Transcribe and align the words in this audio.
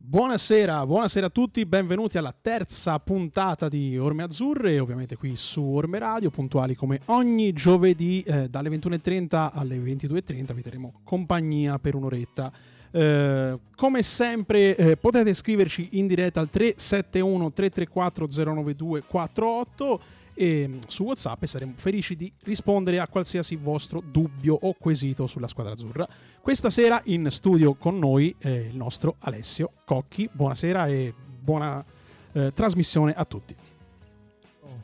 Buonasera, 0.00 0.86
buonasera 0.86 1.26
a 1.26 1.28
tutti, 1.28 1.66
benvenuti 1.66 2.16
alla 2.18 2.32
terza 2.32 2.98
puntata 3.00 3.68
di 3.68 3.98
Orme 3.98 4.22
Azzurre, 4.22 4.78
ovviamente 4.78 5.16
qui 5.16 5.34
su 5.34 5.60
Orme 5.60 5.98
Radio, 5.98 6.30
puntuali 6.30 6.76
come 6.76 7.00
ogni 7.06 7.52
giovedì 7.52 8.22
eh, 8.22 8.48
dalle 8.48 8.70
21.30 8.70 9.50
alle 9.52 9.76
22.30 9.76 10.54
vi 10.54 10.62
terremo 10.62 11.00
compagnia 11.02 11.80
per 11.80 11.96
un'oretta. 11.96 12.50
Eh, 12.90 13.58
come 13.74 14.02
sempre 14.02 14.76
eh, 14.76 14.96
potete 14.96 15.34
scriverci 15.34 15.88
in 15.92 16.06
diretta 16.06 16.40
al 16.40 16.48
371 16.48 17.52
334 17.52 18.44
092 18.44 19.02
48 19.02 20.00
e 20.38 20.68
mm, 20.68 20.78
su 20.86 21.02
WhatsApp 21.02 21.42
e 21.42 21.46
saremo 21.48 21.72
felici 21.74 22.14
di 22.14 22.32
rispondere 22.44 23.00
a 23.00 23.08
qualsiasi 23.08 23.56
vostro 23.56 24.00
dubbio 24.00 24.56
o 24.60 24.74
quesito 24.78 25.26
sulla 25.26 25.48
squadra 25.48 25.72
azzurra. 25.72 26.06
Questa 26.40 26.70
sera 26.70 27.02
in 27.06 27.28
studio 27.30 27.74
con 27.74 27.98
noi 27.98 28.34
il 28.42 28.76
nostro 28.76 29.16
Alessio 29.18 29.72
Cocchi. 29.84 30.30
Buonasera 30.32 30.86
e 30.86 31.12
buona 31.40 31.84
eh, 32.32 32.52
trasmissione 32.54 33.12
a 33.12 33.24
tutti. 33.24 33.54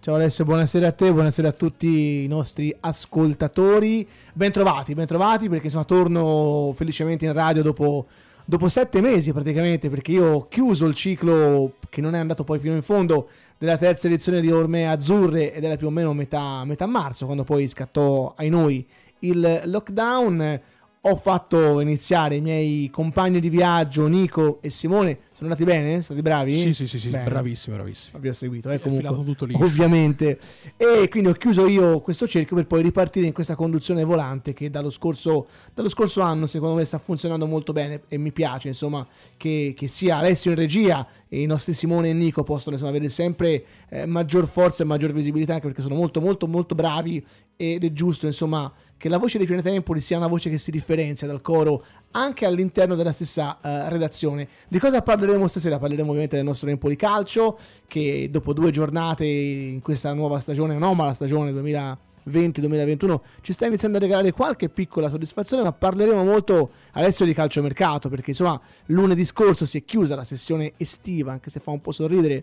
Ciao 0.01 0.17
Alessio, 0.17 0.45
buonasera 0.45 0.89
a 0.89 0.93
te, 0.93 1.11
buonasera 1.11 1.49
a 1.49 1.53
tutti 1.53 2.25
i 2.25 2.27
nostri 2.27 2.75
ascoltatori. 2.79 4.07
Bentrovati, 4.35 4.93
bentrovati 4.93 5.49
perché 5.49 5.67
insomma 5.67 5.85
torno 5.85 6.73
felicemente 6.75 7.25
in 7.25 7.33
radio 7.33 7.63
dopo 7.63 8.07
dopo 8.45 8.69
sette 8.69 9.01
mesi 9.01 9.33
praticamente, 9.33 9.89
perché 9.89 10.13
io 10.13 10.27
ho 10.27 10.49
chiuso 10.49 10.87
il 10.87 10.95
ciclo 10.95 11.75
che 11.89 12.01
non 12.01 12.15
è 12.15 12.19
andato 12.19 12.45
poi 12.45 12.59
fino 12.59 12.75
in 12.75 12.83
fondo 12.83 13.29
della 13.59 13.77
terza 13.77 14.07
edizione 14.07 14.41
di 14.41 14.51
Orme 14.51 14.89
Azzurre 14.89 15.53
ed 15.55 15.65
era 15.65 15.77
più 15.77 15.87
o 15.87 15.91
meno 15.91 16.13
metà, 16.13 16.65
metà 16.65 16.87
marzo, 16.87 17.25
quando 17.25 17.45
poi 17.45 17.67
scattò 17.67 18.35
ai 18.37 18.49
noi 18.49 18.87
il 19.21 19.63
lockdown 19.65 20.61
ho 21.07 21.17
fatto 21.17 21.81
iniziare 21.81 22.37
i 22.37 22.41
miei 22.41 22.89
compagni 22.89 23.39
di 23.39 23.51
viaggio, 23.51 24.07
Nico 24.07 24.59
e 24.63 24.71
Simone. 24.71 25.19
Sono 25.35 25.51
andati 25.51 25.65
bene? 25.65 26.01
Stati 26.01 26.23
bravi? 26.23 26.53
Sì, 26.53 26.73
sì, 26.73 26.87
sì, 26.87 26.99
sì 26.99 27.11
bravissimi, 27.11 27.77
bravissimi. 27.77 28.21
Vi 28.21 28.29
ho 28.29 28.33
seguito, 28.33 28.71
eh, 28.71 28.81
comunque, 28.81 29.25
tutto 29.25 29.45
liscio. 29.45 29.65
ovviamente. 29.65 30.39
E 30.77 31.09
quindi 31.11 31.29
ho 31.29 31.33
chiuso 31.33 31.67
io 31.67 32.01
questo 32.01 32.27
cerchio 32.27 32.57
per 32.57 32.67
poi 32.67 32.81
ripartire 32.83 33.27
in 33.27 33.35
questa 33.35 33.55
conduzione 33.55 34.03
volante 34.05 34.55
che 34.55 34.71
dallo 34.71 34.89
scorso, 34.89 35.47
dallo 35.75 35.91
scorso 35.91 36.23
anno 36.23 36.47
secondo 36.47 36.77
me 36.77 36.85
sta 36.85 36.97
funzionando 36.97 37.47
molto 37.47 37.73
bene 37.73 38.03
e 38.09 38.17
mi 38.17 38.33
piace 38.33 38.69
insomma 38.69 39.07
che, 39.37 39.75
che 39.77 39.89
sia 39.89 40.19
Alessio 40.19 40.53
in 40.53 40.57
regia 40.57 41.07
e 41.29 41.43
i 41.43 41.47
nostri 41.47 41.75
Simone 41.75 42.11
e 42.11 42.13
Nico 42.13 42.45
possono 42.45 42.77
insomma, 42.77 42.93
avere 42.93 43.11
sempre 43.11 43.65
eh, 43.91 44.07
maggior 44.07 44.47
forza 44.47 44.85
e 44.85 44.87
maggior 44.87 45.13
visibilità 45.13 45.55
anche 45.55 45.67
perché 45.67 45.83
sono 45.83 45.97
molto 45.97 46.21
molto 46.21 46.47
molto 46.47 46.75
bravi 46.75 47.25
ed 47.57 47.85
è 47.85 47.93
giusto 47.93 48.27
insomma 48.27 48.73
che 49.05 49.11
la 49.11 49.19
voce 49.19 49.37
di 49.37 49.45
Pianeta 49.45 49.69
Empoli 49.69 50.01
sia 50.01 50.17
una 50.17 50.29
voce 50.29 50.49
che 50.49 50.57
si 50.57 50.71
differenzia 50.71 51.27
dal 51.27 51.43
coro 51.43 51.85
anche 52.13 52.47
all'interno 52.47 52.95
della 52.95 53.13
stessa 53.13 53.59
uh, 53.61 53.91
redazione. 53.91 54.49
Di 54.67 54.79
cosa 54.79 55.03
parleremo 55.03 55.47
stasera? 55.47 55.79
Parleremo 55.79 56.09
ovviamente 56.09 56.37
del 56.37 56.45
nostro 56.47 56.71
Empoli 56.71 56.97
Calcio 56.97 57.59
che 57.87 58.29
dopo 58.31 58.55
due 58.55 58.71
giornate 58.71 59.27
in 59.27 59.83
questa 59.83 60.15
nuova 60.15 60.39
stagione, 60.39 60.77
anomala 60.77 61.13
stagione 61.13 61.53
2020-2021 61.53 63.21
ci 63.43 63.53
sta 63.53 63.67
iniziando 63.67 63.99
a 63.99 64.01
regalare 64.01 64.33
qualche 64.33 64.71
piccola 64.71 65.11
soddisfazione, 65.11 65.63
ma 65.63 65.73
parleremo 65.73 66.25
molto 66.25 66.71
adesso 66.93 67.27
di 67.27 67.35
calciomercato 67.35 68.09
perché 68.09 68.31
insomma 68.31 68.59
lunedì 68.87 69.27
scorso 69.27 69.67
si 69.67 69.77
è 69.77 69.85
chiusa 69.85 70.15
la 70.15 70.25
sessione 70.25 70.73
estiva, 70.79 71.31
anche 71.31 71.51
se 71.51 71.61
fa 71.61 71.73
un 71.73 71.83
po' 71.83 71.93
sorridere 71.93 72.43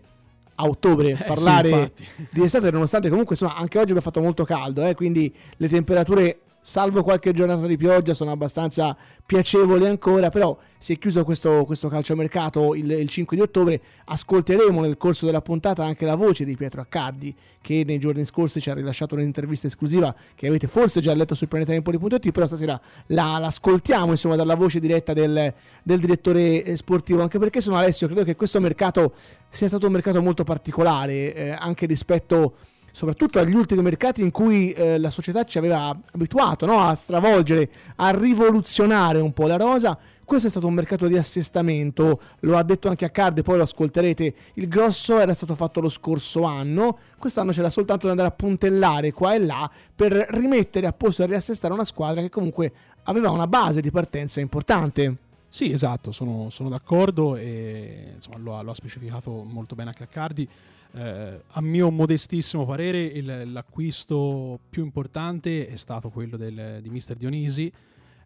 a 0.54 0.66
ottobre 0.66 1.10
eh, 1.10 1.24
parlare 1.26 1.90
sì, 1.96 2.28
di 2.30 2.42
estate, 2.44 2.70
nonostante 2.70 3.08
comunque 3.08 3.34
insomma 3.34 3.56
anche 3.56 3.80
oggi 3.80 3.90
abbia 3.90 4.02
fatto 4.02 4.20
molto 4.20 4.44
caldo, 4.44 4.86
eh, 4.86 4.94
quindi 4.94 5.34
le 5.56 5.68
temperature 5.68 6.38
salvo 6.62 7.02
qualche 7.02 7.32
giornata 7.32 7.66
di 7.66 7.76
pioggia, 7.76 8.14
sono 8.14 8.30
abbastanza 8.30 8.96
piacevoli 9.26 9.86
ancora, 9.86 10.30
però 10.30 10.56
si 10.78 10.94
è 10.94 10.98
chiuso 10.98 11.24
questo, 11.24 11.64
questo 11.64 11.88
calciomercato 11.88 12.74
il, 12.74 12.90
il 12.90 13.08
5 13.08 13.36
di 13.36 13.42
ottobre, 13.42 13.80
ascolteremo 14.04 14.80
nel 14.80 14.96
corso 14.96 15.26
della 15.26 15.42
puntata 15.42 15.84
anche 15.84 16.06
la 16.06 16.14
voce 16.14 16.44
di 16.44 16.56
Pietro 16.56 16.80
Accardi, 16.80 17.34
che 17.60 17.82
nei 17.84 17.98
giorni 17.98 18.24
scorsi 18.24 18.60
ci 18.60 18.70
ha 18.70 18.74
rilasciato 18.74 19.16
un'intervista 19.16 19.66
esclusiva 19.66 20.14
che 20.34 20.46
avete 20.46 20.68
forse 20.68 21.00
già 21.00 21.12
letto 21.14 21.34
sul 21.34 21.48
pianetaempoli.it, 21.48 22.30
però 22.30 22.46
stasera 22.46 22.80
la, 23.06 23.38
l'ascoltiamo 23.38 24.12
insomma 24.12 24.36
dalla 24.36 24.54
voce 24.54 24.78
diretta 24.78 25.12
del, 25.12 25.52
del 25.82 26.00
direttore 26.00 26.76
sportivo, 26.76 27.22
anche 27.22 27.38
perché 27.38 27.60
sono 27.60 27.76
Alessio, 27.76 28.06
credo 28.06 28.22
che 28.22 28.36
questo 28.36 28.60
mercato 28.60 29.14
sia 29.50 29.66
stato 29.66 29.86
un 29.86 29.92
mercato 29.92 30.22
molto 30.22 30.44
particolare, 30.44 31.34
eh, 31.34 31.50
anche 31.50 31.86
rispetto 31.86 32.36
a 32.44 32.71
soprattutto 32.92 33.40
agli 33.40 33.54
ultimi 33.54 33.82
mercati 33.82 34.22
in 34.22 34.30
cui 34.30 34.70
eh, 34.72 34.98
la 34.98 35.10
società 35.10 35.42
ci 35.44 35.58
aveva 35.58 35.98
abituato 36.12 36.66
no? 36.66 36.80
a 36.80 36.94
stravolgere, 36.94 37.68
a 37.96 38.10
rivoluzionare 38.10 39.18
un 39.18 39.32
po' 39.32 39.46
la 39.46 39.56
rosa. 39.56 39.98
Questo 40.24 40.46
è 40.46 40.50
stato 40.50 40.68
un 40.68 40.74
mercato 40.74 41.08
di 41.08 41.16
assestamento, 41.16 42.20
lo 42.40 42.56
ha 42.56 42.62
detto 42.62 42.88
anche 42.88 43.04
a 43.04 43.10
Card, 43.10 43.42
poi 43.42 43.56
lo 43.56 43.64
ascolterete. 43.64 44.34
Il 44.54 44.68
grosso 44.68 45.18
era 45.18 45.34
stato 45.34 45.54
fatto 45.54 45.80
lo 45.80 45.88
scorso 45.88 46.44
anno, 46.44 46.96
quest'anno 47.18 47.50
c'era 47.50 47.70
soltanto 47.70 48.04
da 48.04 48.12
andare 48.12 48.28
a 48.28 48.32
puntellare 48.32 49.12
qua 49.12 49.34
e 49.34 49.40
là 49.40 49.70
per 49.94 50.12
rimettere 50.12 50.86
a 50.86 50.92
posto 50.92 51.22
e 51.22 51.26
riassestare 51.26 51.74
una 51.74 51.84
squadra 51.84 52.22
che 52.22 52.30
comunque 52.30 52.72
aveva 53.04 53.30
una 53.30 53.46
base 53.46 53.80
di 53.80 53.90
partenza 53.90 54.40
importante. 54.40 55.16
Sì, 55.48 55.70
esatto, 55.70 56.12
sono, 56.12 56.48
sono 56.48 56.70
d'accordo 56.70 57.36
e 57.36 58.12
insomma, 58.14 58.38
lo, 58.38 58.56
ha, 58.56 58.62
lo, 58.62 58.70
ha, 58.70 58.74
specificato 58.74 59.44
molto 59.44 59.74
bene 59.74 59.90
anche 59.90 60.04
a 60.04 60.06
Cardi. 60.06 60.48
Eh, 60.94 61.42
a 61.46 61.60
mio 61.62 61.90
modestissimo 61.90 62.66
parere 62.66 63.02
il, 63.02 63.50
l'acquisto 63.50 64.60
più 64.68 64.84
importante 64.84 65.66
è 65.66 65.76
stato 65.76 66.10
quello 66.10 66.36
del, 66.36 66.80
di 66.82 66.90
Mister 66.90 67.16
Dionisi 67.16 67.72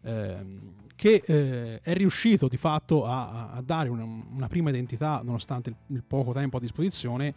eh, 0.01 0.45
che 0.93 1.23
eh, 1.25 1.79
è 1.81 1.93
riuscito 1.93 2.49
di 2.49 2.57
fatto 2.57 3.05
a, 3.05 3.51
a 3.51 3.61
dare 3.61 3.87
una, 3.87 4.03
una, 4.03 4.47
prima 4.47 4.69
identità 4.69 5.21
nonostante 5.23 5.69
il, 5.69 5.75
il, 5.87 6.03
poco 6.05 6.33
tempo 6.33 6.57
a 6.57 6.59
disposizione 6.59 7.33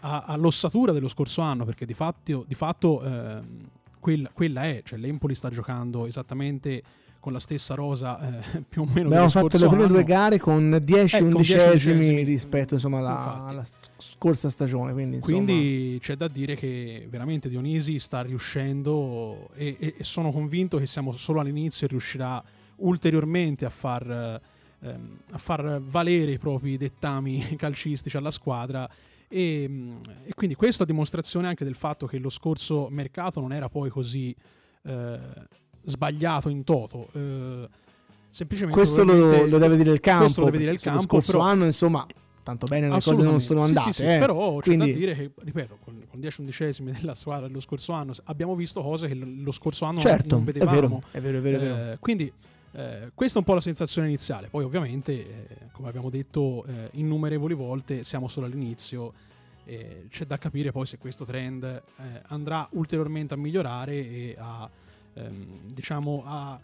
a, 0.00 0.24
all'ossatura 0.26 0.92
dello 0.92 1.08
scorso 1.08 1.40
anno 1.40 1.64
perché 1.64 1.86
di 1.86 1.94
fatto, 1.94 2.44
di 2.46 2.54
fatto 2.54 3.02
ehm, 3.02 3.68
quella, 3.98 4.28
quella 4.30 4.64
è, 4.64 4.82
cioè 4.84 4.98
l'Empoli 4.98 5.34
sta 5.34 5.48
giocando 5.48 6.04
esattamente 6.04 6.82
con 7.20 7.32
la 7.32 7.38
stessa 7.38 7.74
rosa 7.74 8.40
eh, 8.40 8.62
più 8.68 8.82
o 8.82 8.86
meno 8.86 9.08
abbiamo 9.08 9.28
fatto 9.28 9.58
le 9.58 9.68
prime 9.68 9.84
anno. 9.84 9.92
due 9.92 10.04
gare 10.04 10.38
con 10.38 10.80
10 10.82 11.16
eh, 11.16 11.20
undicesimi 11.22 12.22
rispetto 12.22 12.74
insomma, 12.74 12.98
alla, 12.98 13.44
alla, 13.46 13.64
scorsa 13.98 14.48
stagione 14.48 14.92
quindi, 14.92 15.20
quindi, 15.20 15.98
c'è 16.00 16.16
da 16.16 16.26
dire 16.28 16.56
che 16.56 17.06
veramente 17.10 17.48
Dionisi 17.48 17.98
sta 17.98 18.22
riuscendo 18.22 19.50
e, 19.54 19.76
e, 19.78 19.94
e, 19.98 20.04
sono 20.04 20.32
convinto 20.32 20.78
che 20.78 20.86
siamo 20.86 21.12
solo 21.12 21.40
all'inizio 21.40 21.86
e 21.86 21.90
riuscirà 21.90 22.42
ulteriormente 22.76 23.64
a 23.64 23.70
far, 23.70 24.40
ehm, 24.80 25.18
a 25.32 25.38
far 25.38 25.80
valere 25.82 26.32
i 26.32 26.38
propri 26.38 26.76
dettami 26.76 27.54
calcistici 27.56 28.16
alla 28.16 28.30
squadra. 28.30 28.88
E, 29.28 29.62
e, 30.24 30.34
quindi 30.34 30.54
questa 30.54 30.84
dimostrazione 30.84 31.46
anche 31.46 31.64
del 31.64 31.76
fatto 31.76 32.06
che 32.06 32.18
lo 32.18 32.30
scorso 32.30 32.88
mercato 32.90 33.40
non 33.40 33.52
era 33.52 33.68
poi 33.68 33.90
così 33.90 34.34
eh, 34.82 35.18
sbagliato 35.84 36.48
in 36.48 36.64
toto. 36.64 37.08
Eh, 37.12 37.68
semplicemente 38.28 38.78
questo 38.78 39.04
lo, 39.04 39.46
lo, 39.46 39.58
deve 39.58 39.76
dire 39.76 39.92
il 39.92 40.00
campo. 40.00 40.40
Lo 40.40 40.44
deve 40.46 40.58
dire 40.58 40.72
il 40.72 40.80
campo. 40.80 40.98
Lo 41.00 41.04
scorso 41.04 41.32
però, 41.32 41.44
anno, 41.44 41.64
insomma, 41.64 42.06
tanto 42.42 42.66
bene 42.66 42.88
le 42.88 43.00
cose 43.00 43.22
non 43.22 43.40
sono 43.40 43.62
andate. 43.62 43.92
Sì, 43.92 44.02
sì, 44.02 44.08
eh. 44.08 44.18
Però 44.18 44.58
Quindi... 44.58 44.86
c'è 44.86 44.92
da 44.92 44.98
dire 44.98 45.14
che, 45.14 45.30
ripeto, 45.36 45.78
con, 45.82 46.02
con 46.08 46.20
10 46.20 46.40
undicesimi 46.40 46.92
della 46.92 47.14
squadra 47.14 47.46
dello 47.46 47.60
scorso 47.60 47.92
anno 47.92 48.12
abbiamo 48.24 48.54
visto 48.54 48.82
cose 48.82 49.08
che 49.08 49.14
lo 49.14 49.52
scorso 49.52 49.84
anno 49.84 50.00
certo, 50.00 50.36
non 50.36 50.44
vedevamo. 50.44 51.02
È 51.10 51.20
vero, 51.20 51.38
è 51.38 51.40
vero, 51.40 51.56
è 51.56 51.60
vero. 51.60 51.72
È 51.72 51.76
vero. 51.76 51.92
Eh, 51.92 51.98
quindi 51.98 52.32
eh, 52.72 53.10
questa 53.14 53.36
è 53.36 53.38
un 53.38 53.44
po' 53.44 53.54
la 53.54 53.60
sensazione 53.60 54.08
iniziale. 54.08 54.48
Poi, 54.48 54.64
ovviamente, 54.64 55.12
eh, 55.12 55.46
come 55.72 55.88
abbiamo 55.88 56.10
detto 56.10 56.64
eh, 56.66 56.90
innumerevoli 56.92 57.54
volte, 57.54 58.04
siamo 58.04 58.28
solo 58.28 58.46
all'inizio. 58.46 59.12
c'è 60.08 60.24
da 60.24 60.36
capire 60.36 60.72
poi 60.72 60.84
se 60.84 60.98
questo 60.98 61.24
trend 61.24 61.62
eh, 61.62 61.82
andrà 62.28 62.66
ulteriormente 62.72 63.34
a 63.34 63.36
migliorare 63.36 63.94
e 63.94 64.36
a 64.36 64.68
ehm, 65.26 65.72
diciamo 65.72 66.22
a 66.24 66.60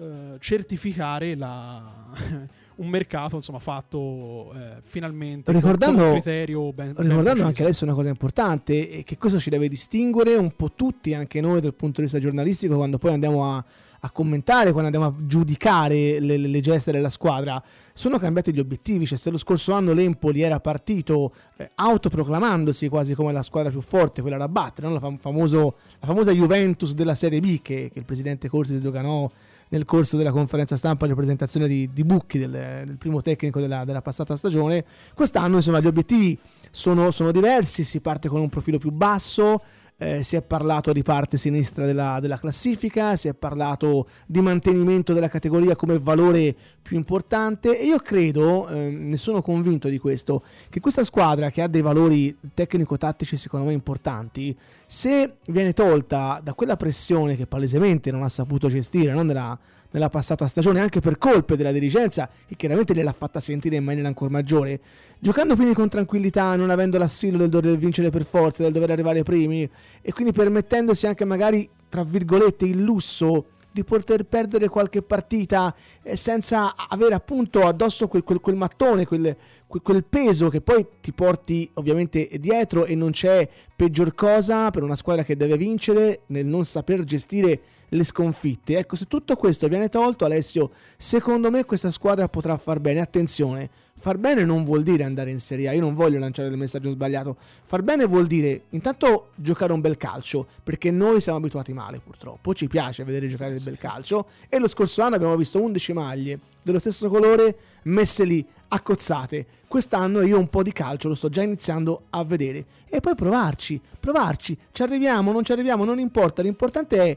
eh, 0.00 0.36
certificare 0.38 1.34
la, 1.34 2.08
un 2.76 2.88
mercato 2.88 3.36
insomma 3.36 3.58
fatto 3.58 4.54
eh, 4.54 4.80
finalmente 4.84 5.52
ricordando, 5.52 6.02
con 6.02 6.12
criterio 6.12 6.72
ben, 6.72 6.94
ricordando 6.96 7.34
ben 7.34 7.42
anche 7.42 7.62
adesso 7.62 7.84
una 7.84 7.92
cosa 7.92 8.08
importante 8.08 8.88
è 8.88 9.04
che 9.04 9.18
questo 9.18 9.38
ci 9.38 9.50
deve 9.50 9.68
distinguere 9.68 10.36
un 10.36 10.56
po' 10.56 10.72
tutti 10.72 11.12
anche 11.12 11.42
noi 11.42 11.60
dal 11.60 11.74
punto 11.74 11.96
di 11.96 12.04
vista 12.04 12.18
giornalistico 12.18 12.76
quando 12.76 12.96
poi 12.96 13.12
andiamo 13.12 13.54
a 13.54 13.64
a 14.00 14.10
commentare, 14.10 14.72
quando 14.72 14.90
andiamo 14.90 15.06
a 15.06 15.26
giudicare 15.26 16.20
le, 16.20 16.38
le, 16.38 16.60
geste 16.60 16.90
della 16.90 17.10
squadra, 17.10 17.62
sono 17.92 18.18
cambiati 18.18 18.52
gli 18.52 18.58
obiettivi. 18.58 19.06
Cioè, 19.06 19.18
se 19.18 19.30
lo 19.30 19.36
scorso 19.36 19.72
anno 19.74 19.92
l'Empoli 19.92 20.40
era 20.40 20.58
partito 20.58 21.34
eh, 21.56 21.70
autoproclamandosi 21.74 22.88
quasi 22.88 23.14
come 23.14 23.32
la 23.32 23.42
squadra 23.42 23.70
più 23.70 23.82
forte, 23.82 24.22
quella 24.22 24.38
da 24.38 24.48
battere, 24.48 24.86
no? 24.86 24.94
la, 24.94 25.00
fam- 25.00 25.18
famoso, 25.18 25.76
la, 25.98 26.06
famosa 26.06 26.32
Juventus 26.32 26.94
della 26.94 27.14
Serie 27.14 27.40
B 27.40 27.60
che, 27.60 27.90
che 27.92 27.98
il 27.98 28.04
presidente 28.06 28.48
Corsi 28.48 28.76
sdoganò 28.76 29.30
nel 29.70 29.84
corso 29.84 30.16
della 30.16 30.32
conferenza 30.32 30.76
stampa 30.76 31.06
di 31.06 31.14
presentazione 31.14 31.66
di, 31.66 31.90
di 31.92 32.04
Bucchi, 32.04 32.38
del, 32.38 32.50
del, 32.86 32.96
primo 32.98 33.22
tecnico 33.22 33.60
della, 33.60 33.84
della, 33.84 34.02
passata 34.02 34.36
stagione. 34.36 34.84
Quest'anno, 35.14 35.56
insomma, 35.56 35.80
gli 35.80 35.86
obiettivi 35.86 36.38
sono, 36.70 37.10
sono 37.10 37.32
diversi. 37.32 37.84
Si 37.84 38.00
parte 38.00 38.28
con 38.28 38.40
un 38.40 38.48
profilo 38.48 38.78
più 38.78 38.90
basso 38.90 39.62
eh, 40.02 40.22
si 40.22 40.34
è 40.34 40.40
parlato 40.40 40.94
di 40.94 41.02
parte 41.02 41.36
sinistra 41.36 41.84
della, 41.84 42.20
della, 42.20 42.38
classifica, 42.38 43.16
si 43.16 43.28
è 43.28 43.34
parlato 43.34 44.08
di 44.24 44.40
mantenimento 44.40 45.12
della 45.12 45.28
categoria 45.28 45.76
come 45.76 45.98
valore 45.98 46.56
più 46.80 46.96
importante 46.96 47.78
e 47.78 47.84
io 47.84 47.98
credo, 47.98 48.66
eh, 48.68 48.88
ne 48.88 49.16
sono 49.18 49.42
convinto 49.42 49.88
di 49.88 49.98
questo, 49.98 50.42
che 50.70 50.80
questa 50.80 51.04
squadra 51.04 51.50
che 51.50 51.60
ha 51.60 51.68
dei 51.68 51.82
valori 51.82 52.34
tecnico-tattici 52.54 53.36
secondo 53.36 53.66
me 53.66 53.74
importanti, 53.74 54.56
se 54.86 55.36
viene 55.48 55.74
tolta 55.74 56.40
da 56.42 56.54
quella 56.54 56.76
pressione 56.76 57.36
che 57.36 57.46
palesemente 57.46 58.10
non 58.10 58.22
ha 58.22 58.28
saputo 58.30 58.68
gestire, 58.68 59.12
non 59.12 59.26
nella 59.26 59.58
nella 59.92 60.08
passata 60.08 60.46
stagione 60.46 60.80
anche 60.80 61.00
per 61.00 61.18
colpe 61.18 61.56
della 61.56 61.72
dirigenza 61.72 62.28
che 62.46 62.56
chiaramente 62.56 62.94
gliel'ha 62.94 63.12
fatta 63.12 63.40
sentire 63.40 63.76
in 63.76 63.84
maniera 63.84 64.08
ancora 64.08 64.30
maggiore. 64.30 64.80
Giocando 65.18 65.54
quindi 65.54 65.74
con 65.74 65.88
tranquillità, 65.88 66.54
non 66.56 66.70
avendo 66.70 66.98
l'assillo 66.98 67.38
del 67.38 67.48
dover 67.48 67.76
vincere 67.76 68.10
per 68.10 68.24
forza, 68.24 68.62
del 68.62 68.72
dover 68.72 68.90
arrivare 68.90 69.22
primi 69.22 69.68
e 70.00 70.12
quindi 70.12 70.32
permettendosi 70.32 71.06
anche 71.06 71.24
magari, 71.24 71.68
tra 71.88 72.04
virgolette, 72.04 72.66
il 72.66 72.82
lusso 72.82 73.46
di 73.72 73.84
poter 73.84 74.24
perdere 74.24 74.68
qualche 74.68 75.02
partita 75.02 75.74
senza 76.02 76.74
avere 76.76 77.14
appunto 77.14 77.66
addosso 77.66 78.08
quel, 78.08 78.22
quel, 78.22 78.40
quel 78.40 78.56
mattone, 78.56 79.06
quel, 79.06 79.36
quel, 79.66 80.04
peso 80.04 80.48
che 80.48 80.60
poi 80.60 80.86
ti 81.00 81.12
porti 81.12 81.70
ovviamente 81.74 82.28
dietro 82.38 82.84
e 82.84 82.94
non 82.94 83.10
c'è 83.10 83.48
peggior 83.76 84.14
cosa 84.14 84.70
per 84.70 84.82
una 84.82 84.96
squadra 84.96 85.24
che 85.24 85.36
deve 85.36 85.56
vincere 85.56 86.22
nel 86.26 86.46
non 86.46 86.64
saper 86.64 87.04
gestire 87.04 87.60
le 87.90 88.04
sconfitte. 88.04 88.78
Ecco, 88.78 88.96
se 88.96 89.06
tutto 89.06 89.36
questo 89.36 89.68
viene 89.68 89.88
tolto, 89.88 90.24
Alessio, 90.24 90.70
secondo 90.96 91.50
me 91.50 91.64
questa 91.64 91.90
squadra 91.90 92.28
potrà 92.28 92.56
far 92.56 92.80
bene. 92.80 93.00
Attenzione, 93.00 93.68
far 93.94 94.18
bene 94.18 94.44
non 94.44 94.64
vuol 94.64 94.82
dire 94.82 95.04
andare 95.04 95.30
in 95.30 95.40
Serie 95.40 95.68
A, 95.68 95.72
io 95.72 95.80
non 95.80 95.94
voglio 95.94 96.18
lanciare 96.18 96.48
il 96.48 96.56
messaggio 96.56 96.90
sbagliato. 96.90 97.36
Far 97.64 97.82
bene 97.82 98.06
vuol 98.06 98.26
dire 98.26 98.64
intanto 98.70 99.30
giocare 99.34 99.72
un 99.72 99.80
bel 99.80 99.96
calcio, 99.96 100.46
perché 100.62 100.90
noi 100.90 101.20
siamo 101.20 101.38
abituati 101.38 101.72
male 101.72 102.00
purtroppo, 102.00 102.54
ci 102.54 102.68
piace 102.68 103.04
vedere 103.04 103.26
giocare 103.28 103.54
il 103.54 103.62
bel 103.62 103.78
calcio 103.78 104.26
e 104.48 104.58
lo 104.58 104.68
scorso 104.68 105.02
anno 105.02 105.16
abbiamo 105.16 105.36
visto 105.36 105.60
11 105.60 105.89
maglie 105.92 106.38
dello 106.62 106.78
stesso 106.78 107.08
colore 107.08 107.56
messe 107.84 108.24
lì 108.24 108.44
accozzate. 108.68 109.46
Quest'anno 109.66 110.22
io 110.22 110.38
un 110.38 110.48
po' 110.48 110.62
di 110.62 110.72
calcio 110.72 111.08
lo 111.08 111.14
sto 111.14 111.28
già 111.28 111.42
iniziando 111.42 112.06
a 112.10 112.24
vedere 112.24 112.64
e 112.88 113.00
poi 113.00 113.14
provarci, 113.14 113.80
provarci, 113.98 114.56
ci 114.72 114.82
arriviamo, 114.82 115.32
non 115.32 115.44
ci 115.44 115.52
arriviamo, 115.52 115.84
non 115.84 115.98
importa, 115.98 116.42
l'importante 116.42 116.98
è 116.98 117.16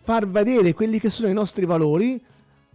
far 0.00 0.28
vedere 0.28 0.72
quelli 0.72 0.98
che 0.98 1.10
sono 1.10 1.28
i 1.28 1.32
nostri 1.32 1.64
valori, 1.64 2.22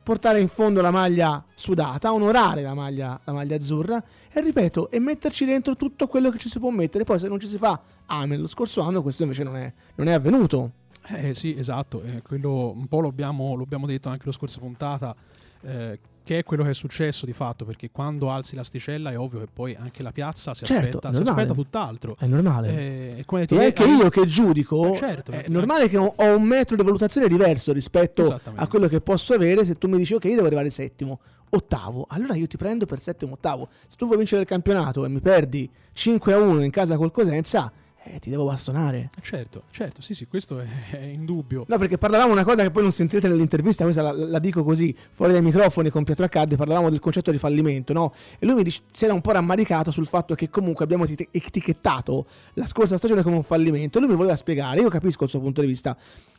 portare 0.04 0.40
in 0.40 0.48
fondo 0.48 0.82
la 0.82 0.92
maglia 0.92 1.44
sudata, 1.54 2.12
onorare 2.14 2.62
la 2.62 2.74
maglia, 2.74 3.20
la 3.24 3.34
maglia 3.34 3.56
azzurra 3.56 4.04
e 4.32 4.42
ripeto, 4.42 4.90
e 4.90 5.00
metterci 5.00 5.46
dentro 5.46 5.76
tutto 5.76 6.08
quello 6.08 6.30
che 6.30 6.38
ci 6.38 6.50
si 6.50 6.60
può 6.60 6.70
mettere. 6.72 7.04
Poi 7.04 7.20
se 7.20 7.28
non 7.28 7.40
ci 7.40 7.48
si 7.48 7.58
fa, 7.58 7.80
amen. 8.08 8.42
Lo 8.42 8.48
scorso 8.48 8.82
anno 8.82 9.02
questo 9.02 9.24
invece 9.24 9.44
non 9.44 9.56
è, 9.58 9.72
non 9.96 10.08
è 10.08 10.12
avvenuto. 10.12 10.72
Eh 11.08 11.34
sì, 11.34 11.56
esatto, 11.58 12.02
eh, 12.04 12.22
quello 12.22 12.72
un 12.72 12.88
po' 12.88 13.00
lo 13.00 13.08
abbiamo, 13.08 13.56
lo 13.56 13.64
abbiamo 13.64 13.86
detto 13.86 14.10
anche 14.10 14.26
la 14.26 14.32
scorsa 14.32 14.60
puntata. 14.60 15.16
Eh, 15.62 16.00
che 16.24 16.40
è 16.40 16.44
quello 16.44 16.64
che 16.64 16.70
è 16.70 16.74
successo 16.74 17.26
di 17.26 17.34
fatto, 17.34 17.66
perché 17.66 17.90
quando 17.92 18.30
alzi 18.30 18.56
l'asticella 18.56 19.12
è 19.12 19.18
ovvio 19.18 19.40
che 19.40 19.48
poi 19.52 19.76
anche 19.76 20.04
la 20.04 20.12
piazza 20.12 20.54
si, 20.54 20.66
certo, 20.66 20.98
aspetta, 20.98 21.14
si 21.14 21.22
aspetta, 21.28 21.54
tutt'altro. 21.54 22.16
È 22.18 22.26
normale. 22.26 22.70
Eh, 22.70 23.26
e, 23.28 23.46
e 23.48 23.66
anche 23.66 23.84
io 23.84 24.10
che 24.10 24.26
giudico, 24.26 24.94
eh, 24.94 24.98
certo, 24.98 25.32
è 25.32 25.46
normale 25.48 25.90
che 25.90 25.98
ho 25.98 26.14
un 26.18 26.44
metro 26.44 26.76
di 26.76 26.84
valutazione 26.84 27.28
diverso 27.28 27.74
rispetto 27.74 28.40
a 28.56 28.68
quello 28.68 28.88
che 28.88 29.02
posso 29.02 29.34
avere 29.34 29.66
se 29.66 29.76
tu 29.76 29.88
mi 29.88 29.98
dici 29.98 30.14
ok, 30.14 30.28
devo 30.28 30.46
arrivare 30.46 30.70
settimo, 30.70 31.20
ottavo, 31.50 32.06
allora 32.10 32.36
io 32.36 32.48
ti 32.48 32.58
prendo 32.58 32.86
per 32.86 33.00
settimo, 33.02 33.34
ottavo. 33.34 33.68
Se 33.88 33.98
tu 33.98 34.06
vuoi 34.06 34.18
vincere 34.18 34.42
il 34.42 34.48
campionato 34.48 35.04
e 35.06 35.10
mi 35.10 35.22
perdi 35.22 35.70
5 35.94 36.34
a 36.34 36.38
1 36.38 36.64
in 36.64 36.72
casa 36.72 36.98
col 36.98 37.12
Cosenza, 37.12 37.72
eh, 38.04 38.20
ti 38.20 38.30
devo 38.30 38.46
bastonare. 38.46 39.10
Certo, 39.22 39.64
certo, 39.72 40.02
sì, 40.02 40.14
sì, 40.14 40.26
questo 40.28 40.60
è, 40.60 40.66
è 40.92 40.98
indubbio. 40.98 41.66
No, 41.68 41.78
perché 41.78 41.98
parlavamo 41.98 42.32
una 42.32 42.44
cosa 42.44 42.64
che 42.64 42.72
poi 42.72 42.82
non 42.82 42.92
sentirete 42.92 43.28
nell'intervista, 43.28 43.84
questa 43.84 44.02
la, 44.02 44.12
la, 44.12 44.40
dico 44.40 44.64
così, 44.64 44.96
fuori 45.12 45.34
dai 45.34 45.42
microfoni 45.42 45.90
con 45.90 46.04
Pietro 46.04 46.26
Accardi, 46.26 46.56
parlavamo 46.56 46.90
del 46.90 47.00
concetto 47.00 47.32
di 47.32 47.38
fallimento, 47.38 47.94
no? 47.94 48.14
E 48.40 48.46
lui 48.46 48.56
mi 48.56 48.64
dice, 48.64 48.82
si 48.92 49.06
era 49.06 49.14
un 49.14 49.22
po' 49.22 49.32
rammaricato 49.32 49.92
sul 49.92 50.08
fatto 50.08 50.36
che 50.36 50.50
comunque 50.50 50.84
abbiamo 50.84 51.06
etichettato 51.06 52.26
la 52.54 52.66
scorsa 52.66 52.98
stagione 52.98 53.22
come 53.22 53.36
un 53.36 53.44
fallimento. 53.44 54.00
Lui 54.00 54.10
mi 54.10 54.16
voleva 54.16 54.36
spiegare, 54.36 54.82
io 54.82 54.90
capisco 54.90 55.26
il 55.26 55.30
suo 55.30 55.40
punto 55.40 55.62
di 55.62 55.68
vista, 55.68 55.96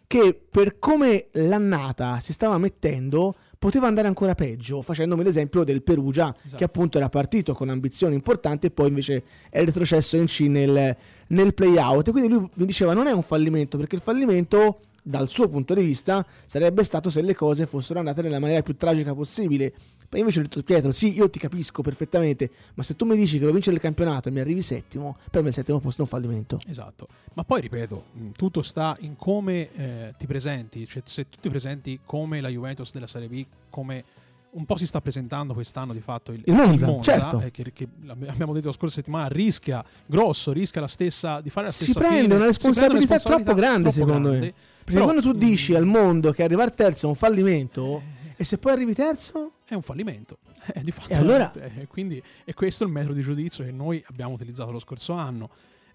che 0.07 0.39
per 0.51 0.79
come 0.79 1.29
l'annata 1.33 2.19
si 2.21 2.33
stava 2.33 2.59
mettendo 2.59 3.35
poteva 3.63 3.87
andare 3.87 4.09
ancora 4.09 4.35
peggio, 4.35 4.83
facendomi 4.83 5.23
l'esempio 5.23 5.63
del 5.63 5.85
Perugia, 5.85 6.35
esatto. 6.37 6.57
che 6.57 6.65
appunto 6.65 6.99
era 6.99 7.09
partito 7.09 7.55
con 7.55 7.69
ambizioni 7.69 8.17
importanti 8.17 8.67
e 8.67 8.71
poi 8.73 8.89
invece 8.89 9.23
è 9.49 9.65
retrocesso 9.65 10.17
in 10.17 10.25
C 10.25 10.41
nel, 10.49 10.97
nel 11.33 11.55
play-out. 11.55 12.09
E 12.09 12.11
quindi 12.11 12.31
lui 12.31 12.49
mi 12.55 12.67
diceva 12.67 12.95
non 12.95 13.07
è 13.07 13.13
un 13.13 13.23
fallimento, 13.23 13.77
perché 13.77 13.97
il 13.97 14.01
fallimento 14.01 14.81
dal 15.03 15.29
suo 15.29 15.49
punto 15.49 15.75
di 15.75 15.83
vista 15.83 16.25
sarebbe 16.45 16.85
stato 16.85 17.11
se 17.11 17.23
le 17.23 17.35
cose 17.35 17.67
fossero 17.67 17.99
andate 17.99 18.23
nella 18.23 18.39
maniera 18.39 18.63
più 18.63 18.77
tragica 18.77 19.15
possibile. 19.15 19.73
Poi 20.09 20.21
invece 20.21 20.41
ho 20.41 20.43
detto 20.43 20.63
Pietro, 20.63 20.93
sì, 20.93 21.15
io 21.15 21.31
ti 21.31 21.39
capisco 21.39 21.81
perfettamente, 21.81 22.51
ma 22.75 22.83
se 22.83 22.95
tu 22.95 23.07
mi 23.07 23.17
dici 23.17 23.35
che 23.35 23.41
devo 23.41 23.53
vincere 23.53 23.77
il 23.77 23.81
campionato 23.81 24.29
e 24.29 24.33
mi 24.33 24.41
arrivi 24.41 24.61
settimo, 24.61 25.17
per 25.31 25.41
me 25.41 25.49
il 25.49 25.55
settimo 25.55 25.81
posto 25.81 26.03
è 26.03 26.05
un 26.05 26.11
fallimento. 26.11 26.61
Esatto, 26.69 27.09
ma 27.33 27.45
poi 27.45 27.63
ripeto, 27.63 28.05
tutto 28.37 28.61
sta 28.61 28.95
in 29.01 29.17
come 29.17 29.73
eh, 29.73 30.15
ti 30.19 30.27
presenti, 30.27 30.87
cioè 30.87 31.01
se 31.07 31.31
tu 31.31 31.39
ti 31.41 31.49
presenti 31.49 32.01
come 32.05 32.43
la 32.43 32.51
Juventus 32.51 32.93
della 32.93 33.07
Serie 33.07 33.29
B, 33.29 33.47
come 33.71 34.05
un 34.53 34.67
po' 34.67 34.77
si 34.77 34.87
sta 34.87 35.01
presentando 35.01 35.55
quest'anno 35.55 35.93
di 35.93 36.01
fatto 36.01 36.33
il, 36.33 36.43
il 36.45 36.53
Monza, 36.53 36.87
il 36.87 36.93
Monza 36.93 37.13
certo. 37.13 37.41
eh, 37.41 37.51
che, 37.51 37.73
che, 37.73 37.89
abbiamo 38.27 38.53
detto 38.53 38.67
la 38.67 38.73
scorsa 38.73 38.97
settimana 38.97 39.29
rischia 39.29 39.85
grosso, 40.07 40.53
rischia 40.53 40.81
la 40.81 40.89
stessa 40.89 41.41
di 41.41 41.51
fare 41.51 41.67
la 41.67 41.73
stessa 41.73 41.93
si 41.93 41.99
prende 41.99 42.21
fine, 42.23 42.35
una 42.35 42.45
responsabilità, 42.45 42.97
prende 42.97 43.05
una 43.05 43.15
responsabilità 43.15 43.45
troppo 43.45 43.61
grande 43.61 43.91
troppo 43.91 44.07
secondo 44.07 44.29
grande, 44.29 44.47
me 44.47 44.55
perché 44.85 44.93
però, 44.93 45.05
quando 45.05 45.23
tu 45.23 45.33
dici 45.33 45.75
al 45.75 45.87
mondo 45.87 46.33
che 46.33 46.43
arrivare 46.43 46.75
terzo 46.75 47.07
è 47.07 47.09
un 47.09 47.15
fallimento 47.15 48.03
eh, 48.27 48.35
e 48.37 48.45
se 48.45 48.59
poi 48.59 48.73
arrivi 48.73 48.95
terzo? 48.95 49.53
È 49.65 49.75
un 49.75 49.83
fallimento 49.83 50.39
eh, 50.75 50.83
di 50.83 50.91
fatto 50.91 51.13
e 51.13 51.17
allora? 51.17 51.53
eh, 51.53 51.87
quindi 51.87 52.23
è 52.45 52.53
questo 52.53 52.85
il 52.85 52.91
metodo 52.91 53.15
di 53.15 53.23
giudizio 53.23 53.65
che 53.65 53.73
noi 53.73 54.03
abbiamo 54.09 54.35
utilizzato 54.35 54.71
lo 54.71 54.81
scorso 54.81 55.13
anno 55.13 55.51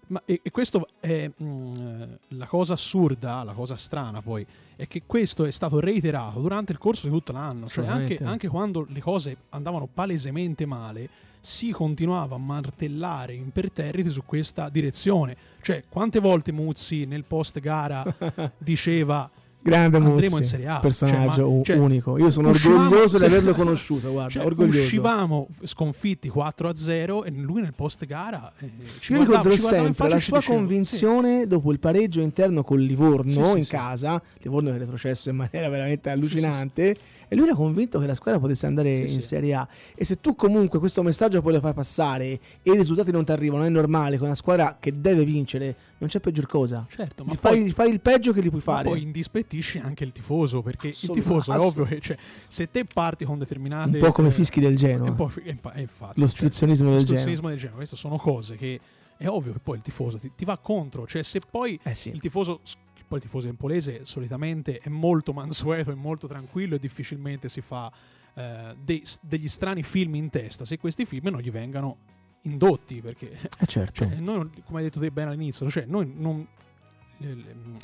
ma, 0.08 0.22
e, 0.24 0.40
e 0.42 0.50
questo 0.50 0.88
è 1.00 1.30
mh, 1.34 1.44
mm, 1.44 2.02
la 2.28 2.46
cosa 2.46 2.74
assurda, 2.74 3.42
la 3.42 3.52
cosa 3.52 3.76
strana 3.76 4.20
poi, 4.20 4.46
è 4.76 4.86
che 4.86 5.02
questo 5.06 5.44
è 5.44 5.50
stato 5.50 5.80
reiterato 5.80 6.40
durante 6.40 6.72
il 6.72 6.78
corso 6.78 7.06
di 7.06 7.12
tutto 7.12 7.32
l'anno. 7.32 7.66
Cioè 7.66 7.86
anche, 7.86 8.18
anche 8.22 8.48
quando 8.48 8.86
le 8.88 9.00
cose 9.00 9.36
andavano 9.50 9.88
palesemente 9.92 10.66
male, 10.66 11.08
si 11.40 11.70
continuava 11.70 12.34
a 12.34 12.38
martellare 12.38 13.32
imperterriti 13.32 14.10
su 14.10 14.22
questa 14.24 14.68
direzione. 14.68 15.36
Cioè, 15.60 15.84
quante 15.88 16.20
volte 16.20 16.52
Muzzi 16.52 17.04
nel 17.04 17.24
post 17.24 17.60
gara 17.60 18.04
diceva 18.58 19.30
Grande 19.60 19.96
Andremo 19.96 20.38
in 20.38 20.44
Serie 20.44 20.68
A. 20.68 20.78
Personaggio 20.78 21.42
cioè, 21.42 21.56
ma, 21.56 21.62
cioè, 21.62 21.76
unico. 21.76 22.18
Io 22.18 22.30
sono 22.30 22.50
orgoglioso 22.50 23.18
di 23.18 23.24
averlo 23.24 23.54
conosciuto. 23.54 24.10
Guarda, 24.10 24.30
cioè, 24.30 24.44
orgoglioso. 24.44 24.78
Uscivamo 24.78 25.48
sconfitti 25.64 26.30
4-0 26.34 27.24
e 27.24 27.30
lui 27.30 27.60
nel 27.60 27.74
post 27.74 28.04
gara. 28.06 28.52
Eh, 28.58 28.70
Io 29.08 29.18
ricordo 29.18 29.56
sempre 29.56 30.08
la 30.08 30.20
sua 30.20 30.42
convinzione 30.42 31.40
sì. 31.40 31.46
dopo 31.48 31.72
il 31.72 31.80
pareggio 31.80 32.20
interno 32.20 32.62
con 32.62 32.78
Livorno 32.78 33.52
sì, 33.52 33.58
in 33.58 33.64
sì, 33.64 33.70
casa. 33.70 34.22
Livorno 34.38 34.70
è 34.70 34.78
retrocesso 34.78 35.30
in 35.30 35.36
maniera 35.36 35.68
veramente 35.68 36.10
allucinante 36.10 36.96
e 37.28 37.36
lui 37.36 37.44
era 37.44 37.54
convinto 37.54 37.98
che 38.00 38.06
la 38.06 38.14
squadra 38.14 38.40
potesse 38.40 38.66
andare 38.66 38.94
sì, 38.94 39.14
in 39.14 39.20
sì. 39.20 39.26
Serie 39.26 39.54
A. 39.54 39.68
E 39.94 40.04
se 40.04 40.20
tu 40.20 40.34
comunque 40.34 40.78
questo 40.78 41.02
messaggio 41.02 41.40
poi 41.42 41.52
lo 41.52 41.60
fai 41.60 41.74
passare 41.74 42.24
e 42.24 42.40
i 42.62 42.72
risultati 42.72 43.10
non 43.10 43.24
ti 43.24 43.32
arrivano, 43.32 43.64
è 43.64 43.68
normale, 43.68 44.16
con 44.16 44.26
una 44.26 44.34
squadra 44.34 44.78
che 44.80 45.00
deve 45.00 45.24
vincere, 45.24 45.76
non 45.98 46.08
c'è 46.08 46.20
peggior 46.20 46.46
cosa. 46.46 46.86
Certo, 46.88 47.24
ma 47.24 47.34
fai, 47.34 47.60
poi, 47.60 47.70
fai, 47.70 47.90
il 47.90 48.00
peggio 48.00 48.32
che 48.32 48.42
gli 48.42 48.48
puoi 48.48 48.60
fare. 48.60 48.88
poi 48.88 49.02
indispettisci 49.02 49.78
anche 49.78 50.04
il 50.04 50.12
tifoso, 50.12 50.62
perché 50.62 50.88
il 50.88 51.10
tifoso 51.12 51.52
è 51.52 51.58
ovvio 51.58 51.84
che 51.84 52.00
cioè, 52.00 52.16
se 52.48 52.70
te 52.70 52.84
parti 52.84 53.24
con 53.24 53.38
determinate... 53.38 53.90
Un 53.90 53.98
po' 53.98 54.12
come 54.12 54.28
eh, 54.28 54.32
fischi 54.32 54.60
del 54.60 54.76
Genoa. 54.76 55.08
Infatti, 55.08 56.20
L'ostruzionismo 56.20 56.88
cioè, 56.88 56.96
del 56.96 57.06
Genoa. 57.06 57.50
del 57.50 57.58
Genoa. 57.58 57.76
Queste 57.76 57.96
sono 57.96 58.16
cose 58.16 58.56
che 58.56 58.80
è 59.18 59.26
ovvio 59.26 59.52
che 59.52 59.58
poi 59.58 59.76
il 59.76 59.82
tifoso 59.82 60.18
ti, 60.18 60.30
ti 60.34 60.44
va 60.44 60.56
contro. 60.56 61.06
Cioè 61.06 61.22
se 61.22 61.40
poi 61.40 61.78
eh 61.82 61.94
sì. 61.94 62.10
il 62.10 62.20
tifoso 62.20 62.60
poi 63.08 63.18
il 63.18 63.24
tifoso 63.24 63.48
empolese 63.48 64.04
solitamente 64.04 64.78
è 64.78 64.88
molto 64.88 65.32
mansueto, 65.34 65.90
è 65.90 65.94
molto 65.94 66.26
tranquillo 66.26 66.76
e 66.76 66.78
difficilmente 66.78 67.48
si 67.48 67.60
fa 67.62 67.90
eh, 68.34 68.76
dei, 68.80 69.02
degli 69.22 69.48
strani 69.48 69.82
film 69.82 70.14
in 70.14 70.30
testa 70.30 70.64
se 70.64 70.78
questi 70.78 71.06
film 71.06 71.28
non 71.28 71.40
gli 71.40 71.50
vengano 71.50 71.96
indotti 72.42 73.00
perché 73.00 73.32
eh 73.58 73.66
certo. 73.66 74.04
cioè, 74.04 74.14
noi, 74.16 74.48
come 74.64 74.78
hai 74.78 74.84
detto 74.84 75.00
te 75.00 75.10
bene 75.10 75.30
all'inizio 75.30 75.68
cioè 75.68 75.86
noi 75.86 76.12
non, 76.14 76.46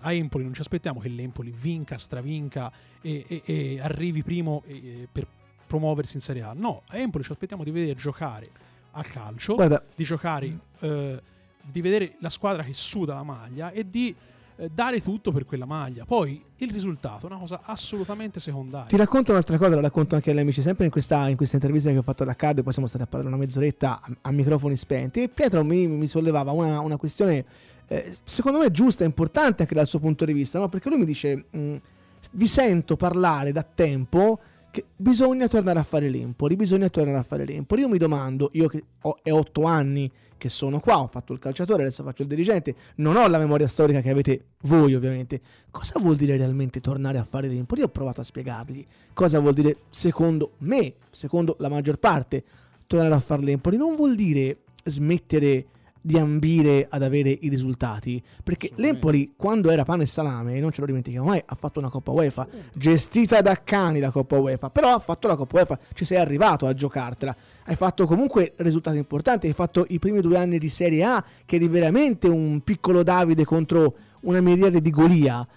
a 0.02 0.12
Empoli 0.12 0.44
non 0.44 0.54
ci 0.54 0.60
aspettiamo 0.60 1.00
che 1.00 1.08
l'Empoli 1.08 1.50
vinca, 1.50 1.98
stravinca 1.98 2.70
e, 3.00 3.24
e, 3.26 3.42
e 3.44 3.80
arrivi 3.80 4.22
primo 4.22 4.62
e, 4.66 5.08
per 5.10 5.26
promuoversi 5.66 6.16
in 6.16 6.22
Serie 6.22 6.42
A 6.42 6.52
no, 6.52 6.82
a 6.86 6.98
Empoli 6.98 7.24
ci 7.24 7.32
aspettiamo 7.32 7.64
di 7.64 7.72
vedere 7.72 7.96
giocare 7.96 8.48
a 8.92 9.02
calcio 9.02 9.54
Guarda. 9.54 9.82
di 9.92 10.04
giocare 10.04 10.58
eh, 10.78 11.22
di 11.60 11.80
vedere 11.80 12.16
la 12.20 12.30
squadra 12.30 12.62
che 12.62 12.74
suda 12.74 13.14
la 13.14 13.22
maglia 13.22 13.70
e 13.70 13.88
di 13.88 14.14
eh, 14.56 14.70
dare 14.72 15.00
tutto 15.00 15.32
per 15.32 15.44
quella 15.44 15.66
maglia. 15.66 16.04
Poi 16.04 16.42
il 16.56 16.70
risultato 16.70 17.26
è 17.26 17.30
una 17.30 17.38
cosa 17.38 17.60
assolutamente 17.64 18.40
secondaria. 18.40 18.88
Ti 18.88 18.96
racconto 18.96 19.32
un'altra 19.32 19.58
cosa, 19.58 19.74
la 19.74 19.80
racconto 19.80 20.14
anche 20.14 20.30
agli 20.30 20.38
amici, 20.38 20.62
sempre 20.62 20.84
in 20.84 20.90
questa, 20.90 21.28
in 21.28 21.36
questa 21.36 21.56
intervista 21.56 21.90
che 21.90 21.98
ho 21.98 22.02
fatto 22.02 22.22
alla 22.22 22.34
Card, 22.34 22.62
poi 22.62 22.72
siamo 22.72 22.88
stati 22.88 23.04
a 23.04 23.06
parlare 23.06 23.34
una 23.34 23.42
mezz'oretta 23.42 24.00
a, 24.00 24.16
a 24.22 24.30
microfoni 24.30 24.76
spenti. 24.76 25.22
E 25.22 25.28
Pietro 25.28 25.64
mi, 25.64 25.86
mi 25.86 26.06
sollevava 26.06 26.52
una, 26.52 26.80
una 26.80 26.96
questione 26.96 27.44
eh, 27.86 28.16
secondo 28.24 28.58
me 28.58 28.70
giusta 28.70 29.04
e 29.04 29.06
importante 29.06 29.62
anche 29.62 29.74
dal 29.74 29.86
suo 29.86 29.98
punto 29.98 30.24
di 30.24 30.32
vista, 30.32 30.58
no? 30.58 30.68
perché 30.68 30.88
lui 30.88 30.98
mi 30.98 31.04
dice, 31.04 31.44
mm, 31.56 31.76
vi 32.32 32.46
sento 32.46 32.96
parlare 32.96 33.52
da 33.52 33.62
tempo 33.62 34.40
che 34.74 34.86
bisogna 34.96 35.46
tornare 35.46 35.78
a 35.78 35.84
fare 35.84 36.08
l'Empoli, 36.08 36.56
bisogna 36.56 36.88
tornare 36.88 37.18
a 37.18 37.22
fare 37.22 37.44
l'Empoli. 37.44 37.82
Io 37.82 37.88
mi 37.88 37.96
domando, 37.96 38.50
io 38.54 38.66
che 38.66 38.82
ho, 39.02 39.16
è 39.22 39.30
otto 39.30 39.62
anni 39.62 40.10
che 40.36 40.48
sono 40.48 40.80
qua, 40.80 40.98
ho 40.98 41.06
fatto 41.06 41.32
il 41.32 41.38
calciatore, 41.38 41.82
adesso 41.82 42.02
faccio 42.02 42.22
il 42.22 42.28
dirigente, 42.28 42.74
non 42.96 43.14
ho 43.14 43.28
la 43.28 43.38
memoria 43.38 43.68
storica 43.68 44.00
che 44.00 44.10
avete 44.10 44.46
voi 44.62 44.96
ovviamente. 44.96 45.40
Cosa 45.70 46.00
vuol 46.00 46.16
dire 46.16 46.36
realmente 46.36 46.80
tornare 46.80 47.18
a 47.18 47.24
fare 47.24 47.46
l'Empoli? 47.46 47.82
Io 47.82 47.86
ho 47.86 47.90
provato 47.90 48.20
a 48.20 48.24
spiegargli 48.24 48.84
cosa 49.12 49.38
vuol 49.38 49.54
dire 49.54 49.76
secondo 49.90 50.54
me, 50.58 50.94
secondo 51.12 51.54
la 51.60 51.68
maggior 51.68 51.98
parte, 51.98 52.42
tornare 52.88 53.14
a 53.14 53.20
fare 53.20 53.42
l'Empoli. 53.42 53.76
Non 53.76 53.94
vuol 53.94 54.16
dire 54.16 54.62
smettere 54.82 55.66
di 56.06 56.18
ambire 56.18 56.86
ad 56.90 57.02
avere 57.02 57.30
i 57.30 57.48
risultati. 57.48 58.22
Perché 58.42 58.70
l'Empoli, 58.74 59.32
quando 59.34 59.70
era 59.70 59.84
pane 59.84 60.02
e 60.02 60.06
salame, 60.06 60.60
non 60.60 60.70
ce 60.70 60.80
lo 60.82 60.86
dimentichiamo 60.86 61.28
mai, 61.28 61.42
ha 61.42 61.54
fatto 61.54 61.78
una 61.78 61.88
Coppa 61.88 62.10
UEFA, 62.10 62.46
gestita 62.74 63.40
da 63.40 63.62
cani 63.64 64.00
la 64.00 64.10
Coppa 64.10 64.38
UEFA, 64.38 64.68
però 64.68 64.90
ha 64.90 64.98
fatto 64.98 65.28
la 65.28 65.36
Coppa 65.36 65.56
UEFA, 65.56 65.78
ci 65.94 66.04
sei 66.04 66.18
arrivato 66.18 66.66
a 66.66 66.74
giocartela. 66.74 67.34
Hai 67.64 67.74
fatto 67.74 68.04
comunque 68.04 68.52
risultati 68.56 68.98
importanti, 68.98 69.46
hai 69.46 69.54
fatto 69.54 69.86
i 69.88 69.98
primi 69.98 70.20
due 70.20 70.36
anni 70.36 70.58
di 70.58 70.68
Serie 70.68 71.04
A, 71.04 71.24
che 71.46 71.56
eri 71.56 71.68
veramente 71.68 72.28
un 72.28 72.60
piccolo 72.60 73.02
Davide 73.02 73.46
contro 73.46 73.96
una 74.20 74.42
miriade 74.42 74.82
di 74.82 74.90
Golia. 74.90 75.48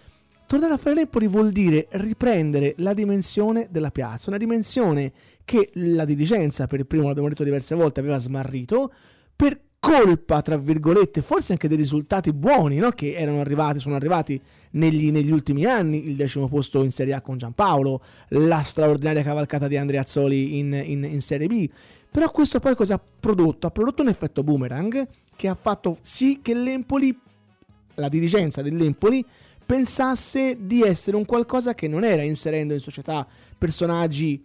Tornare 0.46 0.76
a 0.76 0.78
fare 0.78 0.96
l'Empoli 0.96 1.28
vuol 1.28 1.52
dire 1.52 1.88
riprendere 1.90 2.74
la 2.78 2.94
dimensione 2.94 3.68
della 3.70 3.92
piazza, 3.92 4.30
una 4.30 4.40
dimensione 4.40 5.12
che 5.44 5.72
la 5.74 6.06
dirigenza, 6.06 6.68
per 6.68 6.80
il 6.80 6.88
primo 6.88 7.08
l'abbiamo 7.08 7.28
detto 7.28 7.44
diverse 7.44 7.76
volte, 7.76 8.00
aveva 8.00 8.18
smarrito, 8.18 8.94
per 9.36 9.60
colpa, 9.80 10.42
tra 10.42 10.58
virgolette, 10.58 11.22
forse 11.22 11.54
anche 11.54 11.68
dei 11.68 11.78
risultati 11.78 12.34
buoni 12.34 12.78
no? 12.78 12.90
che 12.92 13.14
erano 13.14 13.40
arrivati, 13.40 13.80
sono 13.80 13.96
arrivati 13.96 14.40
negli, 14.72 15.12
negli, 15.12 15.32
ultimi 15.32 15.66
anni, 15.66 16.08
il 16.08 16.16
decimo 16.16 16.48
posto 16.48 16.84
in 16.84 16.92
Serie 16.92 17.14
A 17.14 17.22
con 17.22 17.38
Giampaolo, 17.38 18.02
la 18.30 18.62
straordinaria 18.64 19.24
cavalcata 19.24 19.68
di 19.68 19.78
Andrea 19.78 20.02
Azzoli 20.02 20.58
in, 20.58 20.74
in, 20.74 21.04
in 21.04 21.22
Serie 21.22 21.48
B. 21.48 21.70
Però 22.10 22.30
questo 22.32 22.60
poi 22.60 22.76
cosa 22.76 22.96
ha 22.96 23.02
prodotto? 23.20 23.68
Ha 23.68 23.72
prodotto 23.72 24.02
un 24.02 24.08
effetto 24.10 24.44
boomerang 24.44 25.08
che 25.36 25.48
ha 25.48 25.56
fatto 25.56 25.98
sì 26.02 26.40
che 26.42 26.54
l'Empoli, 26.54 27.18
la 27.96 28.10
dirigenza 28.10 28.62
dell'Empoli, 28.62 29.24
pensasse 29.66 30.58
di 30.60 30.82
essere 30.82 31.18
un 31.18 31.26
qualcosa 31.26 31.76
che 31.76 31.88
non 31.88 32.04
era, 32.04 32.24
inserendo 32.24 32.74
in 32.74 32.80
società 32.80 33.28
personaggi 33.58 34.44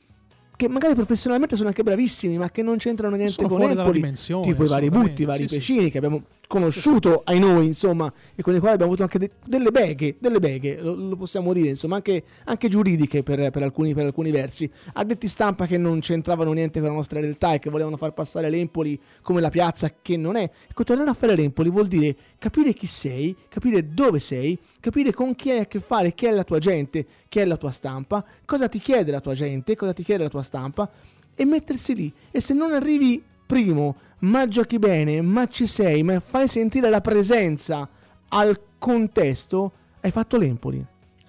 che 0.63 0.69
magari 0.69 0.95
professionalmente 0.95 1.57
sono 1.57 1.69
anche 1.69 1.83
bravissimi, 1.83 2.39
ma 2.39 2.49
che 2.51 2.63
non 2.63 2.77
c'entrano 2.77 3.17
niente 3.17 3.35
sono 3.35 3.49
con 3.49 3.63
Empoli, 3.63 4.13
tipo 4.43 4.65
i 4.65 4.69
vari 4.69 4.91
Butti, 4.91 5.23
i 5.23 5.25
vari 5.25 5.49
sì, 5.49 5.57
Pescini 5.57 5.85
sì. 5.85 5.91
che 5.91 5.99
abbiamo 5.99 6.23
conosciuto 6.53 7.23
ai 7.25 7.39
noi, 7.39 7.65
insomma, 7.65 8.13
e 8.35 8.43
con 8.43 8.55
i 8.55 8.59
quali 8.59 8.75
abbiamo 8.75 8.93
avuto 8.93 9.05
anche 9.05 9.19
de- 9.19 9.31
delle 9.43 9.71
beghe, 9.71 10.17
delle 10.19 10.39
beghe, 10.39 10.83
lo, 10.83 10.95
lo 10.95 11.17
possiamo 11.17 11.55
dire, 11.55 11.71
insomma, 11.71 11.95
anche, 11.95 12.25
anche 12.45 12.69
giuridiche 12.69 13.23
per, 13.23 13.51
per, 13.51 13.63
alcuni, 13.63 13.95
per, 13.95 14.05
alcuni, 14.05 14.31
versi. 14.31 14.71
Addetti 14.93 15.29
stampa 15.29 15.65
che 15.65 15.79
non 15.79 16.01
c'entravano 16.01 16.53
niente 16.53 16.81
con 16.81 16.91
la 16.91 16.95
nostra 16.95 17.21
realtà 17.21 17.55
e 17.55 17.59
che 17.59 17.71
volevano 17.71 17.97
far 17.97 18.13
passare 18.13 18.51
l'Empoli 18.51 19.01
come 19.23 19.41
la 19.41 19.49
piazza 19.49 19.95
che 20.03 20.19
non 20.19 20.37
è. 20.37 20.51
Ecco, 20.69 20.85
tornare 20.85 21.09
a 21.09 21.15
fare 21.15 21.35
l'Empoli 21.35 21.71
vuol 21.71 21.87
dire 21.87 22.15
capire 22.37 22.75
chi 22.75 22.87
sei, 22.87 23.35
capire 23.49 23.95
dove 23.95 24.19
sei, 24.19 24.59
capire 24.79 25.15
con 25.15 25.35
chi 25.35 25.53
hai 25.53 25.61
a 25.61 25.67
che 25.67 25.81
fare, 25.81 26.13
chi 26.13 26.27
è 26.27 26.33
la 26.33 26.45
tua 26.45 26.59
gente, 26.59 27.07
chi 27.31 27.39
è 27.39 27.47
la 27.47 27.57
tua 27.57 27.71
stampa, 27.71 28.23
cosa 28.45 28.69
ti 28.69 28.79
chiede 28.79 29.11
la 29.11 29.21
tua 29.21 29.33
gente, 29.33 29.75
cosa 29.75 29.95
ti 29.95 30.03
chiede 30.03 30.25
la 30.25 30.29
tua 30.29 30.43
stampa 30.43 30.91
e 31.35 31.47
mettersi 31.47 31.95
lì. 31.95 32.13
E 32.31 32.43
se 32.43 32.53
non 32.53 32.75
arrivi 32.75 33.23
primo, 33.53 33.97
ma 34.21 34.49
giochi 34.49 34.79
bene, 34.79 35.21
ma 35.21 35.47
ci 35.47 35.67
sei, 35.67 36.03
ma 36.03 36.19
fai 36.21 36.49
sentire 36.49 36.89
la 36.89 37.03
presenza 37.03 37.87
al 38.29 38.59
contesto, 38.79 39.73
hai 40.01 40.11
fatto 40.11 40.39
l'Empoli. 40.39 40.83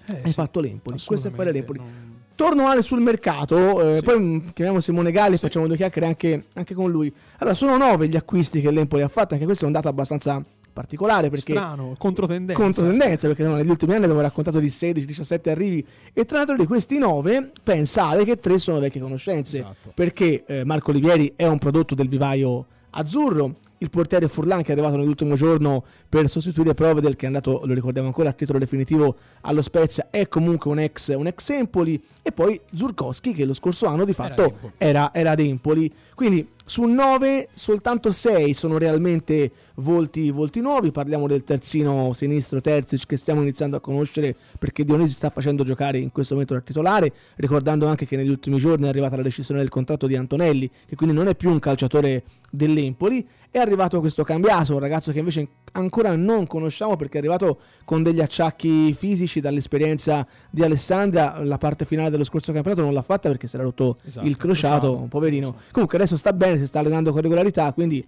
Eh, 0.06 0.12
hai 0.22 0.28
sì, 0.28 0.32
fatto 0.32 0.60
l'Empoli. 0.60 0.98
Questo 1.04 1.28
è 1.28 1.30
fare 1.30 1.52
l'Empoli. 1.52 1.80
Non... 1.80 2.12
Torno 2.34 2.66
Ale 2.66 2.80
sul 2.80 3.00
mercato, 3.00 3.90
eh, 3.90 3.96
sì. 3.96 4.02
poi 4.02 4.50
chiamiamo 4.54 4.80
Simone 4.80 5.12
Galli 5.12 5.34
e 5.34 5.36
sì. 5.36 5.42
facciamo 5.42 5.66
due 5.66 5.76
chiacchiere 5.76 6.06
anche, 6.06 6.46
anche, 6.54 6.72
con 6.72 6.90
lui. 6.90 7.12
Allora, 7.38 7.54
sono 7.54 7.76
nove 7.76 8.08
gli 8.08 8.16
acquisti 8.16 8.62
che 8.62 8.70
l'Empoli 8.70 9.02
ha 9.02 9.08
fatto, 9.08 9.34
anche 9.34 9.44
questo 9.44 9.64
è 9.64 9.66
un 9.66 9.74
dato 9.74 9.88
abbastanza 9.88 10.42
particolare 10.74 11.30
perché 11.30 11.52
strano, 11.52 11.94
controtendenza. 11.96 12.60
Controtendenza 12.60 13.28
perché 13.28 13.44
no, 13.44 13.54
negli 13.54 13.70
ultimi 13.70 13.92
anni 13.92 14.02
abbiamo 14.02 14.20
raccontato 14.20 14.58
di 14.58 14.66
16-17 14.66 15.48
arrivi 15.48 15.86
e 16.12 16.24
tra 16.26 16.38
l'altro 16.38 16.56
di 16.56 16.66
questi 16.66 16.98
9 16.98 17.52
pensate 17.62 18.24
che 18.24 18.38
3 18.38 18.58
sono 18.58 18.80
vecchie 18.80 19.00
conoscenze 19.00 19.60
esatto. 19.60 19.92
perché 19.94 20.44
eh, 20.46 20.64
Marco 20.64 20.90
Olivieri 20.90 21.32
è 21.36 21.46
un 21.46 21.58
prodotto 21.58 21.94
del 21.94 22.08
vivaio 22.08 22.66
azzurro 22.90 23.62
il 23.78 23.90
portiere 23.90 24.28
Furlan 24.28 24.62
che 24.62 24.68
è 24.68 24.72
arrivato 24.72 24.96
nell'ultimo 24.96 25.34
giorno 25.34 25.84
per 26.08 26.28
sostituire 26.28 26.74
Provedel 26.74 27.16
che 27.16 27.24
è 27.24 27.26
andato, 27.26 27.60
lo 27.64 27.74
ricordiamo 27.74 28.08
ancora, 28.08 28.30
a 28.30 28.32
titolo 28.32 28.58
definitivo 28.58 29.16
allo 29.42 29.62
Spezia, 29.62 30.08
è 30.10 30.26
comunque 30.26 30.70
un 30.70 30.78
ex, 30.78 31.14
un 31.14 31.26
ex 31.26 31.50
Empoli 31.50 32.02
e 32.22 32.32
poi 32.32 32.58
Zurkowski 32.72 33.32
che 33.32 33.44
lo 33.44 33.52
scorso 33.52 33.86
anno 33.86 34.04
di 34.04 34.14
fatto 34.14 34.72
era, 34.78 35.12
era 35.12 35.32
ad 35.32 35.40
Empoli. 35.40 35.92
Quindi 36.14 36.48
su 36.66 36.84
9 36.84 37.48
soltanto 37.52 38.10
6 38.10 38.54
sono 38.54 38.78
realmente 38.78 39.50
volti, 39.76 40.30
volti, 40.30 40.60
nuovi, 40.60 40.92
parliamo 40.92 41.26
del 41.26 41.44
terzino 41.44 42.12
sinistro 42.14 42.60
Terzic 42.60 43.06
che 43.06 43.16
stiamo 43.18 43.42
iniziando 43.42 43.76
a 43.76 43.80
conoscere 43.80 44.34
perché 44.58 44.82
Dionisi 44.82 45.12
sta 45.12 45.28
facendo 45.28 45.62
giocare 45.62 45.98
in 45.98 46.10
questo 46.10 46.32
momento 46.32 46.54
da 46.54 46.60
titolare, 46.60 47.12
ricordando 47.36 47.86
anche 47.86 48.06
che 48.06 48.16
negli 48.16 48.30
ultimi 48.30 48.56
giorni 48.56 48.86
è 48.86 48.88
arrivata 48.88 49.16
la 49.16 49.22
decisione 49.22 49.60
del 49.60 49.68
contratto 49.68 50.06
di 50.06 50.16
Antonelli, 50.16 50.70
che 50.86 50.96
quindi 50.96 51.14
non 51.14 51.28
è 51.28 51.34
più 51.34 51.50
un 51.50 51.58
calciatore 51.58 52.24
dell'Empoli, 52.50 53.26
è 53.50 53.58
arrivato 53.58 54.00
questo 54.00 54.24
Cambiaso, 54.24 54.74
un 54.74 54.80
ragazzo 54.80 55.12
che 55.12 55.18
invece 55.18 55.48
ancora 55.72 56.16
non 56.16 56.46
conosciamo 56.46 56.96
perché 56.96 57.14
è 57.14 57.18
arrivato 57.18 57.58
con 57.84 58.02
degli 58.02 58.20
acciacchi 58.20 58.92
fisici 58.94 59.38
dall'esperienza 59.40 60.26
di 60.50 60.62
Alessandria, 60.62 61.40
la 61.42 61.58
parte 61.58 61.84
finale 61.84 62.10
dello 62.10 62.24
scorso 62.24 62.52
campionato 62.52 62.82
non 62.82 62.92
l'ha 62.92 63.02
fatta 63.02 63.28
perché 63.28 63.46
si 63.46 63.54
era 63.54 63.64
rotto 63.64 63.96
esatto, 64.04 64.26
il 64.26 64.36
crociato, 64.36 64.96
un 64.96 65.08
poverino. 65.08 65.54
Comunque 65.70 65.98
adesso 65.98 66.16
sta 66.16 66.32
bene, 66.32 66.53
si 66.58 66.66
sta 66.66 66.80
allenando 66.80 67.12
con 67.12 67.20
regolarità, 67.20 67.72
quindi 67.72 68.04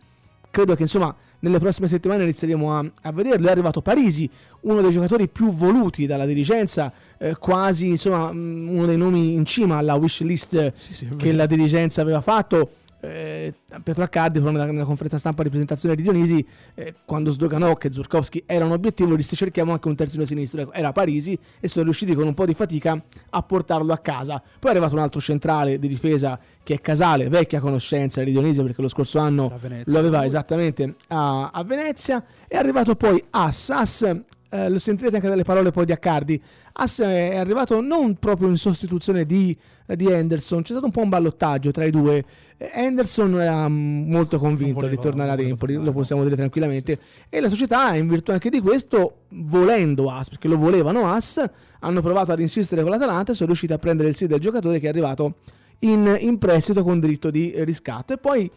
credo 0.50 0.74
che 0.74 0.82
insomma 0.82 1.14
nelle 1.40 1.58
prossime 1.58 1.86
settimane 1.86 2.22
inizieremo 2.22 2.76
a, 2.76 2.90
a, 3.02 3.12
vederlo. 3.12 3.48
È 3.48 3.50
arrivato 3.50 3.82
Parisi, 3.82 4.28
uno 4.62 4.80
dei 4.80 4.90
giocatori 4.90 5.28
più 5.28 5.50
voluti 5.52 6.06
dalla 6.06 6.24
dirigenza, 6.24 6.92
eh, 7.18 7.36
quasi 7.36 7.88
insomma 7.88 8.28
uno 8.28 8.86
dei 8.86 8.96
nomi 8.96 9.34
in 9.34 9.44
cima 9.44 9.76
alla 9.76 9.94
wish 9.94 10.22
list 10.22 10.72
sì, 10.72 10.94
sì, 10.94 11.08
che 11.16 11.32
la 11.32 11.46
dirigenza 11.46 12.00
aveva 12.00 12.20
fatto 12.20 12.70
eh, 13.00 13.54
Pietro 13.82 14.04
Accardi 14.04 14.40
nella, 14.40 14.64
nella, 14.64 14.84
conferenza 14.84 15.18
stampa 15.18 15.42
di 15.42 15.48
presentazione 15.48 15.94
di 15.94 16.02
Dionisi 16.02 16.46
eh, 16.74 16.94
quando 17.04 17.30
sdoganò 17.30 17.74
che 17.74 17.92
Zurkowski 17.92 18.44
era 18.46 18.64
un 18.64 18.72
obiettivo 18.72 19.14
disse 19.16 19.36
cerchiamo 19.36 19.72
anche 19.72 19.88
un 19.88 19.94
terzino 19.94 20.24
sinistro 20.24 20.62
ecco, 20.62 20.72
era 20.72 20.92
Parisi 20.92 21.38
e 21.60 21.68
sono 21.68 21.84
riusciti 21.84 22.14
con 22.14 22.26
un 22.26 22.34
po' 22.34 22.46
di 22.46 22.54
fatica 22.54 23.00
a 23.30 23.42
portarlo 23.42 23.92
a 23.92 23.98
casa. 23.98 24.42
Poi 24.58 24.70
è 24.70 24.74
arrivato 24.74 24.94
un 24.94 25.02
altro 25.02 25.20
centrale 25.20 25.78
di 25.78 25.88
difesa 25.88 26.38
che 26.62 26.74
è 26.74 26.80
Casale 26.80 27.28
vecchia 27.28 27.60
conoscenza 27.60 28.22
di 28.22 28.30
Dionisi 28.30 28.62
perché 28.62 28.82
lo 28.82 28.88
scorso 28.88 29.18
anno 29.18 29.52
lo 29.84 29.98
aveva 29.98 30.24
esattamente 30.24 30.96
a, 31.08 31.50
a 31.52 31.62
Venezia. 31.64 32.24
È 32.48 32.56
arrivato 32.56 32.96
poi 32.96 33.22
Assas 33.30 34.24
eh, 34.50 34.68
lo 34.68 34.78
sentirete 34.78 35.16
anche 35.16 35.28
dalle 35.28 35.44
parole 35.44 35.70
poi 35.70 35.84
di 35.84 35.92
Accardi 35.92 36.40
Ass 36.78 37.00
è 37.02 37.36
arrivato 37.36 37.80
non 37.80 38.16
proprio 38.16 38.48
in 38.48 38.56
sostituzione 38.56 39.24
di, 39.24 39.56
di 39.86 40.06
Henderson, 40.06 40.62
c'è 40.62 40.72
stato 40.72 40.86
un 40.86 40.90
po' 40.90 41.00
un 41.00 41.08
ballottaggio 41.08 41.70
tra 41.70 41.84
i 41.84 41.90
due. 41.90 42.24
Henderson 42.58 43.40
era 43.40 43.68
molto 43.68 44.38
convinto 44.38 44.80
voleva, 44.80 44.94
di 44.94 45.00
tornare 45.00 45.30
ad 45.30 45.40
Empoli, 45.40 45.74
lo 45.74 45.92
possiamo 45.92 46.22
dire 46.22 46.36
tranquillamente, 46.36 46.98
sì. 47.00 47.24
e 47.30 47.40
la 47.40 47.48
società, 47.48 47.94
in 47.94 48.08
virtù 48.08 48.30
anche 48.30 48.50
di 48.50 48.60
questo, 48.60 49.22
volendo 49.28 50.10
As, 50.10 50.28
perché 50.28 50.48
lo 50.48 50.58
volevano 50.58 51.08
As, 51.08 51.42
hanno 51.80 52.00
provato 52.00 52.32
ad 52.32 52.40
insistere 52.40 52.82
con 52.82 52.90
l'Atalanta 52.90 53.32
e 53.32 53.34
sono 53.34 53.48
riusciti 53.48 53.72
a 53.72 53.78
prendere 53.78 54.08
il 54.08 54.16
sì 54.16 54.26
del 54.26 54.40
giocatore 54.40 54.78
che 54.78 54.86
è 54.86 54.88
arrivato 54.90 55.36
in, 55.80 56.16
in 56.20 56.38
prestito 56.38 56.82
con 56.82 57.00
diritto 57.00 57.30
di 57.30 57.52
riscatto. 57.64 58.12
E 58.12 58.18
poi 58.18 58.50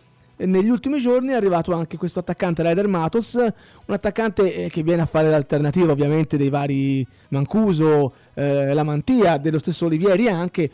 negli 0.46 0.70
ultimi 0.70 1.00
giorni 1.00 1.30
è 1.30 1.36
arrivato 1.36 1.74
anche 1.74 1.98
questo 1.98 2.20
attaccante 2.20 2.64
Ryder 2.64 2.88
Matos, 2.88 3.34
un 3.34 3.94
attaccante 3.94 4.66
eh, 4.66 4.70
che 4.70 4.84
viene 4.84 5.02
a 5.02 5.06
fare 5.06 5.30
l'alternativa 5.30 5.92
ovviamente 5.92 6.38
dei 6.38 6.50
vari 6.50 7.06
Mancuso, 7.30 8.14
eh, 8.34 8.74
la 8.74 8.84
Mantia, 8.84 9.38
dello 9.38 9.60
stesso 9.60 9.86
Olivieri 9.86 10.28
anche. 10.28 10.72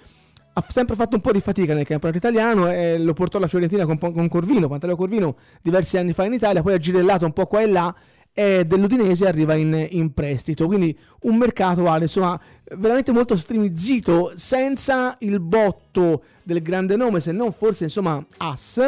Ha 0.53 0.63
sempre 0.67 0.95
fatto 0.95 1.15
un 1.15 1.21
po' 1.21 1.33
di 1.33 1.41
fatica 1.41 1.73
nel 1.73 1.85
campionato 1.85 2.17
italiano 2.17 2.71
e 2.71 2.97
lo 2.97 3.13
portò 3.13 3.37
alla 3.37 3.47
Fiorentina 3.47 3.85
con, 3.85 3.97
con 3.97 4.27
Corvino, 4.29 4.69
Pantaleo 4.69 4.95
Corvino 4.95 5.35
diversi 5.61 5.97
anni 5.97 6.13
fa 6.13 6.23
in 6.23 6.33
Italia, 6.33 6.61
poi 6.61 6.73
ha 6.73 6.77
girellato 6.77 7.25
un 7.25 7.33
po' 7.33 7.45
qua 7.45 7.61
e 7.61 7.67
là 7.67 7.93
e 8.37 8.65
dell'Udinese 8.65 9.27
arriva 9.27 9.55
in, 9.55 9.87
in, 9.91 10.13
prestito. 10.13 10.67
Quindi 10.67 10.97
un 11.21 11.37
mercato 11.37 11.87
Ale, 11.87 12.03
insomma, 12.03 12.39
veramente 12.77 13.11
molto 13.13 13.35
strimizzito, 13.35 14.33
senza 14.35 15.15
il 15.19 15.39
botto 15.39 16.23
del 16.43 16.61
grande 16.61 16.97
nome, 16.97 17.21
se 17.21 17.31
non 17.31 17.51
forse 17.51 17.85
insomma 17.85 18.23
As 18.37 18.79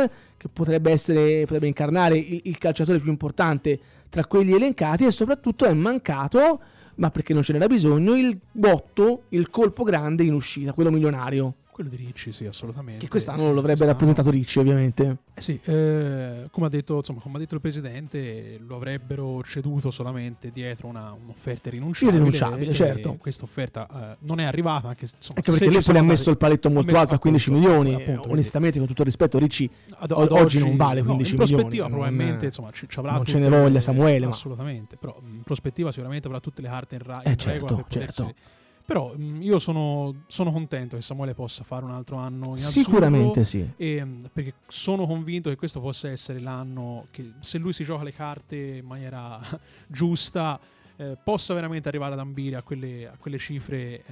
che 0.48 0.50
potrebbe 0.54 0.92
essere 0.92 1.42
potrebbe 1.42 1.68
incarnare 1.68 2.18
il, 2.18 2.42
il, 2.46 2.58
calciatore 2.58 3.00
più 3.00 3.10
importante 3.10 3.80
tra 4.10 4.26
quelli 4.26 4.54
elencati 4.54 5.06
e 5.06 5.12
soprattutto 5.12 5.66
è 5.66 5.74
mancato 5.74 6.62
ma 6.96 7.12
perché 7.12 7.34
non 7.34 7.44
ce 7.44 7.54
n'era 7.54 7.68
bisogno 7.68 8.16
il 8.16 8.40
botto 8.52 9.24
il 9.30 9.50
colpo 9.50 9.84
grande 9.84 10.24
in 10.24 10.34
uscita 10.34 10.74
quello 10.74 10.90
milionario 10.90 11.56
Quello 11.78 11.92
di 11.92 11.98
Ricci, 11.98 12.32
sì, 12.32 12.48
assolutamente. 12.48 13.04
Che 13.04 13.08
quest'anno 13.08 13.44
lo 13.54 13.60
avrebbe 13.60 13.66
quest'anno... 13.66 13.92
rappresentato 13.92 14.32
Ricci, 14.32 14.58
ovviamente. 14.58 15.18
Eh 15.36 15.42
sì, 15.42 15.60
eh, 15.64 16.48
come, 16.50 16.66
ha 16.66 16.70
detto, 16.70 16.96
insomma, 16.96 17.20
come 17.20 17.36
ha 17.36 17.38
detto 17.38 17.54
il 17.54 17.62
presidente, 17.62 18.58
lo 18.66 18.78
avrebbero 18.78 19.44
ceduto 19.44 19.92
solamente 19.92 20.50
dietro 20.52 20.88
una, 20.88 21.12
un'offerta 21.12 21.70
rinunciabile. 21.70 22.18
Irrinunciabile, 22.18 22.74
certo. 22.74 23.18
Questa 23.18 23.44
offerta 23.44 23.88
eh, 24.14 24.18
non 24.22 24.40
è 24.40 24.46
arrivata, 24.46 24.88
anche, 24.88 25.04
insomma, 25.04 25.36
anche 25.38 25.52
perché 25.52 25.92
lui 25.92 25.98
ha 26.00 26.02
messo 26.02 26.32
il 26.32 26.38
paletto 26.38 26.72
molto 26.72 26.98
alto 26.98 27.14
a 27.14 27.20
15 27.20 27.50
appunto, 27.52 27.70
milioni. 27.70 27.94
Appunto, 27.94 28.32
onestamente, 28.32 28.80
con 28.80 28.88
tutto 28.88 29.02
il 29.02 29.08
rispetto, 29.08 29.38
Ricci 29.38 29.70
ad, 30.00 30.10
ad 30.10 30.32
oggi, 30.32 30.58
non 30.58 30.78
vale 30.78 31.04
15 31.04 31.06
no, 31.06 31.14
in 31.14 31.22
milioni. 31.22 31.62
prospettiva, 31.62 31.88
probabilmente, 31.90 32.46
insomma, 32.46 32.72
ci, 32.72 32.90
ci 32.90 32.98
avrà 32.98 33.12
non 33.12 33.26
ce 33.26 33.38
ne 33.38 33.50
voglia 33.50 33.80
Samuele. 33.80 34.26
Assolutamente, 34.26 34.98
ma... 35.00 35.12
però 35.12 35.22
in 35.28 35.44
prospettiva 35.44 35.92
sicuramente 35.92 36.26
avrà 36.26 36.40
tutte 36.40 36.64
le 36.64 36.70
carte 36.70 36.96
in, 36.96 37.04
ra- 37.04 37.22
eh, 37.22 37.30
in 37.30 37.38
certo, 37.38 37.68
regola 37.68 37.84
per 37.84 37.92
certo. 37.92 38.24
potersi 38.24 38.56
però 38.88 39.14
mh, 39.14 39.22
mm, 39.22 39.42
io 39.42 39.60
sono, 39.60 40.24
sono, 40.28 40.50
contento 40.50 40.96
che 40.96 41.02
Samuele 41.02 41.34
possa 41.34 41.66
fare 41.66 41.84
un 41.84 41.92
altro 41.92 42.16
anno 42.16 42.52
in 42.52 42.58
Sicuramente 42.60 43.44
sì. 43.44 43.70
E, 43.76 44.02
mm, 44.04 44.22
perché 44.32 44.54
sono 44.70 45.06
convinto 45.06 45.50
che 45.50 45.58
questo 45.58 45.82
possa 45.82 46.10
essere 46.10 46.40
l'anno 46.40 47.08
che 47.12 47.34
se 47.42 47.58
lui 47.58 47.74
si 47.74 47.84
gioca 47.84 48.06
le 48.06 48.14
carte 48.14 48.56
in 48.56 48.86
maniera 48.86 49.42
giusta 49.88 50.58
eh, 50.96 51.18
possa 51.22 51.54
veramente 51.54 51.90
arrivare 51.90 52.14
ad 52.14 52.20
ambire 52.20 52.56
a 52.56 52.62
quelle, 52.62 53.10
a 53.10 53.18
quelle 53.20 53.38
cifre 53.38 53.78
eh, 53.78 54.04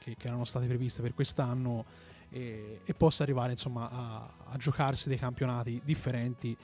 che, 0.00 0.16
che, 0.18 0.26
erano 0.26 0.44
state 0.44 0.66
previste 0.66 1.00
per 1.00 1.14
quest'anno 1.14 1.84
e, 2.28 2.80
e 2.84 2.92
possa 2.94 3.22
arrivare 3.22 3.52
insomma 3.52 3.88
a, 3.88 4.30
a, 4.46 4.56
giocarsi 4.56 5.08
dei 5.08 5.16
campionati 5.18 5.80
differenti 5.84 6.56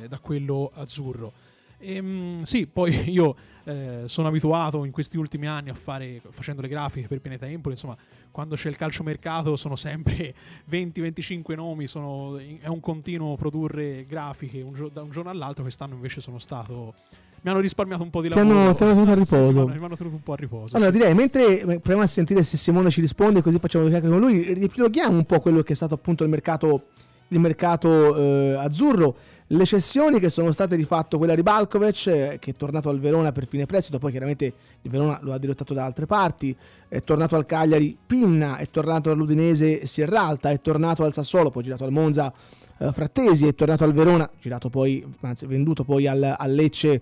eh, 0.00 0.08
da 0.08 0.18
quello 0.18 0.70
azzurro. 0.72 1.32
E, 1.78 1.94
ehm, 1.94 2.42
sì, 2.42 2.66
poi 2.66 2.92
io 3.10 3.36
eh, 3.64 4.02
sono 4.06 4.28
abituato 4.28 4.84
in 4.84 4.90
questi 4.90 5.16
ultimi 5.16 5.46
anni 5.46 5.70
a 5.70 5.74
fare, 5.74 6.20
facendo 6.30 6.62
le 6.62 6.68
grafiche 6.68 7.06
per 7.06 7.20
Pianeta 7.20 7.46
Empoli, 7.46 7.74
insomma, 7.74 7.96
quando 8.30 8.54
c'è 8.54 8.68
il 8.68 8.76
calciomercato 8.76 9.56
sono 9.56 9.76
sempre 9.76 10.34
20-25 10.70 11.54
nomi, 11.54 11.86
sono, 11.86 12.38
è 12.38 12.66
un 12.66 12.80
continuo 12.80 13.36
produrre 13.36 14.06
grafiche 14.06 14.60
un, 14.60 14.90
da 14.92 15.02
un 15.02 15.10
giorno 15.10 15.30
all'altro, 15.30 15.62
quest'anno 15.62 15.94
invece 15.94 16.20
sono 16.20 16.38
stato 16.38 16.94
mi 17.40 17.50
hanno 17.50 17.60
risparmiato 17.60 18.02
un 18.02 18.10
po' 18.10 18.20
di 18.20 18.28
lavoro. 18.28 18.46
Ti 18.46 18.52
hanno, 18.52 18.74
ti 18.74 18.82
hanno 18.82 18.92
tenuto 18.92 19.10
a 19.10 19.14
riposo. 19.14 19.66
Mi 19.66 19.84
hanno 19.84 19.96
tenuto 19.96 20.16
un 20.16 20.22
po' 20.22 20.32
a 20.32 20.36
riposo. 20.36 20.76
Allora, 20.76 20.90
sì. 20.90 20.98
direi, 20.98 21.14
mentre 21.14 21.58
proviamo 21.58 22.02
a 22.02 22.06
sentire 22.06 22.42
se 22.42 22.56
Simone 22.56 22.90
ci 22.90 23.00
risponde, 23.00 23.42
così 23.42 23.58
facciamo 23.58 23.84
due 23.84 23.92
chiacchiere 23.92 24.20
con 24.20 24.28
lui, 24.28 24.52
riepiloghiamo 24.54 25.16
un 25.16 25.24
po' 25.24 25.38
quello 25.40 25.62
che 25.62 25.72
è 25.72 25.76
stato 25.76 25.94
appunto 25.94 26.24
il 26.24 26.30
mercato, 26.30 26.86
il 27.28 27.38
mercato 27.38 28.16
eh, 28.16 28.54
azzurro. 28.54 29.16
Le 29.50 29.64
cessioni 29.64 30.20
che 30.20 30.28
sono 30.28 30.52
state 30.52 30.76
di 30.76 30.84
fatto 30.84 31.16
quella 31.16 31.34
di 31.34 31.42
Balkovic, 31.42 32.06
eh, 32.08 32.36
che 32.38 32.50
è 32.50 32.52
tornato 32.52 32.90
al 32.90 33.00
Verona 33.00 33.32
per 33.32 33.46
fine 33.46 33.64
prestito, 33.64 33.98
poi 33.98 34.10
chiaramente 34.10 34.44
il 34.82 34.90
Verona 34.90 35.18
lo 35.22 35.32
ha 35.32 35.38
dirottato 35.38 35.72
da 35.72 35.86
altre 35.86 36.04
parti, 36.04 36.54
è 36.86 37.00
tornato 37.00 37.34
al 37.34 37.46
Cagliari 37.46 37.96
Pinna, 38.06 38.58
è 38.58 38.68
tornato 38.68 39.10
all'Udinese 39.10 39.86
Sierralta, 39.86 40.50
è 40.50 40.60
tornato 40.60 41.02
al 41.02 41.14
Sassuolo, 41.14 41.50
poi 41.50 41.62
girato 41.62 41.84
al 41.84 41.92
Monza 41.92 42.30
eh, 42.76 42.92
Frattesi, 42.92 43.46
è 43.46 43.54
tornato 43.54 43.84
al 43.84 43.94
Verona, 43.94 44.28
girato 44.38 44.68
poi, 44.68 45.02
anzi 45.22 45.46
venduto 45.46 45.82
poi 45.82 46.06
al, 46.06 46.34
al 46.36 46.52
Lecce 46.52 47.00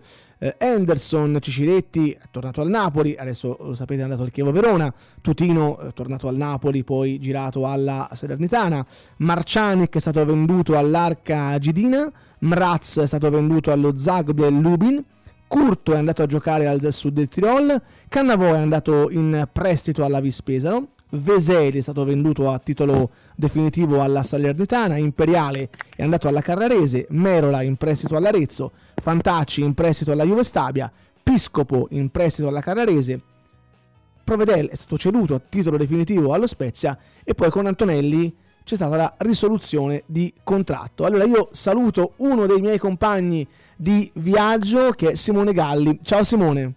Anderson, 0.58 1.38
Ciciretti 1.40 2.10
è 2.10 2.20
tornato 2.30 2.60
al 2.60 2.68
Napoli, 2.68 3.16
adesso 3.16 3.56
lo 3.58 3.74
sapete 3.74 4.00
è 4.00 4.04
andato 4.04 4.22
al 4.22 4.30
Chievo 4.30 4.52
Verona, 4.52 4.92
Tutino 5.22 5.78
è 5.78 5.92
tornato 5.92 6.28
al 6.28 6.36
Napoli, 6.36 6.84
poi 6.84 7.18
girato 7.18 7.66
alla 7.66 8.08
Salernitana, 8.12 8.84
Marciani 9.18 9.88
che 9.88 9.98
è 9.98 10.00
stato 10.00 10.24
venduto 10.24 10.76
all'Arca 10.76 11.58
Gidina, 11.58 12.10
Mraz 12.40 12.98
è 12.98 13.06
stato 13.06 13.30
venduto 13.30 13.72
allo 13.72 13.96
Zagreb 13.96 14.48
Lubin, 14.50 15.02
Curto 15.48 15.94
è 15.94 15.96
andato 15.96 16.22
a 16.22 16.26
giocare 16.26 16.66
al 16.66 16.92
sud 16.92 17.14
del 17.14 17.28
Tirol, 17.28 17.80
Cannavò 18.08 18.52
è 18.52 18.58
andato 18.58 19.10
in 19.10 19.48
prestito 19.52 20.04
alla 20.04 20.20
Vispesaro, 20.20 20.88
Veseli 21.10 21.78
è 21.78 21.82
stato 21.82 22.04
venduto 22.04 22.50
a 22.50 22.58
titolo 22.58 23.10
definitivo 23.34 24.02
alla 24.02 24.22
Salernitana, 24.22 24.96
Imperiale 24.96 25.70
è 25.94 26.02
andato 26.02 26.28
alla 26.28 26.40
Carrarese, 26.40 27.06
Merola 27.10 27.62
in 27.62 27.76
prestito 27.76 28.16
all'Arezzo, 28.16 28.72
Fantacci 28.94 29.62
in 29.62 29.74
prestito 29.74 30.12
alla 30.12 30.24
Juve 30.24 30.42
Stabia, 30.42 30.90
Piscopo 31.22 31.86
in 31.90 32.10
prestito 32.10 32.48
alla 32.48 32.60
Carrarese, 32.60 33.20
Provedel 34.26 34.68
è 34.70 34.74
stato 34.74 34.98
ceduto 34.98 35.34
a 35.34 35.40
titolo 35.40 35.76
definitivo 35.76 36.32
allo 36.32 36.48
Spezia 36.48 36.98
e 37.22 37.34
poi 37.34 37.48
con 37.48 37.66
Antonelli 37.66 38.34
c'è 38.64 38.74
stata 38.74 38.96
la 38.96 39.14
risoluzione 39.18 40.02
di 40.06 40.34
contratto. 40.42 41.04
Allora 41.04 41.22
io 41.22 41.48
saluto 41.52 42.14
uno 42.16 42.44
dei 42.46 42.60
miei 42.60 42.78
compagni 42.78 43.46
di 43.76 44.10
viaggio 44.14 44.90
che 44.90 45.10
è 45.10 45.14
Simone 45.14 45.52
Galli. 45.52 46.00
Ciao 46.02 46.24
Simone. 46.24 46.74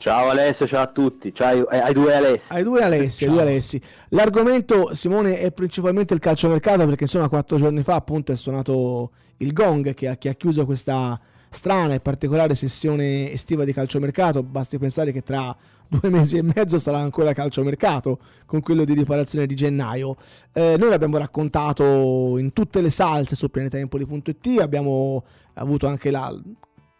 Ciao 0.00 0.30
Alessio, 0.30 0.66
ciao 0.66 0.80
a 0.80 0.86
tutti, 0.86 1.30
ciao 1.34 1.66
ai, 1.66 1.78
ai 1.78 1.92
due 1.92 2.14
Alessi. 2.14 2.50
Ai 2.54 2.62
due 2.62 2.82
Alessi, 2.82 3.24
ai 3.24 3.30
due 3.30 3.42
Alessi. 3.42 3.78
L'argomento, 4.08 4.94
Simone, 4.94 5.40
è 5.40 5.52
principalmente 5.52 6.14
il 6.14 6.20
calciomercato 6.20 6.86
perché 6.86 7.02
insomma 7.02 7.28
quattro 7.28 7.58
giorni 7.58 7.82
fa 7.82 7.96
appunto 7.96 8.32
è 8.32 8.34
suonato 8.34 9.10
il 9.36 9.52
gong 9.52 9.92
che 9.92 10.08
ha, 10.08 10.16
che 10.16 10.30
ha 10.30 10.32
chiuso 10.32 10.64
questa 10.64 11.20
strana 11.50 11.92
e 11.92 12.00
particolare 12.00 12.54
sessione 12.54 13.30
estiva 13.30 13.64
di 13.64 13.74
calciomercato. 13.74 14.42
Basti 14.42 14.78
pensare 14.78 15.12
che 15.12 15.20
tra 15.20 15.54
due 15.86 16.08
mesi 16.08 16.38
e 16.38 16.42
mezzo 16.42 16.78
sarà 16.78 16.96
ancora 16.96 17.34
calciomercato 17.34 18.20
con 18.46 18.62
quello 18.62 18.84
di 18.84 18.94
riparazione 18.94 19.44
di 19.44 19.54
gennaio. 19.54 20.16
Eh, 20.54 20.76
noi 20.78 20.88
l'abbiamo 20.88 21.18
raccontato 21.18 22.38
in 22.38 22.54
tutte 22.54 22.80
le 22.80 22.88
salse 22.88 23.36
su 23.36 23.50
pianetempoli.it, 23.50 24.60
abbiamo 24.60 25.22
avuto 25.52 25.86
anche 25.88 26.10
la 26.10 26.34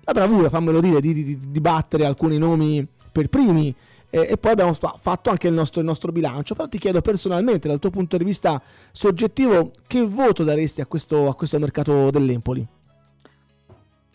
la 0.02 0.12
bravura, 0.12 0.48
fammelo 0.48 0.80
dire, 0.80 1.00
di, 1.00 1.12
di, 1.12 1.38
di 1.50 1.60
battere 1.60 2.04
alcuni 2.04 2.38
nomi 2.38 2.86
per 3.10 3.28
primi. 3.28 3.74
E 4.12 4.36
poi 4.38 4.50
abbiamo 4.50 4.72
fa- 4.72 4.96
fatto 4.98 5.30
anche 5.30 5.46
il 5.46 5.54
nostro, 5.54 5.80
il 5.80 5.86
nostro, 5.86 6.10
bilancio. 6.10 6.56
Però 6.56 6.66
ti 6.66 6.78
chiedo 6.78 7.00
personalmente, 7.00 7.68
dal 7.68 7.78
tuo 7.78 7.90
punto 7.90 8.16
di 8.16 8.24
vista 8.24 8.60
soggettivo, 8.90 9.70
che 9.86 10.02
voto 10.02 10.42
daresti 10.42 10.80
a 10.80 10.86
questo, 10.86 11.28
a 11.28 11.34
questo 11.36 11.60
mercato 11.60 12.10
dell'Empoli? 12.10 12.66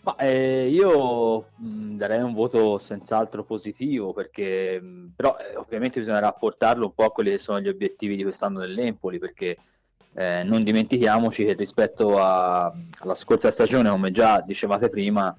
Ma, 0.06 0.14
eh, 0.18 0.68
io 0.68 1.48
mh, 1.56 1.96
darei 1.96 2.22
un 2.22 2.32
voto 2.32 2.78
senz'altro 2.78 3.42
positivo 3.42 4.12
perché 4.12 4.80
mh, 4.80 5.14
però 5.16 5.34
eh, 5.36 5.56
ovviamente 5.56 5.98
bisogna 5.98 6.20
rapportarlo 6.20 6.84
un 6.84 6.94
po' 6.94 7.06
a 7.06 7.10
quelli 7.10 7.30
che 7.30 7.38
sono 7.38 7.58
gli 7.58 7.66
obiettivi 7.66 8.14
di 8.14 8.22
quest'anno 8.22 8.60
dell'Empoli 8.60 9.18
perché 9.18 9.56
eh, 10.14 10.44
non 10.44 10.62
dimentichiamoci 10.62 11.44
che 11.44 11.54
rispetto 11.54 12.18
a, 12.18 12.72
alla 12.98 13.14
scorsa 13.16 13.50
stagione 13.50 13.90
come 13.90 14.12
già 14.12 14.40
dicevate 14.46 14.88
prima 14.90 15.36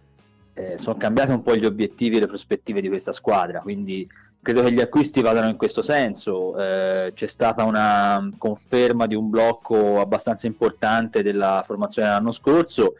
eh, 0.57 0.77
sono 0.79 0.97
cambiati 0.97 1.31
un 1.31 1.43
po' 1.43 1.55
gli 1.55 1.65
obiettivi 1.65 2.17
e 2.17 2.21
le 2.21 2.27
prospettive 2.27 2.81
di 2.81 2.87
questa 2.87 3.11
squadra, 3.11 3.61
quindi 3.61 4.09
credo 4.41 4.63
che 4.63 4.71
gli 4.71 4.81
acquisti 4.81 5.21
vadano 5.21 5.49
in 5.49 5.55
questo 5.55 5.83
senso. 5.83 6.57
Eh, 6.57 7.11
c'è 7.13 7.27
stata 7.27 7.63
una 7.63 8.27
conferma 8.37 9.05
di 9.05 9.13
un 9.13 9.29
blocco 9.29 9.99
abbastanza 9.99 10.47
importante 10.47 11.21
della 11.21 11.63
formazione 11.65 12.07
dell'anno 12.07 12.31
scorso 12.31 12.95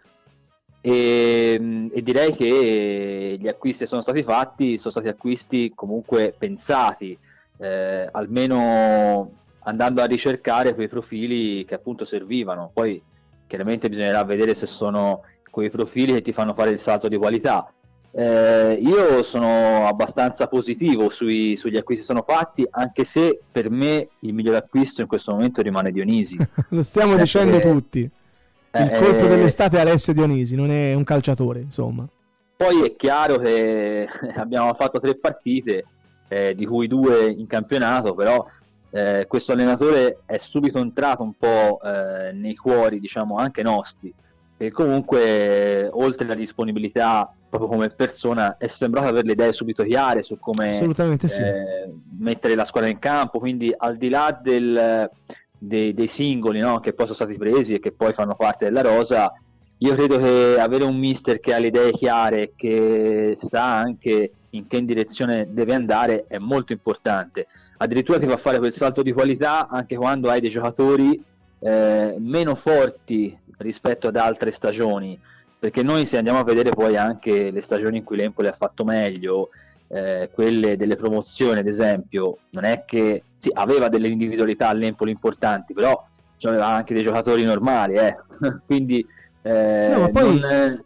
e, 0.82 1.90
e, 1.92 2.02
direi 2.04 2.34
che 2.34 3.38
gli 3.40 3.48
acquisti 3.48 3.84
che 3.84 3.90
sono 3.90 4.02
stati 4.02 4.22
fatti 4.24 4.78
sono 4.78 4.92
stati 4.92 5.08
acquisti 5.08 5.72
comunque 5.74 6.36
pensati, 6.38 7.18
eh, 7.58 8.08
almeno 8.12 9.32
andando 9.62 10.02
a 10.02 10.06
ricercare 10.06 10.76
quei 10.76 10.88
profili 10.88 11.66
che 11.66 11.74
appunto 11.74 12.06
servivano. 12.06 12.70
Poi 12.72 13.02
chiaramente 13.48 13.90
bisognerà 13.90 14.24
vedere 14.24 14.54
se 14.54 14.66
sono 14.66 15.24
quei 15.50 15.70
profili 15.70 16.14
che 16.14 16.22
ti 16.22 16.34
fanno 16.34 16.54
fare 16.54 16.70
il 16.70 16.80
salto 16.80 17.08
di 17.08 17.18
qualità. 17.18 17.72
Eh, 18.12 18.80
io 18.82 19.22
sono 19.24 19.88
abbastanza 19.88 20.48
positivo 20.48 21.10
sui, 21.10 21.56
sugli 21.56 21.78
acquisti 21.78 22.06
che 22.06 22.14
sono 22.14 22.26
fatti, 22.28 22.68
anche 22.70 23.04
se 23.04 23.40
per 23.52 23.70
me 23.70 24.10
il 24.22 24.34
miglior 24.34 24.56
acquisto 24.56 25.02
in 25.02 25.08
questo 25.08 25.32
momento 25.32 25.62
rimane 25.62 25.92
Dionisi. 25.92 26.38
Lo 26.70 26.84
stiamo 26.84 27.16
Sempre 27.16 27.24
dicendo 27.24 27.58
che... 27.58 27.62
tutti. 27.62 28.00
Il 28.00 28.92
eh, 28.92 29.00
colpo 29.00 29.28
dell'estate 29.28 29.78
è 29.78 29.82
Alessio 29.82 30.14
Dionisi, 30.14 30.56
non 30.56 30.70
è 30.70 30.94
un 30.94 31.04
calciatore, 31.04 31.60
insomma. 31.62 32.08
Poi 32.56 32.84
è 32.84 32.96
chiaro 32.96 33.38
che 33.38 34.08
abbiamo 34.36 34.74
fatto 34.74 35.00
tre 35.00 35.16
partite, 35.16 35.86
eh, 36.28 36.56
di 36.56 36.66
cui 36.66 36.88
due 36.88 37.28
in 37.28 37.48
campionato, 37.48 38.14
però 38.14 38.46
eh, 38.98 39.28
questo 39.28 39.52
allenatore 39.52 40.22
è 40.26 40.38
subito 40.38 40.80
entrato 40.80 41.22
un 41.22 41.34
po' 41.34 41.80
eh, 41.84 42.32
nei 42.32 42.56
cuori, 42.56 43.00
diciamo, 43.00 43.36
anche 43.36 43.62
nostri 43.62 44.12
e 44.60 44.72
comunque 44.72 45.88
oltre 45.92 46.26
alla 46.26 46.34
disponibilità 46.34 47.32
proprio 47.48 47.70
come 47.70 47.90
persona 47.90 48.58
è 48.58 48.66
sembrato 48.66 49.10
avere 49.10 49.28
le 49.28 49.34
idee 49.34 49.52
subito 49.52 49.84
chiare 49.84 50.24
su 50.24 50.40
come 50.40 50.72
sì. 51.28 51.42
eh, 51.42 51.92
mettere 52.18 52.56
la 52.56 52.66
squadra 52.66 52.90
in 52.90 52.98
campo 52.98 53.38
quindi 53.38 53.72
al 53.78 53.98
di 53.98 54.10
là 54.10 54.38
del, 54.42 55.08
dei, 55.56 55.94
dei, 55.94 56.08
singoli 56.08 56.60
no, 56.60 56.80
che 56.80 56.94
poi 56.94 57.06
sono 57.06 57.18
stati 57.18 57.38
presi 57.38 57.76
e 57.76 57.80
che 57.80 57.92
poi 57.92 58.14
fanno 58.14 58.34
parte 58.34 58.66
della 58.66 58.82
rosa 58.82 59.32
io 59.78 59.94
credo 59.94 60.18
che 60.18 60.58
avere 60.60 60.86
un 60.86 60.98
mister 60.98 61.40
che 61.40 61.54
ha 61.54 61.60
le 61.60 61.68
idee 61.68 61.92
chiare 61.92 62.54
che 62.56 63.34
sa 63.36 63.78
anche 63.78 64.32
in 64.52 64.66
che 64.66 64.84
direzione 64.84 65.54
deve 65.54 65.76
andare 65.76 66.26
è 66.28 66.40
molto 66.40 66.74
importante 66.74 67.46
addirittura 67.78 68.20
ti 68.20 68.28
fa 68.28 68.38
fare 68.38 68.58
quel 68.58 68.74
salto 68.74 69.02
di 69.02 69.12
qualità 69.12 69.68
anche 69.68 69.96
quando 69.96 70.30
hai 70.30 70.42
dei 70.42 70.50
giocatori 70.50 71.22
eh, 71.60 72.16
meno 72.18 72.56
forti 72.56 73.38
rispetto 73.58 74.08
ad 74.08 74.16
altre 74.16 74.52
stagioni, 74.52 75.20
perché 75.60 75.82
noi 75.84 76.06
se 76.06 76.18
andiamo 76.18 76.40
a 76.40 76.44
vedere 76.44 76.70
poi 76.70 76.96
anche 76.96 77.50
le 77.50 77.62
stagioni 77.62 77.98
in 77.98 78.04
cui 78.04 78.18
l'Empoli 78.18 78.48
ha 78.48 78.54
fatto 78.54 78.84
meglio, 78.84 79.50
eh, 79.88 80.30
quelle 80.34 80.78
delle 80.78 80.96
promozioni, 80.96 81.60
ad 81.60 81.68
esempio, 81.68 82.40
non 82.52 82.66
è 82.66 82.84
che 82.86 83.24
sì, 83.40 83.50
aveva 83.54 83.90
delle 83.90 84.08
individualità 84.10 84.68
all'Empoli 84.68 85.12
importanti, 85.12 85.74
però 85.74 86.06
aveva 86.44 86.68
anche 86.68 86.94
dei 86.94 87.04
giocatori 87.04 87.44
normali, 87.44 87.96
eh. 87.96 88.16
quindi 88.66 89.06
eh, 89.42 89.90
no, 89.92 90.10
poi... 90.10 90.40
non, 90.40 90.84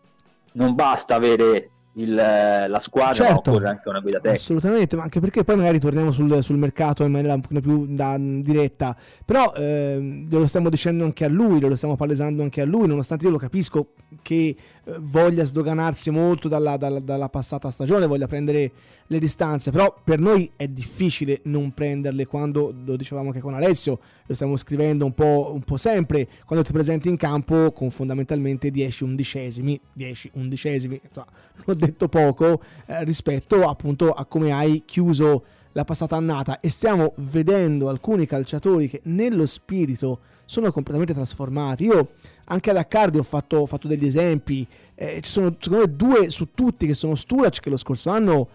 non, 0.53 0.75
basta 0.75 1.15
avere 1.15 1.70
il, 1.93 2.13
la 2.13 2.79
squadra, 2.79 3.13
certo, 3.13 3.59
ma 3.59 3.69
anche 3.69 3.89
una 3.89 3.99
guida 3.99 4.17
tecnica. 4.17 4.39
Assolutamente, 4.39 4.95
ma 4.95 5.03
anche 5.03 5.19
perché 5.19 5.43
poi 5.43 5.57
magari 5.57 5.79
torniamo 5.79 6.11
sul, 6.11 6.41
sul 6.41 6.57
mercato 6.57 7.03
in 7.03 7.11
maniera 7.11 7.33
un 7.33 7.41
po' 7.41 7.59
più 7.59 7.85
da, 7.87 8.15
diretta, 8.17 8.95
però 9.25 9.51
eh, 9.55 10.25
lo 10.29 10.47
stiamo 10.47 10.69
dicendo 10.69 11.03
anche 11.03 11.25
a 11.25 11.27
lui, 11.27 11.59
lo 11.59 11.75
stiamo 11.75 11.95
palesando 11.95 12.43
anche 12.43 12.61
a 12.61 12.65
lui, 12.65 12.87
nonostante 12.87 13.25
io 13.25 13.31
lo 13.31 13.37
capisco 13.37 13.89
che 14.21 14.55
eh, 14.80 14.80
voglia 14.99 15.43
sdoganarsi 15.43 16.09
molto 16.09 16.47
dalla, 16.47 16.75
dalla, 16.77 16.99
dalla 16.99 17.29
passata 17.29 17.69
stagione, 17.69 18.07
voglia 18.07 18.27
prendere 18.27 18.71
le 19.07 19.19
distanze, 19.19 19.71
però 19.71 19.93
per 20.03 20.19
noi 20.19 20.49
è 20.55 20.67
difficile 20.67 21.41
non 21.43 21.73
prenderle 21.73 22.25
quando, 22.25 22.73
lo 22.85 22.95
dicevamo 22.95 23.27
anche 23.27 23.41
con 23.41 23.53
Alessio, 23.53 23.99
lo 24.25 24.33
stiamo 24.33 24.57
scrivendo 24.57 25.05
un 25.05 25.13
po', 25.13 25.51
un 25.53 25.61
po 25.61 25.77
sempre, 25.77 26.27
quando 26.45 26.65
ti 26.65 26.71
presenti 26.71 27.09
in 27.09 27.17
campo 27.17 27.71
con 27.73 27.91
fondamentalmente 27.91 28.71
10 28.71 29.03
undicesimi, 29.03 29.79
10 29.93 30.31
undicesimi, 30.33 30.99
insomma, 31.03 31.27
l'ho 31.65 31.73
detto 31.73 32.07
poco 32.07 32.61
eh, 32.87 33.03
rispetto 33.03 33.67
appunto 33.67 34.11
a 34.11 34.25
come 34.25 34.51
hai 34.51 34.83
chiuso 34.85 35.43
la 35.73 35.83
passata 35.83 36.15
annata 36.15 36.59
e 36.59 36.69
stiamo 36.69 37.13
vedendo 37.17 37.89
alcuni 37.89 38.25
calciatori 38.25 38.89
che 38.89 39.01
nello 39.03 39.45
spirito 39.45 40.19
sono 40.45 40.71
completamente 40.71 41.13
trasformati. 41.13 41.85
Io 41.85 42.09
anche 42.45 42.69
ad 42.69 42.77
Accardi 42.77 43.17
ho 43.17 43.23
fatto, 43.23 43.57
ho 43.57 43.65
fatto 43.65 43.87
degli 43.87 44.05
esempi, 44.05 44.67
eh, 44.95 45.19
ci 45.21 45.31
sono 45.31 45.55
secondo 45.59 45.85
me 45.85 45.95
due 45.95 46.29
su 46.29 46.49
tutti 46.53 46.85
che 46.85 46.93
sono 46.93 47.15
Sturac 47.15 47.59
che 47.59 47.69
lo 47.69 47.77
scorso 47.77 48.09
anno 48.09 48.49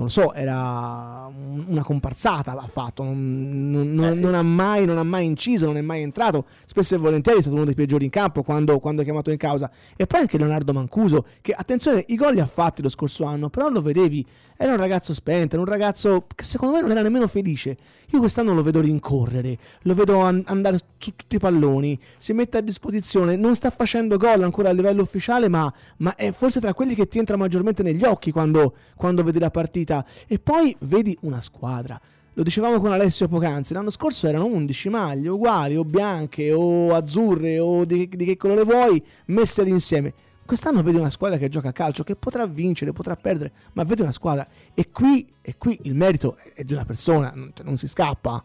non 0.00 0.06
lo 0.06 0.08
so, 0.08 0.32
era 0.32 1.30
una 1.66 1.82
comparsata 1.82 2.52
ha 2.52 2.66
fatto, 2.66 3.02
non, 3.02 3.92
non, 3.92 4.12
eh 4.12 4.14
sì. 4.14 4.24
ha 4.24 4.42
mai, 4.42 4.86
non, 4.86 4.96
ha 4.96 5.02
mai, 5.02 5.26
inciso, 5.26 5.66
non 5.66 5.76
è 5.76 5.82
mai 5.82 6.00
entrato, 6.00 6.46
spesso 6.64 6.94
e 6.94 6.98
volentieri 6.98 7.38
è 7.38 7.42
stato 7.42 7.56
uno 7.56 7.66
dei 7.66 7.74
peggiori 7.74 8.04
in 8.04 8.10
campo 8.10 8.42
quando, 8.42 8.78
quando 8.78 9.02
è 9.02 9.04
chiamato 9.04 9.30
in 9.30 9.36
causa. 9.36 9.70
E 9.96 10.06
poi 10.06 10.20
anche 10.20 10.38
Leonardo 10.38 10.72
Mancuso, 10.72 11.26
che 11.42 11.52
attenzione, 11.52 12.04
i 12.08 12.14
gol 12.14 12.32
li 12.32 12.40
ha 12.40 12.46
fatti 12.46 12.80
lo 12.80 12.88
scorso 12.88 13.24
anno, 13.24 13.50
però 13.50 13.68
lo 13.68 13.82
vedevi, 13.82 14.24
era 14.62 14.72
un 14.72 14.78
ragazzo 14.78 15.14
spento, 15.14 15.54
era 15.54 15.64
un 15.64 15.70
ragazzo 15.70 16.26
che 16.34 16.44
secondo 16.44 16.74
me 16.74 16.82
non 16.82 16.90
era 16.90 17.00
nemmeno 17.00 17.26
felice. 17.26 17.78
Io 18.08 18.18
quest'anno 18.18 18.52
lo 18.52 18.62
vedo 18.62 18.82
rincorrere, 18.82 19.56
lo 19.84 19.94
vedo 19.94 20.20
an- 20.20 20.42
andare 20.44 20.76
su 20.76 21.14
tutti 21.14 21.36
i 21.36 21.38
palloni, 21.38 21.98
si 22.18 22.34
mette 22.34 22.58
a 22.58 22.60
disposizione, 22.60 23.36
non 23.36 23.54
sta 23.54 23.70
facendo 23.70 24.18
gol 24.18 24.42
ancora 24.42 24.68
a 24.68 24.72
livello 24.72 25.00
ufficiale, 25.00 25.48
ma, 25.48 25.72
ma 25.98 26.14
è 26.14 26.30
forse 26.32 26.60
tra 26.60 26.74
quelli 26.74 26.94
che 26.94 27.08
ti 27.08 27.18
entra 27.18 27.38
maggiormente 27.38 27.82
negli 27.82 28.04
occhi 28.04 28.32
quando, 28.32 28.74
quando 28.96 29.24
vedi 29.24 29.38
la 29.38 29.50
partita. 29.50 30.04
E 30.26 30.38
poi 30.38 30.76
vedi 30.80 31.16
una 31.22 31.40
squadra. 31.40 31.98
Lo 32.34 32.42
dicevamo 32.42 32.80
con 32.80 32.92
Alessio 32.92 33.28
poc'anzi, 33.28 33.72
l'anno 33.72 33.90
scorso 33.90 34.28
erano 34.28 34.44
11 34.44 34.88
maglie 34.90 35.28
uguali 35.30 35.74
o 35.74 35.84
bianche 35.84 36.52
o 36.52 36.94
azzurre 36.94 37.58
o 37.58 37.86
di, 37.86 38.10
di 38.12 38.26
che 38.26 38.36
colore 38.36 38.64
vuoi 38.64 39.02
messe 39.26 39.62
insieme 39.62 40.12
Quest'anno 40.50 40.82
vedi 40.82 40.96
una 40.96 41.10
squadra 41.10 41.38
che 41.38 41.48
gioca 41.48 41.68
a 41.68 41.72
calcio, 41.72 42.02
che 42.02 42.16
potrà 42.16 42.44
vincere, 42.44 42.92
potrà 42.92 43.14
perdere, 43.14 43.52
ma 43.74 43.84
vedi 43.84 44.02
una 44.02 44.10
squadra. 44.10 44.44
E 44.74 44.90
qui, 44.90 45.32
e 45.40 45.54
qui 45.56 45.78
il 45.82 45.94
merito 45.94 46.38
è 46.52 46.64
di 46.64 46.72
una 46.72 46.84
persona, 46.84 47.30
non, 47.32 47.52
non 47.62 47.76
si 47.76 47.86
scappa. 47.86 48.42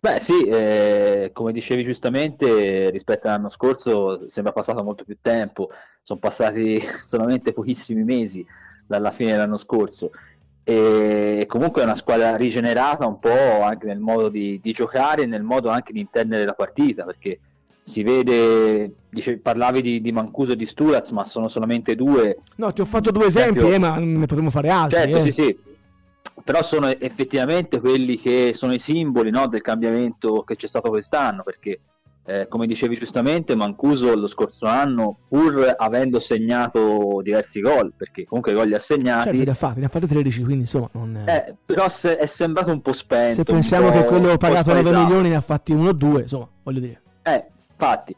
Beh 0.00 0.20
sì, 0.20 0.44
eh, 0.44 1.30
come 1.32 1.50
dicevi 1.50 1.82
giustamente, 1.82 2.90
rispetto 2.90 3.26
all'anno 3.26 3.48
scorso 3.48 4.28
sembra 4.28 4.52
passato 4.52 4.84
molto 4.84 5.04
più 5.04 5.16
tempo, 5.18 5.70
sono 6.02 6.18
passati 6.18 6.78
solamente 7.02 7.54
pochissimi 7.54 8.04
mesi 8.04 8.44
dalla 8.86 9.12
fine 9.12 9.30
dell'anno 9.30 9.56
scorso 9.56 10.10
e 10.62 11.46
comunque 11.48 11.80
è 11.80 11.84
una 11.84 11.94
squadra 11.94 12.36
rigenerata 12.36 13.06
un 13.06 13.18
po' 13.18 13.62
anche 13.62 13.86
nel 13.86 13.98
modo 13.98 14.28
di, 14.28 14.60
di 14.60 14.72
giocare 14.72 15.22
e 15.22 15.26
nel 15.26 15.42
modo 15.42 15.70
anche 15.70 15.94
di 15.94 16.00
intendere 16.00 16.44
la 16.44 16.52
partita, 16.52 17.04
perché 17.04 17.38
si 17.86 18.02
vede, 18.02 18.94
dice, 19.10 19.36
parlavi 19.36 19.82
di, 19.82 20.00
di, 20.00 20.10
Mancuso 20.10 20.52
e 20.52 20.56
di 20.56 20.64
Sturaz, 20.64 21.10
ma 21.10 21.26
sono 21.26 21.48
solamente 21.48 21.94
due. 21.94 22.38
No, 22.56 22.72
ti 22.72 22.80
ho 22.80 22.86
fatto 22.86 23.10
due 23.10 23.26
esempi, 23.26 23.70
eh, 23.70 23.78
ma 23.78 23.98
ne 23.98 24.24
potremmo 24.24 24.48
fare 24.48 24.70
altri. 24.70 24.98
Certo, 25.00 25.16
eh. 25.18 25.20
sì, 25.20 25.32
sì. 25.32 25.58
Però 26.42 26.62
sono 26.62 26.88
effettivamente 26.98 27.80
quelli 27.80 28.18
che 28.18 28.52
sono 28.54 28.72
i 28.72 28.78
simboli 28.78 29.30
no, 29.30 29.48
del 29.48 29.60
cambiamento 29.60 30.44
che 30.44 30.56
c'è 30.56 30.66
stato 30.66 30.88
quest'anno, 30.88 31.42
perché 31.42 31.80
eh, 32.24 32.48
come 32.48 32.66
dicevi 32.66 32.96
giustamente, 32.96 33.54
Mancuso 33.54 34.16
lo 34.16 34.28
scorso 34.28 34.64
anno, 34.64 35.18
pur 35.28 35.74
avendo 35.76 36.18
segnato 36.20 37.20
diversi 37.22 37.60
gol, 37.60 37.92
perché 37.94 38.24
comunque 38.24 38.52
i 38.52 38.54
gol 38.54 38.68
li 38.68 38.74
ha 38.74 38.80
segnati. 38.80 39.24
Certo, 39.24 39.42
li 39.42 39.50
ha 39.50 39.54
fatti, 39.54 39.80
ne 39.80 39.86
ha 39.86 39.88
fatti 39.90 40.06
13, 40.06 40.42
quindi 40.42 40.62
insomma. 40.62 40.88
Non... 40.92 41.22
Eh, 41.26 41.54
però 41.66 41.86
se, 41.90 42.16
è 42.16 42.24
sembrato 42.24 42.72
un 42.72 42.80
po' 42.80 42.94
spento. 42.94 43.34
Se 43.34 43.42
pensiamo 43.42 43.90
che 43.90 44.04
quello 44.04 44.38
pagato 44.38 44.72
9 44.72 44.90
milioni 44.90 45.28
ne 45.28 45.36
ha 45.36 45.42
fatti 45.42 45.74
1-2, 45.74 46.20
insomma, 46.20 46.48
voglio 46.62 46.80
dire. 46.80 47.02
Eh, 47.24 47.44
infatti. 47.74 48.16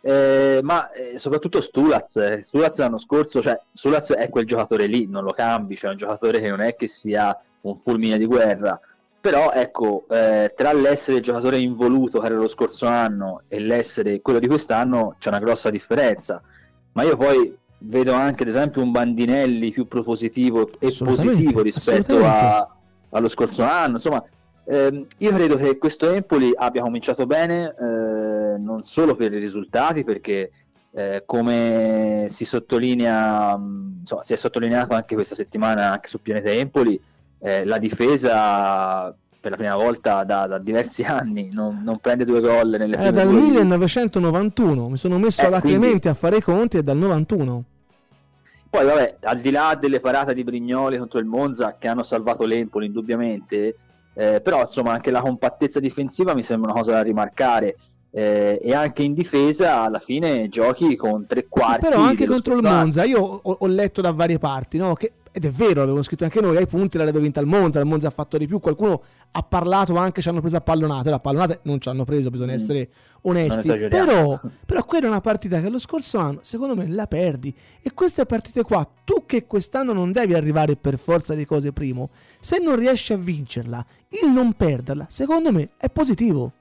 Eh, 0.00 0.60
ma 0.62 0.90
eh, 0.92 1.18
soprattutto 1.18 1.60
Stulaz, 1.60 2.16
eh, 2.16 2.42
Stulaz 2.42 2.78
l'anno 2.78 2.98
scorso, 2.98 3.42
cioè 3.42 3.60
Stulaz 3.72 4.12
è 4.12 4.28
quel 4.28 4.46
giocatore 4.46 4.86
lì, 4.86 5.06
non 5.08 5.24
lo 5.24 5.32
cambi, 5.32 5.76
cioè 5.76 5.88
è 5.88 5.92
un 5.92 5.98
giocatore 5.98 6.40
che 6.40 6.48
non 6.48 6.60
è 6.60 6.76
che 6.76 6.86
sia 6.86 7.36
un 7.62 7.74
fulmine 7.74 8.16
di 8.16 8.24
guerra, 8.24 8.78
però 9.20 9.50
ecco, 9.50 10.06
eh, 10.08 10.52
tra 10.56 10.72
l'essere 10.72 11.18
il 11.18 11.22
giocatore 11.22 11.58
involuto 11.58 12.20
che 12.20 12.26
era 12.26 12.36
lo 12.36 12.46
scorso 12.46 12.86
anno 12.86 13.42
e 13.48 13.58
l'essere 13.58 14.20
quello 14.20 14.38
di 14.38 14.46
quest'anno 14.46 15.16
c'è 15.18 15.28
una 15.28 15.40
grossa 15.40 15.70
differenza, 15.70 16.40
ma 16.92 17.02
io 17.02 17.16
poi 17.16 17.54
vedo 17.80 18.12
anche 18.12 18.44
ad 18.44 18.48
esempio 18.48 18.82
un 18.82 18.92
Bandinelli 18.92 19.72
più 19.72 19.86
propositivo 19.88 20.70
e 20.78 20.94
positivo 20.96 21.60
rispetto 21.62 22.24
a, 22.24 22.76
allo 23.10 23.28
scorso 23.28 23.64
anno, 23.64 23.96
insomma 23.96 24.22
eh, 24.64 25.06
io 25.16 25.30
credo 25.32 25.56
che 25.56 25.78
questo 25.78 26.10
Empoli 26.10 26.52
abbia 26.54 26.82
cominciato 26.82 27.26
bene 27.26 27.74
eh, 28.54 28.58
non 28.58 28.82
solo 28.82 29.14
per 29.14 29.32
i 29.32 29.38
risultati, 29.38 30.04
perché 30.04 30.50
eh, 30.92 31.22
come 31.26 32.26
si 32.28 32.44
sottolinea, 32.44 33.58
insomma, 34.00 34.22
si 34.22 34.32
è 34.32 34.36
sottolineato 34.36 34.94
anche 34.94 35.14
questa 35.14 35.34
settimana 35.34 35.92
anche 35.92 36.08
su 36.08 36.20
Pianeta 36.20 36.50
Empoli, 36.50 37.00
eh, 37.40 37.64
la 37.64 37.78
difesa 37.78 39.14
per 39.40 39.52
la 39.52 39.56
prima 39.56 39.76
volta 39.76 40.24
da, 40.24 40.46
da 40.46 40.58
diversi 40.58 41.02
anni 41.06 41.50
non, 41.52 41.82
non, 41.84 41.98
prende 41.98 42.24
due 42.24 42.40
gol 42.40 42.70
nelle 42.70 42.96
prime 42.96 43.08
È 43.08 43.12
dal 43.12 43.28
1991, 43.28 44.88
mi 44.88 44.96
sono 44.96 45.18
messo 45.18 45.46
alla 45.46 45.60
quindi... 45.60 45.78
Clemente 45.78 46.08
a 46.08 46.14
fare 46.14 46.38
i 46.38 46.42
conti, 46.42 46.78
è 46.78 46.82
dal 46.82 46.96
91. 46.96 47.64
Poi 48.70 48.84
vabbè, 48.84 49.16
al 49.22 49.40
di 49.40 49.50
là 49.50 49.78
delle 49.80 50.00
parate 50.00 50.34
di 50.34 50.44
Brignoli 50.44 50.98
contro 50.98 51.18
il 51.18 51.24
Monza 51.24 51.76
che 51.78 51.88
hanno 51.88 52.02
salvato 52.02 52.44
l'Empoli 52.44 52.86
indubbiamente, 52.86 53.76
eh, 54.12 54.40
però 54.42 54.62
insomma 54.62 54.92
anche 54.92 55.10
la 55.10 55.22
compattezza 55.22 55.80
difensiva 55.80 56.34
mi 56.34 56.42
sembra 56.42 56.70
una 56.70 56.78
cosa 56.78 56.92
da 56.92 57.02
rimarcare 57.02 57.76
eh, 58.10 58.58
e 58.62 58.74
anche 58.74 59.02
in 59.02 59.12
difesa 59.12 59.80
alla 59.80 59.98
fine 59.98 60.48
giochi 60.48 60.96
con 60.96 61.26
tre 61.26 61.46
quarti 61.48 61.84
sì, 61.84 61.90
però 61.90 62.02
anche 62.02 62.26
contro 62.26 62.54
il 62.54 62.62
Monza 62.62 63.04
io 63.04 63.20
ho, 63.20 63.56
ho, 63.60 63.66
letto 63.66 64.00
da 64.00 64.12
varie 64.12 64.38
parti 64.38 64.78
no? 64.78 64.94
che 64.94 65.12
ed 65.38 65.44
è 65.44 65.50
vero, 65.50 65.74
l'avevano 65.80 66.02
scritto 66.02 66.24
anche 66.24 66.40
noi, 66.40 66.56
ai 66.56 66.66
punti 66.66 66.98
l'avrebbe 66.98 67.20
vinta 67.20 67.38
il 67.38 67.46
Monza, 67.46 67.78
il 67.78 67.86
Monza 67.86 68.08
ha 68.08 68.10
fatto 68.10 68.36
di 68.38 68.48
più, 68.48 68.58
qualcuno 68.58 69.02
ha 69.30 69.42
parlato 69.42 69.96
anche, 69.96 70.20
ci 70.20 70.28
hanno 70.28 70.40
preso 70.40 70.56
a 70.56 70.60
pallonate, 70.60 71.10
la 71.10 71.20
pallonate 71.20 71.60
non 71.62 71.80
ci 71.80 71.88
hanno 71.88 72.04
preso, 72.04 72.28
bisogna 72.30 72.52
mm. 72.52 72.56
essere 72.56 72.88
onesti, 73.22 73.68
però, 73.88 74.40
però 74.66 74.84
quella 74.84 75.06
è 75.06 75.08
una 75.08 75.20
partita 75.20 75.60
che 75.60 75.68
lo 75.68 75.78
scorso 75.78 76.18
anno 76.18 76.38
secondo 76.42 76.74
me 76.74 76.88
la 76.88 77.06
perdi 77.06 77.54
e 77.80 77.92
queste 77.92 78.26
partite 78.26 78.62
qua, 78.62 78.88
tu 79.04 79.26
che 79.26 79.46
quest'anno 79.46 79.92
non 79.92 80.10
devi 80.10 80.34
arrivare 80.34 80.74
per 80.74 80.98
forza 80.98 81.34
di 81.34 81.44
cose 81.44 81.72
primo, 81.72 82.10
se 82.40 82.58
non 82.58 82.74
riesci 82.74 83.12
a 83.12 83.16
vincerla, 83.16 83.84
il 84.22 84.30
non 84.30 84.54
perderla, 84.54 85.06
secondo 85.08 85.52
me 85.52 85.70
è 85.76 85.88
positivo. 85.88 86.52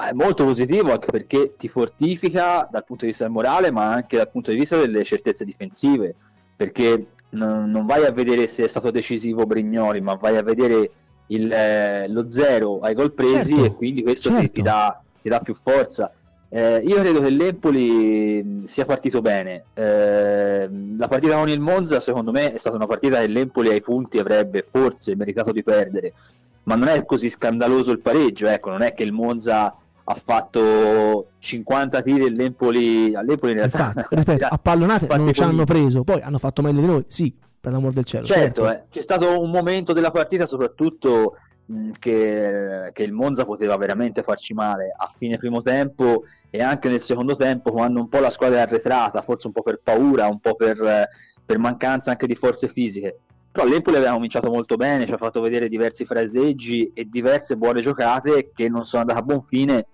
Ah, 0.00 0.10
è 0.10 0.12
molto 0.12 0.44
positivo 0.44 0.92
anche 0.92 1.10
perché 1.10 1.56
ti 1.56 1.66
fortifica 1.66 2.68
dal 2.70 2.84
punto 2.84 3.04
di 3.04 3.10
vista 3.10 3.26
morale 3.28 3.72
ma 3.72 3.90
anche 3.90 4.16
dal 4.16 4.30
punto 4.30 4.52
di 4.52 4.56
vista 4.56 4.76
delle 4.78 5.02
certezze 5.02 5.44
difensive 5.44 6.14
perché 6.54 7.04
non, 7.30 7.68
non 7.68 7.84
vai 7.84 8.04
a 8.04 8.12
vedere 8.12 8.46
se 8.46 8.62
è 8.62 8.68
stato 8.68 8.92
decisivo 8.92 9.44
Brignoli, 9.44 10.00
ma 10.00 10.14
vai 10.14 10.36
a 10.36 10.42
vedere 10.44 10.90
il, 11.26 11.52
eh, 11.52 12.06
lo 12.08 12.30
zero 12.30 12.78
ai 12.78 12.94
gol 12.94 13.12
presi 13.12 13.54
certo, 13.54 13.64
e 13.64 13.74
quindi 13.74 14.04
questo 14.04 14.30
certo. 14.30 14.52
ti, 14.52 14.62
dà, 14.62 15.02
ti, 15.20 15.28
dà, 15.28 15.40
più 15.40 15.54
forza. 15.54 16.12
Eh, 16.48 16.78
io 16.78 16.96
credo 17.00 17.20
che 17.20 17.30
l'Empoli 17.30 18.62
sia 18.64 18.84
partito 18.84 19.20
bene. 19.20 19.64
Eh, 19.74 20.68
la 20.96 21.08
partita 21.08 21.36
con 21.36 21.48
il 21.48 21.60
Monza, 21.60 22.00
secondo 22.00 22.30
me, 22.30 22.52
è 22.52 22.58
stata 22.58 22.76
una 22.76 22.86
partita 22.86 23.18
che 23.18 23.26
l'Empoli 23.26 23.68
ai 23.68 23.82
punti 23.82 24.18
avrebbe 24.18 24.64
forse 24.68 25.14
meritato 25.14 25.52
di 25.52 25.62
perdere, 25.62 26.14
ma 26.62 26.76
non 26.76 26.88
è 26.88 27.04
così 27.04 27.28
scandaloso 27.28 27.90
il 27.90 28.00
pareggio. 28.00 28.46
Ecco, 28.46 28.70
non 28.70 28.82
è 28.82 28.94
che 28.94 29.02
il 29.02 29.12
Monza 29.12 29.76
ha 30.10 30.14
fatto 30.14 31.32
50 31.38 32.00
tiri 32.00 32.24
all'Empoli, 32.24 33.14
all'Empoli 33.14 33.52
in 33.52 33.58
realtà. 33.58 33.92
Infatti, 33.94 34.14
ripeto, 34.14 34.46
a 34.48 34.58
pallonate 34.58 35.16
non 35.16 35.32
ci 35.32 35.42
hanno 35.42 35.64
preso 35.64 36.02
poi 36.02 36.22
hanno 36.22 36.38
fatto 36.38 36.62
meglio 36.62 36.80
di 36.80 36.86
noi 36.86 37.04
sì 37.08 37.34
per 37.60 37.72
l'amor 37.72 37.92
del 37.92 38.04
cielo 38.04 38.24
certo, 38.24 38.64
certo. 38.64 38.70
Eh, 38.70 38.84
c'è 38.90 39.02
stato 39.02 39.40
un 39.40 39.50
momento 39.50 39.92
della 39.92 40.10
partita 40.10 40.46
soprattutto 40.46 41.36
mh, 41.66 41.90
che, 41.98 42.90
che, 42.94 43.02
il 43.02 43.12
Monza 43.12 43.44
poteva 43.44 43.76
veramente 43.76 44.22
farci 44.22 44.54
male 44.54 44.94
a 44.96 45.12
fine 45.14 45.36
primo 45.36 45.60
tempo 45.60 46.24
e 46.48 46.62
anche 46.62 46.88
nel 46.88 47.00
secondo 47.00 47.36
tempo 47.36 47.70
quando 47.70 48.00
un 48.00 48.08
po' 48.08 48.20
la 48.20 48.30
squadra 48.30 48.58
è 48.58 48.62
arretrata 48.62 49.20
forse 49.20 49.46
un 49.48 49.52
po' 49.52 49.62
per 49.62 49.80
paura 49.84 50.26
un 50.26 50.40
po' 50.40 50.54
per, 50.54 51.06
per 51.44 51.58
mancanza 51.58 52.10
anche 52.10 52.26
di 52.26 52.34
forze 52.34 52.68
fisiche. 52.68 53.18
Però 53.50 53.66
l'Empoli 53.66 53.96
aveva 53.96 54.12
cominciato 54.12 54.50
molto 54.50 54.76
bene, 54.76 55.04
ci 55.04 55.12
ha 55.12 55.18
fatto 55.18 55.40
vedere 55.40 55.68
diversi 55.68 56.04
fraseggi 56.04 56.92
e 56.94 57.06
diverse 57.10 57.56
buone 57.56 57.80
giocate 57.82 58.52
che 58.54 58.68
non 58.68 58.86
sono 58.86 59.02
andate 59.02 59.18
a 59.18 59.22
buon 59.22 59.42
fine 59.42 59.86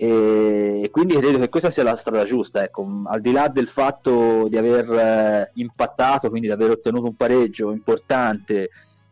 e 0.00 0.90
quindi 0.92 1.16
credo 1.16 1.38
che 1.38 1.48
questa 1.48 1.70
sia 1.70 1.82
la 1.82 1.96
strada 1.96 2.22
giusta 2.22 2.62
ecco. 2.62 2.86
al 3.06 3.20
di 3.20 3.32
là 3.32 3.48
del 3.48 3.66
fatto 3.66 4.46
di 4.48 4.56
aver 4.56 4.88
eh, 4.88 5.50
impattato 5.54 6.28
quindi 6.30 6.46
di 6.46 6.52
aver 6.52 6.70
ottenuto 6.70 7.06
un 7.06 7.16
pareggio 7.16 7.72
importante 7.72 8.70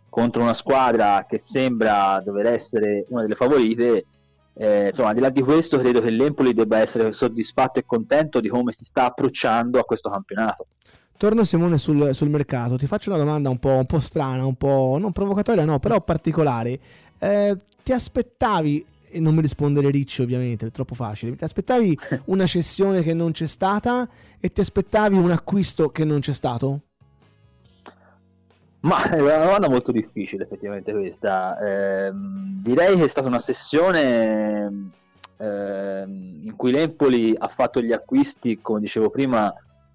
contro 0.09 0.43
una 0.43 0.55
squadra 0.55 1.27
che 1.29 1.39
sembra 1.39 2.23
dover 2.25 2.47
essere 2.47 3.05
una 3.09 3.23
delle 3.23 3.35
favorite 3.35 4.07
eh, 4.55 4.87
insomma 4.87 5.09
al 5.09 5.15
di 5.17 5.21
là 5.21 5.31
di 5.31 5.43
questo 5.43 5.81
credo 5.81 6.01
che 6.01 6.11
l'Empoli 6.11 6.55
debba 6.55 6.79
essere 6.79 7.11
soddisfatto 7.11 7.81
e 7.81 7.85
contento 7.85 8.39
di 8.39 8.49
come 8.49 8.71
si 8.71 8.85
sta 8.85 9.07
approcciando 9.07 9.81
a 9.81 9.85
questo 9.85 10.09
campionato 10.09 10.69
Torno 11.17 11.45
Simone 11.45 11.79
sul, 11.79 12.15
sul 12.15 12.29
mercato, 12.29 12.77
ti 12.77 12.87
faccio 12.87 13.09
una 13.09 13.19
domanda 13.19 13.49
un 13.49 13.59
po', 13.59 13.71
un 13.71 13.87
po', 13.87 13.99
strana, 14.01 14.45
un 14.45 14.57
po' 14.57 14.99
non 15.01 15.13
provocatoria, 15.13 15.65
no, 15.65 15.79
però 15.79 16.03
particolare. 16.03 16.79
Eh, 17.19 17.57
ti 17.83 17.93
aspettavi 17.93 18.85
e 19.17 19.21
non 19.21 19.35
mi 19.35 19.41
rispondere 19.41 19.91
Ricci 19.91 20.21
ovviamente, 20.21 20.67
è 20.67 20.71
troppo 20.71 20.95
facile. 20.95 21.35
Ti 21.35 21.45
aspettavi 21.45 21.99
una 22.27 22.47
cessione 22.47 23.03
che 23.03 23.15
non 23.15 23.33
c'è 23.33 23.47
stata 23.47 24.07
e 24.39 24.53
ti 24.53 24.61
aspettavi 24.61 25.17
un 25.17 25.31
acquisto 25.31 25.89
che 25.89 26.05
non 26.05 26.21
c'è 26.21 26.35
stato? 26.35 26.83
Ma 28.81 29.11
è 29.11 29.21
una 29.21 29.39
domanda 29.39 29.69
molto 29.69 29.91
difficile 29.91 30.45
effettivamente 30.45 30.93
questa. 30.93 31.59
Eh, 31.59 32.13
direi 32.63 32.97
che 32.97 33.05
è 33.05 33.09
stata 33.09 33.27
una 33.27 33.39
sessione 33.39 34.91
eh, 35.39 36.05
in 36.07 36.53
cui 36.55 36.71
l'Empoli 36.71 37.35
ha 37.37 37.49
fatto 37.49 37.81
gli 37.81 37.93
acquisti, 37.93 38.61
come 38.61 38.81
dicevo 38.81 39.09
prima, 39.09 39.53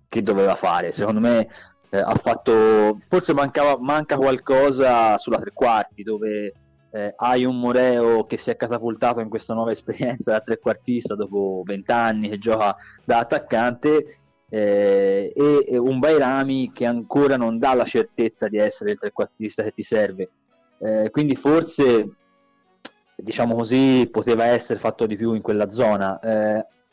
che 0.09 0.23
doveva 0.23 0.55
fare. 0.55 0.91
Secondo 0.91 1.19
me 1.19 1.47
eh, 1.89 1.99
ha 1.99 2.15
fatto... 2.15 2.99
Forse 3.07 3.33
mancava, 3.33 3.77
manca 3.79 4.17
qualcosa 4.17 5.17
sulla 5.19 5.37
tre 5.37 5.51
quarti 5.53 6.01
dove 6.01 6.53
eh, 6.91 7.13
hai 7.15 7.45
un 7.45 7.59
Moreo 7.59 8.25
che 8.25 8.37
si 8.37 8.49
è 8.49 8.55
catapultato 8.55 9.19
in 9.19 9.29
questa 9.29 9.53
nuova 9.53 9.71
esperienza 9.71 10.31
da 10.31 10.41
trequartista 10.41 11.15
dopo 11.15 11.63
vent'anni 11.65 12.29
che 12.29 12.37
gioca 12.37 12.75
da 13.03 13.19
attaccante 13.19 14.17
eh, 14.49 15.33
e, 15.33 15.77
un 15.77 15.99
Bairami 15.99 16.71
che 16.73 16.85
ancora 16.85 17.37
non 17.37 17.57
dà 17.57 17.73
la 17.73 17.85
certezza 17.85 18.49
di 18.49 18.57
essere 18.57 18.91
il 18.91 18.99
trequartista 18.99 19.63
che 19.63 19.71
ti 19.71 19.81
serve. 19.81 20.29
Eh, 20.79 21.09
quindi 21.09 21.35
forse, 21.35 22.15
diciamo 23.15 23.55
così, 23.55 24.09
poteva 24.11 24.45
essere 24.45 24.77
fatto 24.77 25.05
di 25.05 25.15
più 25.15 25.33
in 25.33 25.41
quella 25.41 25.69
zona. 25.69 26.19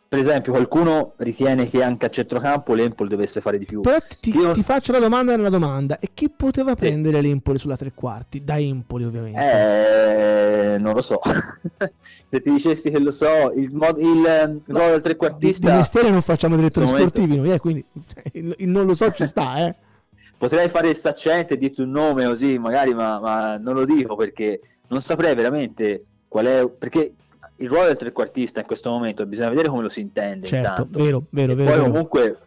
Eh, 0.09 0.16
per 0.16 0.18
esempio, 0.18 0.53
qualcuno 0.53 1.12
ritiene 1.16 1.68
che 1.68 1.83
anche 1.83 2.07
a 2.07 2.09
centrocampo 2.09 2.73
l'Empoli 2.73 3.11
dovesse 3.11 3.40
fare 3.42 3.59
di 3.59 3.66
più. 3.66 3.83
Però 3.83 3.99
ti, 4.21 4.35
Io... 4.35 4.53
ti 4.53 4.62
faccio 4.62 4.92
la 4.92 4.99
domanda 4.99 5.37
nella 5.37 5.51
domanda: 5.51 5.99
e 5.99 6.11
chi 6.14 6.31
poteva 6.31 6.75
prendere 6.75 7.21
l'Empoli 7.21 7.59
sulla 7.59 7.77
tre 7.77 7.92
quarti? 7.94 8.42
Da 8.42 8.59
Empoli, 8.59 9.05
ovviamente. 9.05 10.75
Eh, 10.75 10.79
non 10.79 10.94
lo 10.94 11.03
so. 11.03 11.21
Se 12.27 12.40
ti 12.40 12.51
dicessi 12.51 12.90
che 12.90 12.99
lo 12.99 13.11
so, 13.11 13.53
il, 13.55 13.75
mod- 13.75 14.01
il 14.01 14.62
no, 14.64 14.79
ruolo 14.79 14.92
del 14.92 15.03
trequartista. 15.03 15.66
Di, 15.66 15.73
di 15.73 15.79
mestiere 15.79 16.11
non 16.11 16.23
facciamo 16.23 16.57
direttori 16.57 16.87
sportivi, 16.87 17.37
noi, 17.37 17.53
eh, 17.53 17.59
quindi 17.59 17.85
cioè, 18.07 18.23
il, 18.33 18.55
il, 18.59 18.68
non 18.68 18.87
lo 18.87 18.94
so 18.94 19.11
ci 19.12 19.27
sta, 19.27 19.66
eh. 19.66 19.75
Potrei 20.38 20.68
fare 20.68 20.88
il 20.90 20.97
saccente 20.97 21.55
e 21.55 21.59
dirti 21.59 21.81
un 21.81 21.90
nome 21.90 22.25
così, 22.25 22.59
magari, 22.59 22.94
ma, 22.94 23.18
ma 23.18 23.57
non 23.57 23.75
lo 23.75 23.85
dico 23.85 24.14
perché 24.14 24.61
non 24.87 25.01
saprei 25.01 25.35
veramente 25.35 26.05
qual 26.29 26.47
è. 26.47 26.68
Perché 26.68 27.12
il 27.59 27.68
ruolo 27.68 27.87
del 27.87 27.97
trequartista 27.97 28.61
in 28.61 28.66
questo 28.66 28.90
momento 28.90 29.25
bisogna 29.27 29.51
vedere 29.51 29.68
come 29.68 29.83
lo 29.83 29.88
si 29.88 30.01
intende. 30.01 30.47
Certo, 30.47 30.83
intanto. 30.83 30.99
vero, 30.99 31.25
vero, 31.31 31.53
e 31.53 31.55
vero. 31.55 31.71
Poi 31.71 31.79
vero. 31.79 31.90
comunque, 31.90 32.38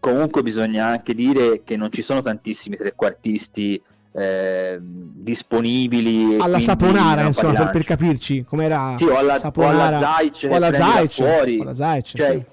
comunque 0.00 0.42
bisogna 0.42 0.86
anche 0.86 1.14
dire 1.14 1.62
che 1.64 1.76
non 1.76 1.90
ci 1.92 2.02
sono 2.02 2.22
tantissimi 2.22 2.76
trequartisti 2.76 3.82
eh, 4.16 4.78
disponibili 4.80 6.38
alla 6.38 6.60
Saponara 6.60 7.22
insomma 7.22 7.64
per, 7.64 7.70
per, 7.70 7.84
capirci 7.84 8.44
com'era 8.44 8.94
sì, 8.96 9.06
o 9.06 9.16
alla, 9.16 9.34
Saponara, 9.34 9.74
o 9.74 9.86
alla 9.86 9.98
Zaic 9.98 10.48
o 10.48 10.54
alla 10.54 10.72
Zaic, 10.72 11.12
fuori. 11.12 11.58
O 11.58 11.62
alla 11.62 11.74
Zaic 11.74 12.04
cioè, 12.04 12.30
sì. 12.30 12.44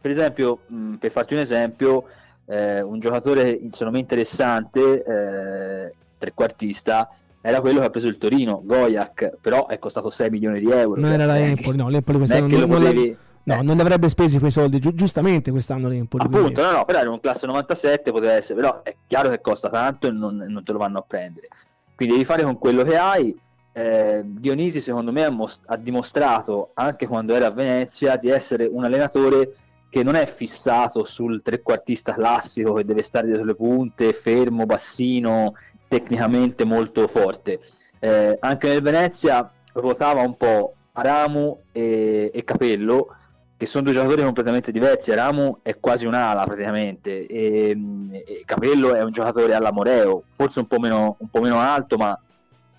per 0.00 0.10
esempio 0.10 0.60
mh, 0.66 0.94
per 0.94 1.10
farti 1.10 1.34
un 1.34 1.40
esempio 1.40 2.04
eh, 2.46 2.80
un 2.80 2.98
giocatore 3.00 3.60
secondo 3.70 3.92
me 3.92 3.98
interessante 3.98 5.04
eh, 5.04 5.94
trequartista 6.16 7.10
era 7.46 7.60
quello 7.60 7.80
che 7.80 7.84
ha 7.84 7.90
preso 7.90 8.08
il 8.08 8.16
Torino, 8.16 8.62
Goyak, 8.64 9.36
però 9.38 9.66
è 9.66 9.78
costato 9.78 10.08
6 10.08 10.30
milioni 10.30 10.60
di 10.60 10.70
euro. 10.70 10.98
Non 10.98 11.10
era 11.10 11.26
la 11.26 11.38
Empoli, 11.38 11.76
no, 11.76 11.90
l'Empoli 11.90 12.16
quest'anno 12.16 12.46
non, 12.46 12.58
non, 12.60 12.68
potevi... 12.70 13.16
no, 13.42 13.54
eh. 13.54 13.62
non 13.62 13.80
avrebbe 13.80 14.08
spesi 14.08 14.38
quei 14.38 14.50
soldi, 14.50 14.78
gi- 14.78 14.94
giustamente 14.94 15.50
quest'anno 15.50 15.88
l'Empoli. 15.88 16.24
Appunto, 16.24 16.62
no, 16.62 16.70
no, 16.70 16.84
però 16.86 17.00
era 17.00 17.10
un 17.10 17.20
classe 17.20 17.44
97, 17.44 18.12
poteva 18.12 18.32
essere, 18.32 18.58
però 18.58 18.82
è 18.82 18.96
chiaro 19.06 19.28
che 19.28 19.42
costa 19.42 19.68
tanto 19.68 20.06
e 20.06 20.10
non, 20.10 20.36
non 20.36 20.64
te 20.64 20.72
lo 20.72 20.78
vanno 20.78 21.00
a 21.00 21.04
prendere. 21.06 21.48
Quindi 21.94 22.14
devi 22.14 22.24
fare 22.24 22.44
con 22.44 22.56
quello 22.56 22.82
che 22.82 22.96
hai. 22.96 23.38
Eh, 23.76 24.22
Dionisi 24.24 24.80
secondo 24.80 25.12
me 25.12 25.24
ha, 25.24 25.30
most- 25.30 25.64
ha 25.66 25.76
dimostrato, 25.76 26.70
anche 26.72 27.06
quando 27.06 27.34
era 27.34 27.48
a 27.48 27.50
Venezia, 27.50 28.16
di 28.16 28.30
essere 28.30 28.64
un 28.64 28.84
allenatore 28.84 29.54
che 29.90 30.02
non 30.02 30.14
è 30.14 30.24
fissato 30.26 31.04
sul 31.04 31.42
trequartista 31.42 32.14
classico 32.14 32.72
che 32.72 32.86
deve 32.86 33.02
stare 33.02 33.26
dietro 33.26 33.44
le 33.44 33.54
punte, 33.54 34.14
fermo, 34.14 34.64
bassino 34.64 35.52
tecnicamente 35.94 36.64
molto 36.64 37.06
forte. 37.06 37.60
Eh, 38.00 38.36
anche 38.40 38.68
nel 38.68 38.82
Venezia 38.82 39.48
ruotava 39.74 40.22
un 40.22 40.36
po' 40.36 40.74
Aramu 40.92 41.60
e, 41.70 42.32
e, 42.34 42.44
Capello, 42.44 43.14
che 43.56 43.64
sono 43.64 43.84
due 43.84 43.92
giocatori 43.92 44.22
completamente 44.22 44.72
diversi. 44.72 45.12
Aramu 45.12 45.58
è 45.62 45.78
quasi 45.78 46.04
un'ala 46.04 46.42
praticamente, 46.44 47.26
e, 47.26 47.78
e, 48.10 48.42
Capello 48.44 48.94
è 48.94 49.02
un 49.04 49.12
giocatore 49.12 49.54
alla 49.54 49.70
Moreo, 49.70 50.24
forse 50.34 50.58
un 50.58 50.66
po' 50.66 50.80
meno, 50.80 51.16
un 51.20 51.28
po 51.30 51.40
meno 51.40 51.60
alto, 51.60 51.96
ma 51.96 52.18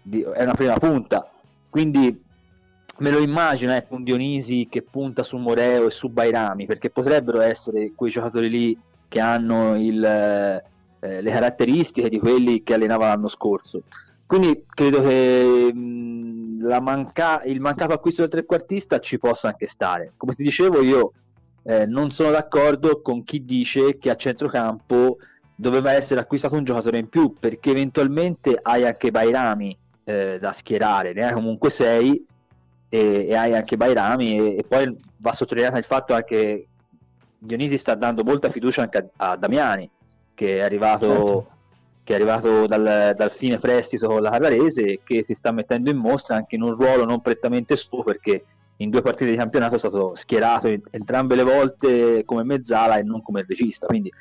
di, 0.02 0.22
è 0.22 0.44
una 0.44 0.54
prima 0.54 0.78
punta. 0.78 1.30
Quindi 1.70 2.22
me 2.98 3.12
lo 3.12 3.20
immagino 3.20 3.74
ecco, 3.74 3.96
un 3.96 4.04
Dionisi 4.04 4.68
che 4.70 4.82
punta 4.82 5.24
su 5.24 5.38
Moreo 5.38 5.88
e 5.88 5.92
su 5.92 6.10
Bairami, 6.10 6.66
perché 6.66 6.90
potrebbero 6.90 7.40
essere 7.40 7.94
quei 7.96 8.12
giocatori 8.12 8.50
lì 8.50 8.78
che 9.08 9.22
hanno 9.22 9.80
il 9.80 10.64
eh, 11.06 11.22
le 11.22 11.32
caratteristiche 11.32 12.10
di 12.10 12.20
quelli 12.20 12.64
che 12.64 12.74
allenava 12.74 13.08
l'anno 13.08 13.28
scorso. 13.28 13.84
Quindi 14.26 14.66
credo 14.68 15.02
che 15.02 15.72
mh, 15.72 16.80
manca- 16.82 17.44
il 17.44 17.60
mancato 17.60 17.94
acquisto 17.94 18.22
del 18.22 18.32
trequartista 18.32 19.00
ci 19.00 19.20
possa 19.20 19.50
anche 19.50 19.68
stare. 19.68 20.14
Come 20.18 20.34
ti 20.34 20.42
dicevo, 20.42 20.82
io 20.82 21.12
eh, 21.64 21.86
non 21.86 22.10
sono 22.10 22.32
d'accordo 22.32 23.02
con 23.02 23.24
chi 23.24 23.46
dice 23.46 23.98
che 24.00 24.10
a 24.10 24.16
centrocampo 24.16 25.18
doveva 25.56 25.92
essere 25.92 26.20
acquistato 26.20 26.56
un 26.56 26.64
giocatore 26.64 26.98
in 26.98 27.08
più, 27.08 27.36
perché 27.40 27.70
eventualmente 27.70 28.58
hai 28.60 28.86
anche 28.86 29.12
Bairami 29.12 29.78
eh, 30.04 30.38
da 30.40 30.52
schierare, 30.52 31.14
ne 31.14 31.26
hai 31.26 31.34
comunque 31.34 31.70
6 31.70 32.26
e, 32.90 33.28
e, 33.30 33.36
hai 33.36 33.54
anche 33.54 33.78
Bairami 33.78 34.38
e, 34.38 34.58
e, 34.58 34.64
poi 34.68 34.96
va 35.18 35.34
sottolineato 35.34 35.78
il 35.78 35.84
fatto 35.84 36.16
che 36.26 36.68
Dionisi 37.38 37.78
sta 37.78 37.94
dando 37.94 38.24
molta 38.24 38.50
fiducia 38.50 38.82
anche 38.82 39.12
a, 39.18 39.32
a 39.32 39.36
Damiani 39.36 39.90
che 40.36 40.60
è 40.60 40.62
arrivato, 40.62 41.06
certo. 41.06 41.48
che 42.04 42.14
è 42.14 42.16
arrivato 42.16 42.68
dal, 42.68 43.14
dal, 43.16 43.32
fine 43.32 43.58
prestito 43.58 44.08
con 44.08 44.22
la 44.22 44.30
Carrarese 44.30 44.84
e 44.84 45.00
che 45.04 45.24
si 45.24 45.34
sta 45.34 45.52
mettendo 45.52 45.90
in 45.90 45.98
mostra 45.98 46.36
anche 46.36 46.56
in 46.56 46.62
un 46.62 46.76
ruolo 46.76 47.06
non 47.06 47.22
prettamente 47.22 47.76
suo 47.76 48.04
perché 48.04 48.46
in 48.78 48.90
due 48.90 49.02
partite 49.02 49.32
di 49.32 49.38
campionato 49.38 49.76
è 49.76 49.80
stato 49.80 50.14
schierato 50.16 50.68
entrambe 50.92 51.36
le 51.36 51.44
volte 51.44 52.26
come 52.26 52.44
mezzala 52.44 52.98
e 52.98 53.04
non 53.04 53.22
come 53.22 53.46
regista 53.48 53.88
quindi 53.88 54.12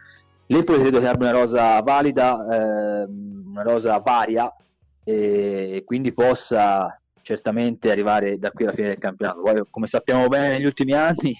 l'Empoli 0.46 0.80
credo 0.80 1.00
che 1.00 1.08
abbia 1.08 1.30
una 1.30 1.38
rosa 1.38 1.80
valida 1.80 3.02
eh, 3.02 3.04
una 3.04 3.62
rosa 3.62 3.98
varia 3.98 4.54
e 5.02 5.82
quindi 5.84 6.12
possa 6.12 6.98
certamente 7.20 7.90
arrivare 7.90 8.38
da 8.38 8.52
qui 8.52 8.64
alla 8.64 8.74
fine 8.74 8.88
del 8.88 8.98
campionato 8.98 9.40
poi 9.40 9.62
come 9.68 9.86
sappiamo 9.86 10.28
bene 10.28 10.48
negli 10.48 10.66
ultimi 10.66 10.92
anni 10.92 11.36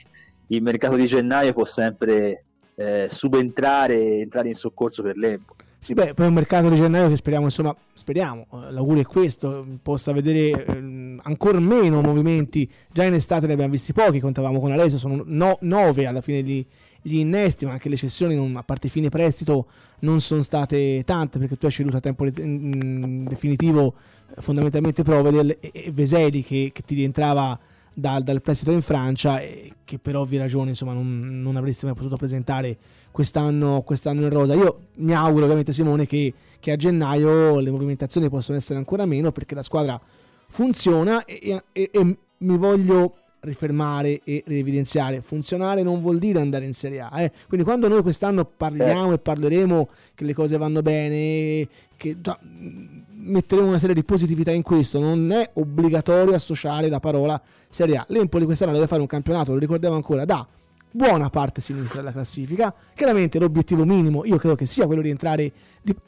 il 0.48 0.62
mercato 0.62 0.96
di 0.96 1.06
gennaio 1.06 1.52
può 1.52 1.64
sempre 1.64 2.44
eh, 2.76 3.06
subentrare 3.08 3.94
e 3.94 4.20
entrare 4.20 4.48
in 4.48 4.54
soccorso 4.54 5.02
per 5.02 5.16
l'Empoli. 5.16 5.62
Sì, 5.84 5.92
beh, 5.92 6.14
poi 6.14 6.28
un 6.28 6.32
mercato 6.32 6.70
di 6.70 6.76
gennaio 6.76 7.10
che 7.10 7.16
speriamo, 7.16 7.44
insomma, 7.44 7.76
speriamo, 7.92 8.46
eh, 8.54 8.72
l'augurio 8.72 9.02
è 9.02 9.04
questo, 9.04 9.66
possa 9.82 10.12
vedere 10.12 10.64
eh, 10.64 11.18
ancora 11.22 11.60
meno 11.60 12.00
movimenti. 12.00 12.66
Già 12.90 13.04
in 13.04 13.12
estate 13.12 13.46
ne 13.46 13.52
abbiamo 13.52 13.72
visti 13.72 13.92
pochi, 13.92 14.18
contavamo 14.18 14.60
con 14.60 14.72
Alessio, 14.72 14.96
sono 14.96 15.22
no, 15.26 15.58
nove 15.60 16.06
alla 16.06 16.22
fine 16.22 16.42
gli, 16.42 16.64
gli, 17.02 17.18
innesti, 17.18 17.66
ma 17.66 17.72
anche 17.72 17.90
le 17.90 17.96
cessioni, 17.96 18.34
non, 18.34 18.56
a 18.56 18.62
parte 18.62 18.88
fine 18.88 19.10
prestito, 19.10 19.66
non 19.98 20.20
sono 20.20 20.40
state 20.40 21.02
tante 21.04 21.38
perché 21.38 21.58
tu 21.58 21.66
hai 21.66 21.72
ceduto 21.72 21.98
a 21.98 22.00
tempo 22.00 22.24
in 22.24 23.24
definitivo 23.28 23.94
eh, 24.34 24.40
fondamentalmente 24.40 25.02
Provedel 25.02 25.58
e, 25.60 25.70
e 25.70 25.90
Veseli 25.92 26.42
che, 26.42 26.70
che 26.72 26.80
ti 26.80 26.94
rientrava 26.94 27.60
dal, 27.94 28.22
dal 28.22 28.42
prestito 28.42 28.72
in 28.72 28.82
Francia 28.82 29.40
che 29.84 29.98
per 29.98 30.16
ovvie 30.16 30.38
ragioni 30.38 30.70
insomma, 30.70 30.92
non, 30.92 31.40
non 31.40 31.56
avresti 31.56 31.86
mai 31.86 31.94
potuto 31.94 32.16
presentare 32.16 32.76
quest'anno, 33.10 33.82
quest'anno, 33.82 34.22
in 34.22 34.30
rosa. 34.30 34.54
Io 34.54 34.88
mi 34.96 35.14
auguro 35.14 35.44
ovviamente 35.44 35.72
Simone 35.72 36.06
che, 36.06 36.34
che, 36.58 36.72
a 36.72 36.76
gennaio 36.76 37.60
le 37.60 37.70
movimentazioni 37.70 38.28
possano 38.28 38.58
essere 38.58 38.78
ancora 38.78 39.06
meno 39.06 39.30
perché 39.30 39.54
la 39.54 39.62
squadra 39.62 40.00
funziona 40.48 41.24
e, 41.24 41.62
e, 41.72 41.90
e 41.92 42.18
mi 42.38 42.56
voglio 42.58 43.14
rifermare 43.44 44.20
e 44.24 44.42
evidenziare. 44.46 45.20
Funzionare 45.22 45.82
non 45.82 46.00
vuol 46.00 46.18
dire 46.18 46.40
andare 46.40 46.64
in 46.64 46.72
Serie 46.72 47.00
A. 47.00 47.20
Eh? 47.20 47.32
Quindi 47.46 47.64
quando 47.64 47.88
noi 47.88 48.02
quest'anno 48.02 48.44
parliamo 48.44 49.12
e 49.12 49.18
parleremo 49.18 49.88
che 50.14 50.24
le 50.24 50.34
cose 50.34 50.56
vanno 50.56 50.82
bene, 50.82 51.68
che 51.96 52.20
già, 52.20 52.38
metteremo 52.40 53.68
una 53.68 53.78
serie 53.78 53.94
di 53.94 54.04
positività 54.04 54.50
in 54.50 54.62
questo, 54.62 54.98
non 54.98 55.30
è 55.30 55.50
obbligatorio 55.54 56.34
associare 56.34 56.88
la 56.88 57.00
parola 57.00 57.40
Serie 57.68 57.96
A. 57.96 58.04
L'Empoli 58.08 58.44
quest'anno 58.44 58.72
deve 58.72 58.86
fare 58.86 59.00
un 59.00 59.06
campionato, 59.06 59.52
lo 59.52 59.58
ricordiamo 59.58 59.94
ancora, 59.96 60.24
da 60.24 60.46
buona 60.90 61.28
parte 61.28 61.60
sinistra 61.60 61.98
della 61.98 62.12
classifica. 62.12 62.72
Chiaramente 62.94 63.38
l'obiettivo 63.38 63.84
minimo 63.84 64.24
io 64.24 64.36
credo 64.36 64.54
che 64.54 64.66
sia 64.66 64.86
quello 64.86 65.02
di 65.02 65.10
entrare 65.10 65.50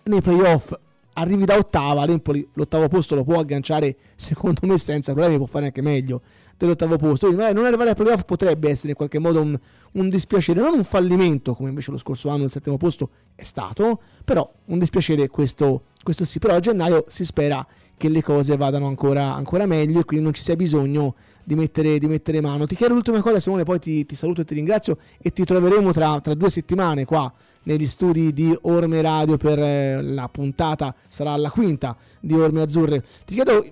nei 0.04 0.20
playoff. 0.20 0.72
Arrivi 1.18 1.46
da 1.46 1.56
ottava, 1.56 2.04
l'Empoli 2.04 2.46
l'ottavo 2.52 2.88
posto 2.88 3.14
lo 3.14 3.24
può 3.24 3.38
agganciare 3.38 3.96
secondo 4.14 4.66
me 4.66 4.76
senza 4.76 5.12
problemi, 5.12 5.38
può 5.38 5.46
fare 5.46 5.64
anche 5.66 5.80
meglio 5.80 6.20
dell'ottavo 6.56 6.96
posto. 6.96 7.26
Quindi, 7.32 7.52
non 7.52 7.64
arrivare 7.64 7.90
ai 7.90 7.94
playoff 7.94 8.22
potrebbe 8.22 8.68
essere 8.68 8.90
in 8.90 8.94
qualche 8.94 9.18
modo 9.18 9.40
un, 9.40 9.58
un, 9.92 10.08
dispiacere, 10.08 10.60
non 10.60 10.74
un 10.74 10.84
fallimento 10.84 11.54
come 11.54 11.68
invece 11.68 11.90
lo 11.90 11.98
scorso 11.98 12.28
anno 12.28 12.44
il 12.44 12.50
settimo 12.50 12.76
posto 12.76 13.10
è 13.34 13.44
stato, 13.44 14.00
però 14.24 14.50
un 14.66 14.78
dispiacere 14.78 15.28
questo, 15.28 15.84
questo 16.02 16.24
sì. 16.24 16.38
Però 16.38 16.54
a 16.54 16.60
gennaio 16.60 17.04
si 17.08 17.24
spera 17.24 17.66
che 17.96 18.08
le 18.08 18.22
cose 18.22 18.56
vadano 18.56 18.86
ancora, 18.86 19.34
ancora 19.34 19.66
meglio 19.66 20.00
e 20.00 20.04
quindi 20.04 20.24
non 20.24 20.34
ci 20.34 20.42
sia 20.42 20.54
bisogno 20.54 21.14
di 21.42 21.54
mettere, 21.54 21.98
di 21.98 22.06
mettere 22.06 22.40
mano. 22.40 22.66
Ti 22.66 22.76
chiedo 22.76 22.94
l'ultima 22.94 23.22
cosa, 23.22 23.40
Simone, 23.40 23.64
poi 23.64 23.78
ti, 23.78 24.04
ti, 24.04 24.14
saluto 24.14 24.42
e 24.42 24.44
ti 24.44 24.54
ringrazio 24.54 24.98
e 25.18 25.32
ti 25.32 25.44
troveremo 25.44 25.92
tra, 25.92 26.20
tra, 26.20 26.34
due 26.34 26.50
settimane 26.50 27.04
qua 27.04 27.32
negli 27.62 27.86
studi 27.86 28.32
di 28.32 28.56
Orme 28.62 29.00
Radio 29.00 29.36
per 29.36 29.58
eh, 29.58 30.02
la 30.02 30.28
puntata, 30.28 30.94
sarà 31.08 31.36
la 31.36 31.50
quinta 31.50 31.96
di 32.20 32.34
Orme 32.34 32.62
Azzurre. 32.62 33.02
Ti 33.24 33.34
chiedo 33.34 33.64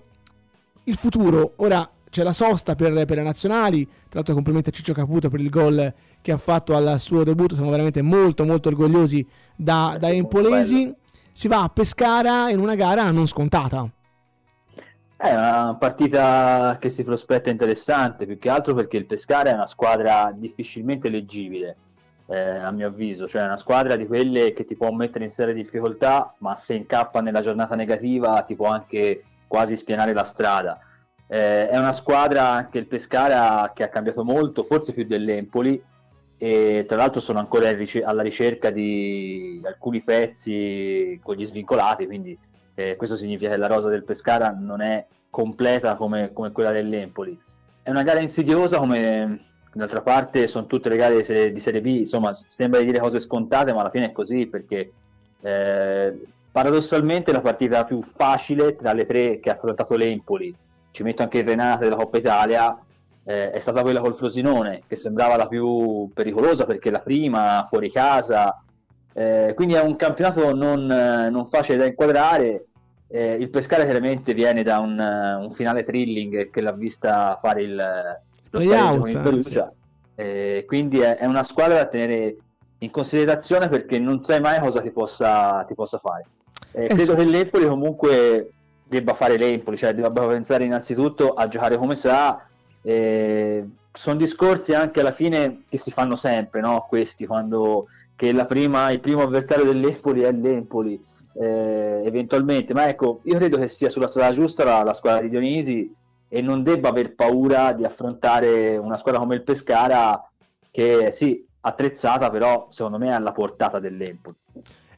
il 0.84 0.96
futuro, 0.96 1.52
ora 1.56 1.88
c'è 2.14 2.22
la 2.22 2.32
sosta 2.32 2.76
per, 2.76 2.92
per 3.06 3.16
le 3.16 3.24
nazionali, 3.24 3.84
tra 3.84 3.94
l'altro 4.12 4.34
complimenti 4.34 4.68
a 4.68 4.72
Ciccio 4.72 4.92
Caputo 4.92 5.28
per 5.28 5.40
il 5.40 5.50
gol 5.50 5.92
che 6.22 6.30
ha 6.30 6.36
fatto 6.36 6.76
al 6.76 7.00
suo 7.00 7.24
debutto, 7.24 7.56
siamo 7.56 7.70
veramente 7.70 8.02
molto 8.02 8.44
molto 8.44 8.68
orgogliosi 8.68 9.26
da, 9.56 9.96
da 9.98 10.08
Empolesi. 10.10 10.94
Si 11.32 11.48
va 11.48 11.64
a 11.64 11.68
Pescara 11.68 12.50
in 12.50 12.60
una 12.60 12.76
gara 12.76 13.10
non 13.10 13.26
scontata. 13.26 13.90
È 15.16 15.34
una 15.34 15.74
partita 15.74 16.76
che 16.78 16.88
si 16.88 17.02
prospetta 17.02 17.50
interessante, 17.50 18.26
più 18.26 18.38
che 18.38 18.48
altro 18.48 18.74
perché 18.74 18.96
il 18.96 19.06
Pescara 19.06 19.50
è 19.50 19.54
una 19.54 19.66
squadra 19.66 20.32
difficilmente 20.32 21.08
leggibile, 21.08 21.76
eh, 22.28 22.38
a 22.38 22.70
mio 22.70 22.86
avviso, 22.86 23.26
cioè 23.26 23.42
è 23.42 23.46
una 23.46 23.56
squadra 23.56 23.96
di 23.96 24.06
quelle 24.06 24.52
che 24.52 24.64
ti 24.64 24.76
può 24.76 24.92
mettere 24.92 25.24
in 25.24 25.30
serie 25.30 25.52
difficoltà, 25.52 26.32
ma 26.38 26.54
se 26.54 26.74
incappa 26.74 27.20
nella 27.20 27.42
giornata 27.42 27.74
negativa 27.74 28.40
ti 28.42 28.54
può 28.54 28.68
anche 28.68 29.24
quasi 29.48 29.74
spianare 29.74 30.12
la 30.12 30.22
strada. 30.22 30.78
Eh, 31.34 31.68
è 31.68 31.76
una 31.76 31.90
squadra 31.90 32.68
che 32.70 32.78
il 32.78 32.86
Pescara 32.86 33.72
che 33.74 33.82
ha 33.82 33.88
cambiato 33.88 34.22
molto, 34.22 34.62
forse 34.62 34.92
più 34.92 35.04
dell'Empoli, 35.04 35.82
e 36.38 36.84
tra 36.86 36.96
l'altro 36.96 37.18
sono 37.18 37.40
ancora 37.40 37.68
alla 38.04 38.22
ricerca 38.22 38.70
di 38.70 39.60
alcuni 39.64 40.00
pezzi 40.02 41.18
con 41.20 41.34
gli 41.34 41.44
svincolati, 41.44 42.06
quindi 42.06 42.38
eh, 42.76 42.94
questo 42.94 43.16
significa 43.16 43.50
che 43.50 43.56
la 43.56 43.66
rosa 43.66 43.88
del 43.88 44.04
Pescara 44.04 44.56
non 44.56 44.80
è 44.80 45.04
completa 45.28 45.96
come, 45.96 46.32
come, 46.32 46.52
quella 46.52 46.70
dell'Empoli. 46.70 47.36
È 47.82 47.90
una 47.90 48.04
gara 48.04 48.20
insidiosa 48.20 48.78
come 48.78 49.46
d'altra 49.72 50.02
parte 50.02 50.46
sono 50.46 50.66
tutte 50.66 50.88
le 50.88 50.96
gare 50.96 51.16
di 51.16 51.58
serie, 51.58 51.80
B, 51.80 51.86
insomma 51.86 52.32
sembra 52.46 52.78
di 52.78 52.86
dire 52.86 53.00
cose 53.00 53.18
scontate 53.18 53.72
ma 53.72 53.80
alla 53.80 53.90
fine 53.90 54.06
è 54.06 54.12
così 54.12 54.46
perché 54.46 54.92
eh, 55.40 56.26
paradossalmente 56.52 57.32
la 57.32 57.40
partita 57.40 57.84
più 57.84 58.00
facile 58.02 58.76
tra 58.76 58.92
le 58.92 59.04
tre 59.04 59.40
che 59.40 59.50
ha 59.50 59.54
affrontato 59.54 59.96
l'Empoli, 59.96 60.54
ci 60.94 61.02
metto 61.02 61.22
anche 61.22 61.38
il 61.38 61.44
Renate 61.44 61.82
della 61.82 61.96
Coppa 61.96 62.18
Italia, 62.18 62.78
eh, 63.24 63.50
è 63.50 63.58
stata 63.58 63.82
quella 63.82 64.00
col 64.00 64.14
Frosinone 64.14 64.82
che 64.86 64.94
sembrava 64.94 65.34
la 65.36 65.48
più 65.48 66.08
pericolosa 66.14 66.66
perché 66.66 66.90
la 66.90 67.00
prima 67.00 67.66
fuori 67.68 67.90
casa 67.90 68.62
eh, 69.16 69.52
quindi 69.54 69.74
è 69.74 69.80
un 69.80 69.94
campionato 69.94 70.52
non, 70.54 70.86
non 70.86 71.46
facile 71.46 71.78
da 71.78 71.86
inquadrare. 71.86 72.66
Eh, 73.06 73.34
il 73.34 73.48
Pescara 73.48 73.84
chiaramente 73.84 74.34
viene 74.34 74.64
da 74.64 74.80
un, 74.80 74.98
un, 74.98 75.50
finale 75.52 75.84
thrilling 75.84 76.50
che 76.50 76.60
l'ha 76.60 76.72
vista 76.72 77.38
fare 77.40 77.62
il, 77.62 77.76
lo 78.50 78.60
spareggio 78.60 78.98
con 78.98 79.08
il 79.08 79.20
Perugia. 79.20 79.72
Eh, 80.16 80.64
quindi 80.66 80.98
è, 80.98 81.16
è, 81.16 81.26
una 81.26 81.44
squadra 81.44 81.76
da 81.76 81.86
tenere 81.86 82.36
in 82.78 82.90
considerazione 82.90 83.68
perché 83.68 84.00
non 84.00 84.20
sai 84.20 84.40
mai 84.40 84.58
cosa 84.58 84.80
ti 84.80 84.90
possa, 84.90 85.64
ti 85.64 85.74
possa 85.74 85.98
fare. 85.98 86.24
Eh, 86.72 86.86
credo 86.86 87.02
sì. 87.12 87.14
che 87.14 87.24
l'Empoli 87.24 87.68
comunque 87.68 88.50
debba 88.94 89.14
fare 89.14 89.36
l'Empoli, 89.36 89.76
cioè 89.76 89.94
debba 89.94 90.26
pensare 90.26 90.64
innanzitutto 90.64 91.34
a 91.34 91.48
giocare 91.48 91.76
come 91.76 91.96
sa. 91.96 92.46
Eh, 92.82 93.64
sono 93.92 94.16
discorsi 94.16 94.74
anche 94.74 95.00
alla 95.00 95.12
fine 95.12 95.62
che 95.68 95.78
si 95.78 95.90
fanno 95.90 96.16
sempre, 96.16 96.60
no? 96.60 96.86
questi 96.88 97.26
quando 97.26 97.86
che 98.16 98.32
prima, 98.46 98.90
il 98.90 99.00
primo 99.00 99.22
avversario 99.22 99.64
dell'Empoli 99.64 100.22
è 100.22 100.32
l'Empoli 100.32 101.02
eh, 101.34 102.02
eventualmente, 102.04 102.74
ma 102.74 102.88
ecco, 102.88 103.20
io 103.24 103.36
credo 103.36 103.58
che 103.58 103.68
sia 103.68 103.88
sulla 103.88 104.06
strada 104.06 104.32
giusta 104.32 104.64
la, 104.64 104.82
la, 104.82 104.94
squadra 104.94 105.20
di 105.22 105.30
Dionisi 105.30 105.92
e 106.28 106.40
non 106.40 106.62
debba 106.62 106.90
aver 106.90 107.14
paura 107.14 107.72
di 107.72 107.84
affrontare 107.84 108.76
una 108.76 108.96
squadra 108.96 109.20
come 109.20 109.34
il 109.34 109.42
Pescara 109.42 110.28
che 110.70 111.10
sì, 111.12 111.44
attrezzata, 111.60 112.30
però 112.30 112.68
secondo 112.70 112.98
me 112.98 113.08
è 113.08 113.12
alla 113.12 113.32
portata 113.32 113.78
dell'Empoli. 113.80 114.36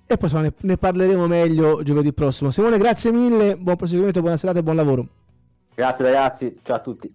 E 0.09 0.17
poi 0.17 0.31
ne, 0.41 0.53
ne 0.61 0.77
parleremo 0.77 1.27
meglio 1.27 1.83
giovedì 1.83 2.13
prossimo. 2.13 2.51
Simone, 2.51 2.79
grazie 2.79 3.11
mille, 3.11 3.57
buon 3.57 3.77
proseguimento, 3.77 4.21
buona 4.21 4.37
serata 4.37 4.61
e 4.61 4.63
buon 4.63 4.77
lavoro. 4.77 5.09
Grazie 5.75 6.05
ragazzi, 6.05 6.59
ciao 6.63 6.77
a 6.77 6.81
tutti. 6.81 7.13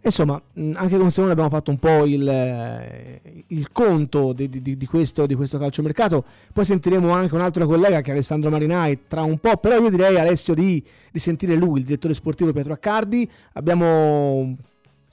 Insomma, 0.00 0.40
anche 0.74 0.98
con 0.98 1.10
Simone 1.10 1.32
abbiamo 1.32 1.48
fatto 1.48 1.70
un 1.70 1.78
po' 1.78 2.04
il, 2.04 2.28
eh, 2.28 3.44
il 3.46 3.72
conto 3.72 4.34
di, 4.34 4.48
di, 4.48 4.76
di, 4.76 4.86
questo, 4.86 5.24
di 5.24 5.34
questo 5.34 5.56
calciomercato. 5.56 6.24
Poi 6.52 6.64
sentiremo 6.64 7.10
anche 7.10 7.34
un 7.34 7.40
altro 7.40 7.66
collega 7.66 8.02
che 8.02 8.10
è 8.10 8.12
Alessandro 8.12 8.50
Marinai 8.50 9.06
tra 9.06 9.22
un 9.22 9.38
po'. 9.38 9.56
Però 9.56 9.78
io 9.78 9.88
direi 9.88 10.18
Alessio 10.18 10.52
di, 10.52 10.82
di 11.10 11.18
sentire 11.18 11.54
lui, 11.54 11.78
il 11.80 11.86
direttore 11.86 12.12
sportivo 12.12 12.52
Pietro 12.52 12.74
Accardi. 12.74 13.30
Abbiamo 13.54 14.56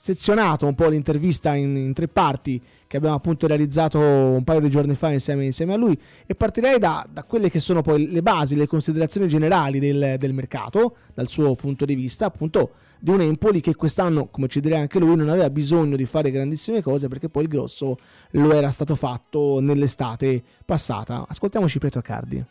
sezionato 0.02 0.66
un 0.66 0.74
po' 0.74 0.88
l'intervista 0.88 1.54
in, 1.54 1.76
in, 1.76 1.92
tre 1.92 2.08
parti 2.08 2.60
che 2.88 2.96
abbiamo 2.96 3.14
appunto 3.14 3.46
realizzato 3.46 4.00
un 4.00 4.42
paio 4.42 4.58
di 4.58 4.68
giorni 4.68 4.96
fa 4.96 5.12
insieme, 5.12 5.44
insieme 5.44 5.74
a 5.74 5.76
lui 5.76 5.96
e 6.26 6.34
partirei 6.34 6.80
da, 6.80 7.06
da, 7.08 7.22
quelle 7.22 7.48
che 7.48 7.60
sono 7.60 7.82
poi 7.82 8.10
le 8.10 8.20
basi, 8.20 8.56
le 8.56 8.66
considerazioni 8.66 9.28
generali 9.28 9.78
del, 9.78 10.16
del 10.18 10.32
mercato 10.32 10.96
dal 11.14 11.28
suo 11.28 11.54
punto 11.54 11.84
di 11.84 11.94
vista 11.94 12.26
appunto 12.26 12.72
di 12.98 13.10
un 13.10 13.20
Empoli 13.20 13.60
che 13.60 13.76
quest'anno, 13.76 14.26
come 14.26 14.48
ci 14.48 14.58
dirà 14.58 14.78
anche 14.78 14.98
lui, 14.98 15.14
non 15.14 15.28
aveva 15.28 15.48
bisogno 15.50 15.94
di 15.94 16.04
fare 16.04 16.32
grandissime 16.32 16.82
cose 16.82 17.06
perché 17.06 17.28
poi 17.28 17.44
il 17.44 17.48
grosso 17.48 17.96
lo 18.30 18.52
era 18.52 18.72
stato 18.72 18.96
fatto 18.96 19.60
nell'estate 19.60 20.42
passata. 20.64 21.26
Ascoltiamoci 21.28 21.78
Pietro 21.78 22.00
Accardi. 22.00 22.44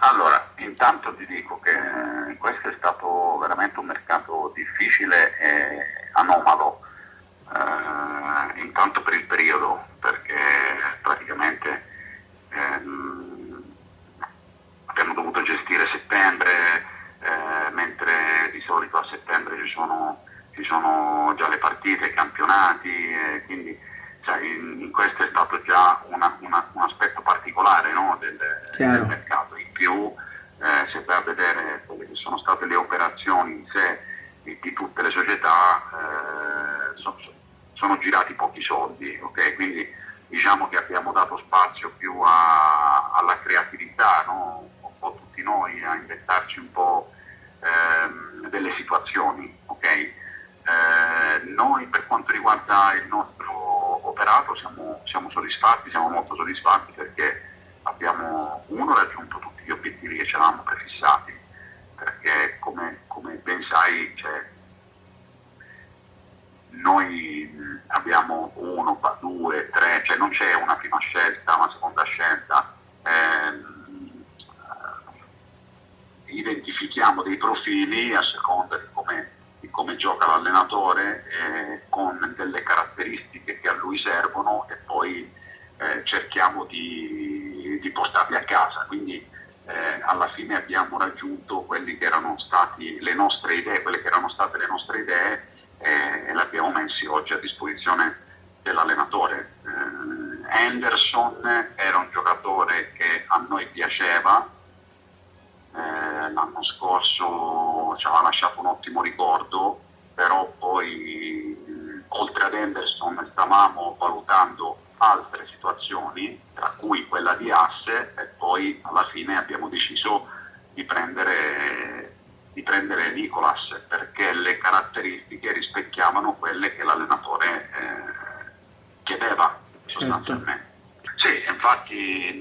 Allora, 0.00 0.52
intanto 0.58 1.14
ti 1.16 1.24
dico 1.24 1.58
che 1.60 2.36
questo 2.36 2.68
è 2.68 2.74
stato 2.76 3.38
veramente 3.40 3.80
un 3.80 3.86
mercato 3.86 4.52
difficile 4.54 5.32
e 5.40 6.02
anomalo, 6.14 6.63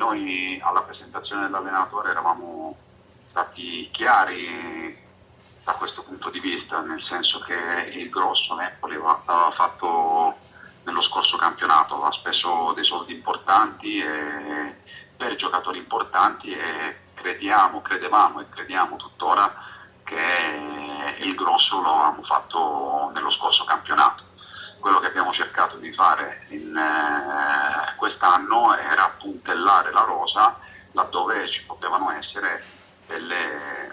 noi 0.04 0.60
alla 0.62 0.82
presentazione 0.82 1.44
dell'allenatore 1.44 2.10
eravamo 2.10 2.76
stati 3.30 3.90
chiari 3.92 5.02
da 5.64 5.72
questo 5.74 6.04
punto 6.04 6.30
di 6.30 6.42
vista, 6.42 6.82
nel 6.82 7.02
senso 7.04 7.40
che 7.40 7.56
il 7.94 8.10
grosso 8.10 8.54
Napoli 8.54 8.96
aveva 8.96 9.52
fatto 9.56 10.36
nello 10.84 11.02
scorso 11.04 11.38
campionato, 11.38 11.96
aveva 11.96 12.12
speso 12.12 12.74
dei 12.74 12.84
soldi 12.84 13.14
importanti 13.14 14.04
per 15.16 15.36
giocatori 15.38 15.78
importanti 15.78 16.52
e 16.52 16.98
crediamo, 17.14 17.82
credevamo 17.82 18.42
e 18.42 18.50
crediamo 18.50 18.98
tuttora 18.98 19.56
che 20.04 21.16
il 21.20 21.34
grosso 21.34 21.80
lo 21.80 21.94
avevamo 21.94 22.24
fatto 22.24 23.12
nello 23.14 23.32
scorso 23.32 23.64
campionato. 23.64 24.22
Quello 24.80 25.00
che 25.00 25.08
abbiamo 25.08 25.32
cercato 25.32 25.78
di 25.78 25.94
fare 25.94 26.46
in, 26.50 26.76
eh, 26.76 27.96
quest'anno 27.96 28.76
era 28.76 29.14
puntellare 29.18 29.92
la 29.92 30.02
rosa 30.02 30.60
laddove 30.92 31.48
ci 31.48 31.64
potevano 31.64 32.12
essere 32.12 32.64
delle, 33.08 33.92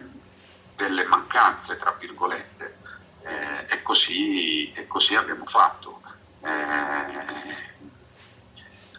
delle 0.77 1.05
mancanze, 1.05 1.77
tra 1.79 1.95
virgolette, 1.99 2.77
eh, 3.23 3.67
e, 3.69 3.83
così, 3.83 4.73
e, 4.73 4.87
così, 4.87 5.15
abbiamo 5.15 5.45
fatto. 5.47 6.01
Eh, 6.43 7.69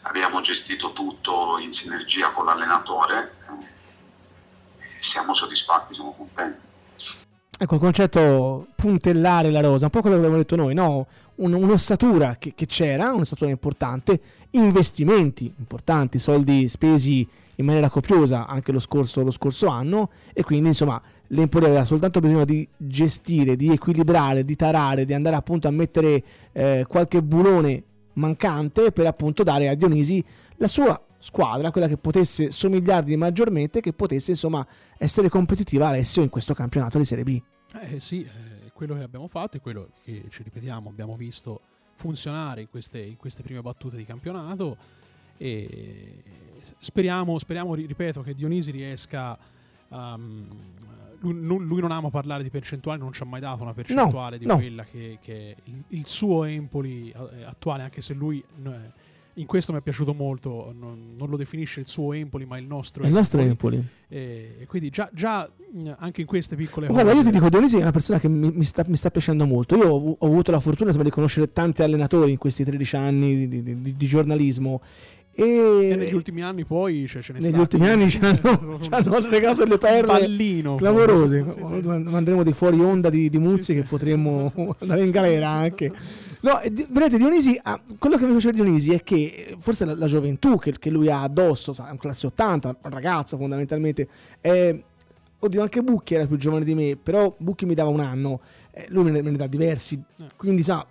abbiamo 0.03 0.41
gestito 0.41 0.93
tutto 0.93 1.57
in 1.59 1.73
sinergia 1.73 2.29
con 2.29 2.45
l'allenatore, 2.45 3.35
eh, 3.49 3.65
siamo 5.11 5.35
soddisfatti, 5.35 5.93
siamo 5.93 6.15
contenti. 6.15 6.69
Ecco, 7.71 7.79
il 7.79 7.85
concetto 7.93 8.67
puntellare 8.75 9.49
la 9.49 9.61
rosa, 9.61 9.85
un 9.85 9.91
po' 9.91 10.01
quello 10.01 10.17
che 10.17 10.21
abbiamo 10.23 10.41
detto 10.41 10.57
noi, 10.57 10.73
no? 10.73 11.07
Un, 11.35 11.53
un'ossatura 11.53 12.35
che, 12.37 12.51
che, 12.53 12.65
c'era, 12.65 13.13
un'ossatura 13.13 13.49
importante, 13.49 14.19
investimenti 14.51 15.53
importanti, 15.57 16.19
soldi 16.19 16.67
spesi 16.67 17.25
in 17.55 17.65
maniera 17.65 17.89
copiosa 17.89 18.45
anche 18.45 18.73
lo 18.73 18.79
scorso, 18.81 19.23
lo 19.23 19.31
scorso 19.31 19.67
anno 19.67 20.09
e 20.33 20.43
quindi 20.43 20.67
insomma 20.67 21.01
l'Empoli 21.27 21.63
aveva 21.63 21.85
soltanto 21.85 22.19
bisogno 22.19 22.43
di 22.43 22.67
gestire, 22.75 23.55
di 23.55 23.71
equilibrare, 23.71 24.43
di 24.43 24.57
tarare, 24.57 25.05
di 25.05 25.13
andare 25.13 25.37
appunto 25.37 25.69
a 25.69 25.71
mettere 25.71 26.21
eh, 26.51 26.83
qualche 26.89 27.23
bulone 27.23 27.83
mancante 28.13 28.91
per 28.91 29.05
appunto 29.05 29.43
dare 29.43 29.69
a 29.69 29.75
Dionisi 29.75 30.21
la 30.57 30.67
sua 30.67 31.01
squadra, 31.17 31.71
quella 31.71 31.87
che 31.87 31.95
potesse 31.95 32.51
somigliargli 32.51 33.15
maggiormente, 33.15 33.79
che 33.79 33.93
potesse 33.93 34.31
insomma 34.31 34.67
essere 34.97 35.29
competitiva 35.29 35.87
Alessio 35.87 36.21
in 36.21 36.27
questo 36.27 36.53
campionato 36.53 36.97
di 36.97 37.05
Serie 37.05 37.23
B. 37.23 37.41
Eh 37.73 37.99
sì, 37.99 38.23
eh, 38.23 38.71
quello 38.73 38.95
che 38.95 39.03
abbiamo 39.03 39.27
fatto 39.27 39.57
è 39.57 39.61
quello 39.61 39.89
che 40.03 40.25
ci 40.29 40.43
ripetiamo, 40.43 40.89
abbiamo 40.89 41.15
visto 41.15 41.61
funzionare 41.93 42.61
in 42.61 42.69
queste, 42.69 42.99
in 42.99 43.17
queste 43.17 43.43
prime 43.43 43.61
battute 43.61 43.95
di 43.95 44.05
campionato 44.05 44.77
e 45.37 46.23
speriamo, 46.79 47.37
speriamo, 47.39 47.73
ripeto, 47.73 48.21
che 48.21 48.33
Dionisi 48.33 48.71
riesca 48.71 49.37
um, 49.89 50.47
lui, 51.19 51.65
lui, 51.65 51.81
non 51.81 51.91
ama 51.91 52.09
parlare 52.09 52.43
di 52.43 52.49
percentuali, 52.49 52.99
non 52.99 53.13
ci 53.13 53.21
ha 53.23 53.25
mai 53.25 53.39
dato 53.39 53.61
una 53.61 53.73
percentuale 53.73 54.35
no, 54.35 54.41
di 54.41 54.45
no. 54.47 54.55
quella 54.55 54.83
che, 54.83 55.17
che 55.21 55.55
il, 55.63 55.83
il, 55.89 56.07
suo 56.07 56.43
Empoli 56.43 57.11
eh, 57.11 57.43
attuale, 57.43 57.83
anche 57.83 58.01
se 58.01 58.13
lui 58.13 58.43
in 59.41 59.47
questo 59.47 59.73
mi 59.73 59.79
è 59.79 59.81
piaciuto 59.81 60.13
molto, 60.13 60.73
non, 60.77 61.15
non, 61.17 61.29
lo 61.29 61.35
definisce 61.35 61.79
il 61.79 61.87
suo 61.87 62.13
Empoli, 62.13 62.45
ma 62.45 62.57
il 62.57 62.65
nostro 62.65 63.01
il 63.01 63.07
Empoli. 63.07 63.21
nostro 63.21 63.41
Empoli. 63.41 63.87
E, 64.07 64.57
e 64.59 64.65
quindi 64.67 64.89
già, 64.89 65.09
già, 65.13 65.49
anche 65.97 66.21
in 66.21 66.27
queste 66.27 66.55
piccole 66.55 66.87
cose... 66.87 67.01
Guarda, 67.01 67.19
io 67.19 67.25
ti 67.25 67.31
dico, 67.31 67.49
Dionisi 67.49 67.77
è 67.77 67.81
una 67.81 67.91
persona 67.91 68.19
che 68.19 68.27
mi, 68.27 68.51
mi, 68.51 68.63
sta, 68.63 68.83
mi 68.87 68.95
sta, 68.95 69.09
piacendo 69.09 69.45
molto. 69.45 69.75
Io 69.75 69.87
ho, 69.87 70.15
ho 70.17 70.25
avuto 70.25 70.51
la 70.51 70.59
fortuna 70.59 70.91
di 70.91 71.09
conoscere 71.09 71.51
tanti 71.51 71.81
allenatori 71.81 72.31
in 72.31 72.37
questi 72.37 72.63
13 72.63 72.95
anni 72.95 73.47
di, 73.47 73.63
di, 73.63 73.81
di, 73.81 73.97
di 73.97 74.07
giornalismo 74.07 74.81
e, 75.33 75.91
e, 75.91 75.95
negli 75.95 76.13
ultimi 76.13 76.43
anni 76.43 76.65
poi 76.65 77.07
cioè, 77.07 77.21
ce 77.21 77.31
ne 77.31 77.39
negli 77.39 77.53
stati. 77.53 77.61
ultimi 77.61 77.87
anni 77.89 78.09
ci 78.09 78.19
hanno, 78.21 78.79
ci 78.83 78.89
hanno 78.91 79.29
regalato 79.29 79.63
delle 79.63 79.77
perle 79.77 80.05
Pallino, 80.05 80.75
clamorose 80.75 81.45
sì, 81.49 81.61
sì. 81.65 81.81
manderemo 81.87 82.43
dei 82.43 82.51
fuori 82.51 82.79
onda 82.81 83.09
di, 83.09 83.29
di 83.29 83.37
Muzzi 83.37 83.71
sì, 83.71 83.75
che 83.75 83.83
potremmo 83.83 84.75
andare 84.79 85.03
in 85.03 85.09
galera 85.09 85.49
anche 85.49 85.91
no, 86.41 86.59
vedete 86.89 87.17
Dionisi 87.17 87.59
ah, 87.61 87.79
quello 87.97 88.17
che 88.17 88.25
mi 88.25 88.31
piace 88.31 88.51
di 88.51 88.61
Dionisi 88.61 88.93
è 88.93 89.03
che 89.03 89.55
forse 89.59 89.85
la, 89.85 89.95
la 89.95 90.07
gioventù 90.07 90.57
che, 90.57 90.77
che, 90.77 90.89
lui 90.89 91.09
ha 91.09 91.23
addosso 91.23 91.73
è 91.73 91.89
un 91.89 91.97
classe 91.97 92.27
80 92.27 92.67
un 92.67 92.91
ragazzo 92.91 93.37
fondamentalmente 93.37 94.07
è, 94.39 94.77
oddio 95.39 95.61
anche 95.61 95.81
Bucchi 95.81 96.15
era 96.15 96.25
più 96.25 96.37
giovane 96.37 96.63
di 96.63 96.75
me 96.75 96.95
però 96.95 97.33
Bucchi 97.37 97.65
mi 97.65 97.73
dava 97.73 97.89
un 97.89 97.99
anno 97.99 98.41
eh, 98.71 98.85
lui 98.89 99.05
me 99.05 99.11
ne, 99.11 99.21
me 99.21 99.31
ne 99.31 99.37
dà 99.37 99.47
diversi 99.47 100.01
eh. 100.17 100.23
quindi 100.35 100.63
sa 100.63 100.85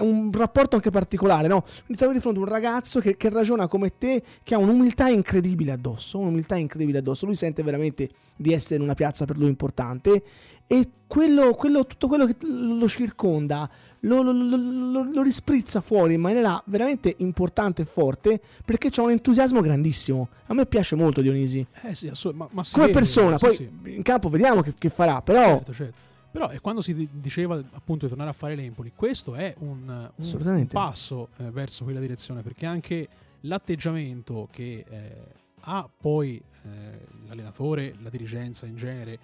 è 0.00 0.02
un 0.02 0.30
rapporto 0.32 0.76
anche 0.76 0.90
particolare, 0.90 1.46
no? 1.46 1.64
Ti 1.86 1.94
trovi 1.94 2.14
di 2.14 2.20
fronte 2.20 2.38
a 2.38 2.42
un 2.42 2.48
ragazzo 2.48 3.00
che, 3.00 3.16
che, 3.16 3.28
ragiona 3.28 3.68
come 3.68 3.96
te, 3.98 4.22
che 4.42 4.54
ha 4.54 4.58
un'umiltà 4.58 5.08
incredibile 5.08 5.72
addosso, 5.72 6.18
un'umiltà 6.18 6.56
incredibile 6.56 6.98
addosso. 6.98 7.26
Lui 7.26 7.34
sente 7.34 7.62
veramente 7.62 8.08
di 8.34 8.52
essere 8.52 8.76
in 8.76 8.82
una 8.82 8.94
piazza 8.94 9.26
per 9.26 9.36
lui 9.36 9.48
importante 9.48 10.22
e 10.66 10.88
quello, 11.06 11.52
quello, 11.52 11.86
tutto 11.86 12.08
quello 12.08 12.26
che 12.26 12.36
lo 12.46 12.88
circonda 12.88 13.68
lo, 14.00 14.22
lo, 14.22 14.32
lo, 14.32 15.02
lo, 15.02 15.22
risprizza 15.22 15.80
fuori 15.80 16.14
in 16.14 16.20
maniera 16.20 16.62
veramente 16.66 17.14
importante 17.18 17.82
e 17.82 17.84
forte 17.84 18.40
perché 18.64 18.90
c'è 18.90 19.02
un 19.02 19.10
entusiasmo 19.10 19.60
grandissimo. 19.60 20.28
A 20.46 20.54
me 20.54 20.66
piace 20.66 20.96
molto 20.96 21.20
Dionisi. 21.20 21.64
Eh 21.82 21.94
sì, 21.94 22.08
assolut- 22.08 22.38
ma, 22.38 22.48
ma 22.50 22.62
come 22.70 22.90
persona, 22.90 23.36
sì, 23.36 23.44
poi 23.44 23.54
sì. 23.54 23.70
in 23.94 24.02
campo 24.02 24.28
vediamo 24.28 24.62
che, 24.62 24.74
che 24.76 24.88
farà, 24.88 25.20
però... 25.22 25.56
Certo, 25.56 25.72
certo 25.72 26.08
però 26.30 26.48
è 26.48 26.60
quando 26.60 26.80
si 26.80 27.08
diceva 27.10 27.56
appunto 27.56 28.04
di 28.04 28.08
tornare 28.08 28.30
a 28.30 28.32
fare 28.32 28.54
l'Empoli, 28.54 28.92
questo 28.94 29.34
è 29.34 29.52
un, 29.58 30.10
un 30.14 30.66
passo 30.68 31.30
eh, 31.38 31.50
verso 31.50 31.82
quella 31.82 31.98
direzione, 31.98 32.42
perché 32.42 32.66
anche 32.66 33.08
l'atteggiamento 33.40 34.48
che 34.52 34.84
eh, 34.88 35.16
ha 35.62 35.88
poi 36.00 36.40
eh, 36.62 37.06
l'allenatore, 37.26 37.96
la 38.00 38.10
dirigenza 38.10 38.66
in 38.66 38.76
genere, 38.76 39.18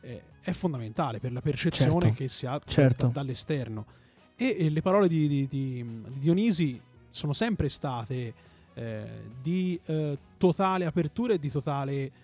eh, 0.00 0.22
è 0.40 0.52
fondamentale 0.52 1.18
per 1.18 1.32
la 1.32 1.40
percezione 1.40 1.90
certo, 1.90 2.16
che 2.16 2.28
si 2.28 2.46
ha 2.46 2.60
certo. 2.64 3.06
da, 3.06 3.12
dall'esterno. 3.12 3.86
E, 4.36 4.56
e, 4.58 4.70
le 4.70 4.82
parole 4.82 5.08
di, 5.08 5.28
di, 5.28 5.46
di, 5.46 5.84
di, 5.84 6.18
Dionisi 6.18 6.80
sono 7.08 7.32
sempre 7.32 7.68
state 7.68 8.34
eh, 8.74 9.06
di 9.40 9.78
eh, 9.86 10.18
totale 10.36 10.84
apertura 10.84 11.34
e 11.34 11.38
di 11.38 11.50
totale 11.50 12.22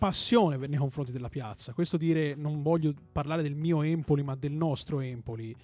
passione 0.00 0.56
nei 0.56 0.78
confronti 0.78 1.12
della 1.12 1.28
piazza. 1.28 1.74
Questo 1.74 1.98
dire, 1.98 2.34
non 2.34 2.62
voglio 2.62 2.94
parlare 3.12 3.42
del 3.42 3.54
mio 3.54 3.82
Empoli, 3.82 4.22
ma 4.22 4.34
del 4.34 4.52
nostro 4.52 5.00
Empoli. 5.00 5.54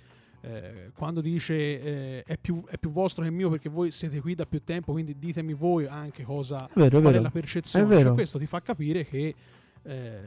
Eh, 0.42 0.90
quando 0.94 1.22
dice 1.22 1.54
eh, 1.56 2.22
è, 2.22 2.36
più, 2.36 2.62
è, 2.68 2.76
più, 2.76 2.90
vostro 2.90 3.24
che 3.24 3.30
mio 3.30 3.48
perché 3.48 3.70
voi 3.70 3.90
siete 3.90 4.20
qui 4.20 4.34
da 4.34 4.44
più 4.44 4.62
tempo, 4.62 4.92
quindi 4.92 5.18
ditemi 5.18 5.54
voi 5.54 5.86
anche 5.86 6.22
cosa 6.22 6.66
è 6.66 6.70
vero, 6.74 6.98
è 6.98 7.00
vero. 7.00 7.16
è 7.16 7.20
la 7.20 7.30
percezione. 7.30 7.96
È 7.96 8.02
cioè, 8.02 8.12
questo 8.12 8.38
ti 8.38 8.46
fa 8.46 8.60
capire 8.60 9.06
che 9.06 9.34
eh, 9.82 10.20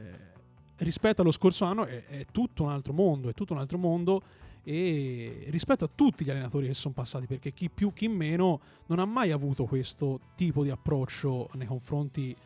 rispetto 0.78 1.22
allo 1.22 1.30
scorso 1.30 1.64
anno 1.64 1.84
è, 1.84 2.04
è, 2.06 2.26
tutto 2.32 2.64
un 2.64 2.70
altro 2.70 2.92
mondo, 2.92 3.28
è 3.28 3.32
tutto 3.32 3.52
un 3.52 3.60
altro 3.60 3.78
mondo 3.78 4.22
e 4.62 5.46
rispetto 5.48 5.84
a 5.84 5.90
tutti 5.94 6.24
gli 6.24 6.30
allenatori 6.30 6.66
che 6.66 6.74
sono 6.74 6.94
passati, 6.94 7.26
perché 7.26 7.52
chi 7.52 7.70
più, 7.70 7.92
chi 7.92 8.08
meno 8.08 8.60
non 8.86 8.98
ha 8.98 9.04
mai 9.04 9.30
avuto 9.30 9.64
questo 9.64 10.20
tipo 10.34 10.62
di 10.62 10.70
approccio 10.70 11.48
nei 11.54 11.66
confronti 11.66 12.36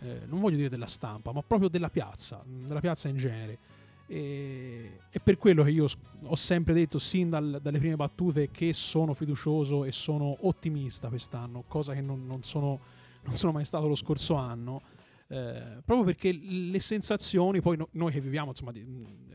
eh, 0.00 0.20
non 0.26 0.40
voglio 0.40 0.56
dire 0.56 0.68
della 0.68 0.86
stampa, 0.86 1.32
ma 1.32 1.42
proprio 1.42 1.68
della 1.68 1.88
piazza, 1.88 2.42
della 2.44 2.80
piazza 2.80 3.08
in 3.08 3.16
genere. 3.16 3.58
E, 4.06 5.00
è 5.08 5.18
per 5.18 5.38
quello 5.38 5.62
che 5.62 5.70
io 5.70 5.86
ho 6.24 6.34
sempre 6.34 6.74
detto 6.74 6.98
sin 6.98 7.30
dal, 7.30 7.58
dalle 7.62 7.78
prime 7.78 7.96
battute 7.96 8.50
che 8.50 8.74
sono 8.74 9.14
fiducioso 9.14 9.84
e 9.84 9.92
sono 9.92 10.36
ottimista 10.40 11.08
quest'anno, 11.08 11.64
cosa 11.66 11.94
che 11.94 12.02
non, 12.02 12.26
non, 12.26 12.42
sono, 12.42 12.80
non 13.22 13.36
sono, 13.36 13.52
mai 13.52 13.64
stato 13.64 13.88
lo 13.88 13.94
scorso 13.94 14.34
anno. 14.34 14.82
Eh, 15.26 15.80
proprio 15.84 16.04
perché 16.04 16.32
le 16.32 16.80
sensazioni, 16.80 17.62
poi 17.62 17.78
no, 17.78 17.88
noi 17.92 18.12
che 18.12 18.20
viviamo, 18.20 18.50
insomma, 18.50 18.72
di, 18.72 18.84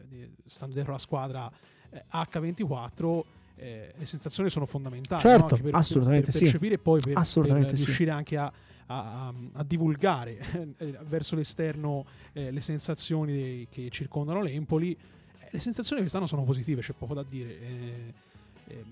di, 0.07 0.29
stando 0.45 0.75
dietro 0.75 0.91
la 0.91 0.99
squadra 0.99 1.51
eh, 1.91 2.03
H24, 2.11 3.21
eh, 3.55 3.93
le 3.95 4.05
sensazioni 4.05 4.49
sono 4.49 4.65
fondamentali. 4.65 5.21
Certo, 5.21 5.55
no? 5.55 5.61
per, 5.61 5.75
assolutamente 5.75 6.31
per, 6.31 6.33
per 6.33 6.41
percepire 6.41 6.73
sì. 6.75 6.79
e 6.79 6.83
poi 6.83 7.01
per, 7.01 7.17
assolutamente 7.17 7.69
per 7.69 7.77
sì. 7.77 7.85
riuscire 7.85 8.11
anche 8.11 8.37
a, 8.37 8.51
a, 8.87 9.33
a 9.53 9.63
divulgare 9.63 10.37
eh, 10.77 10.97
verso 11.07 11.35
l'esterno 11.35 12.05
eh, 12.33 12.51
le 12.51 12.61
sensazioni 12.61 13.33
dei, 13.33 13.67
che 13.69 13.89
circondano 13.89 14.41
l'Empoli. 14.41 14.91
Eh, 14.93 15.49
le 15.51 15.59
sensazioni 15.59 16.01
quest'anno 16.01 16.27
sono 16.27 16.43
positive, 16.43 16.81
c'è 16.81 16.93
poco 16.93 17.13
da 17.13 17.23
dire. 17.23 17.59
Eh, 17.59 18.13
eh, 18.67 18.83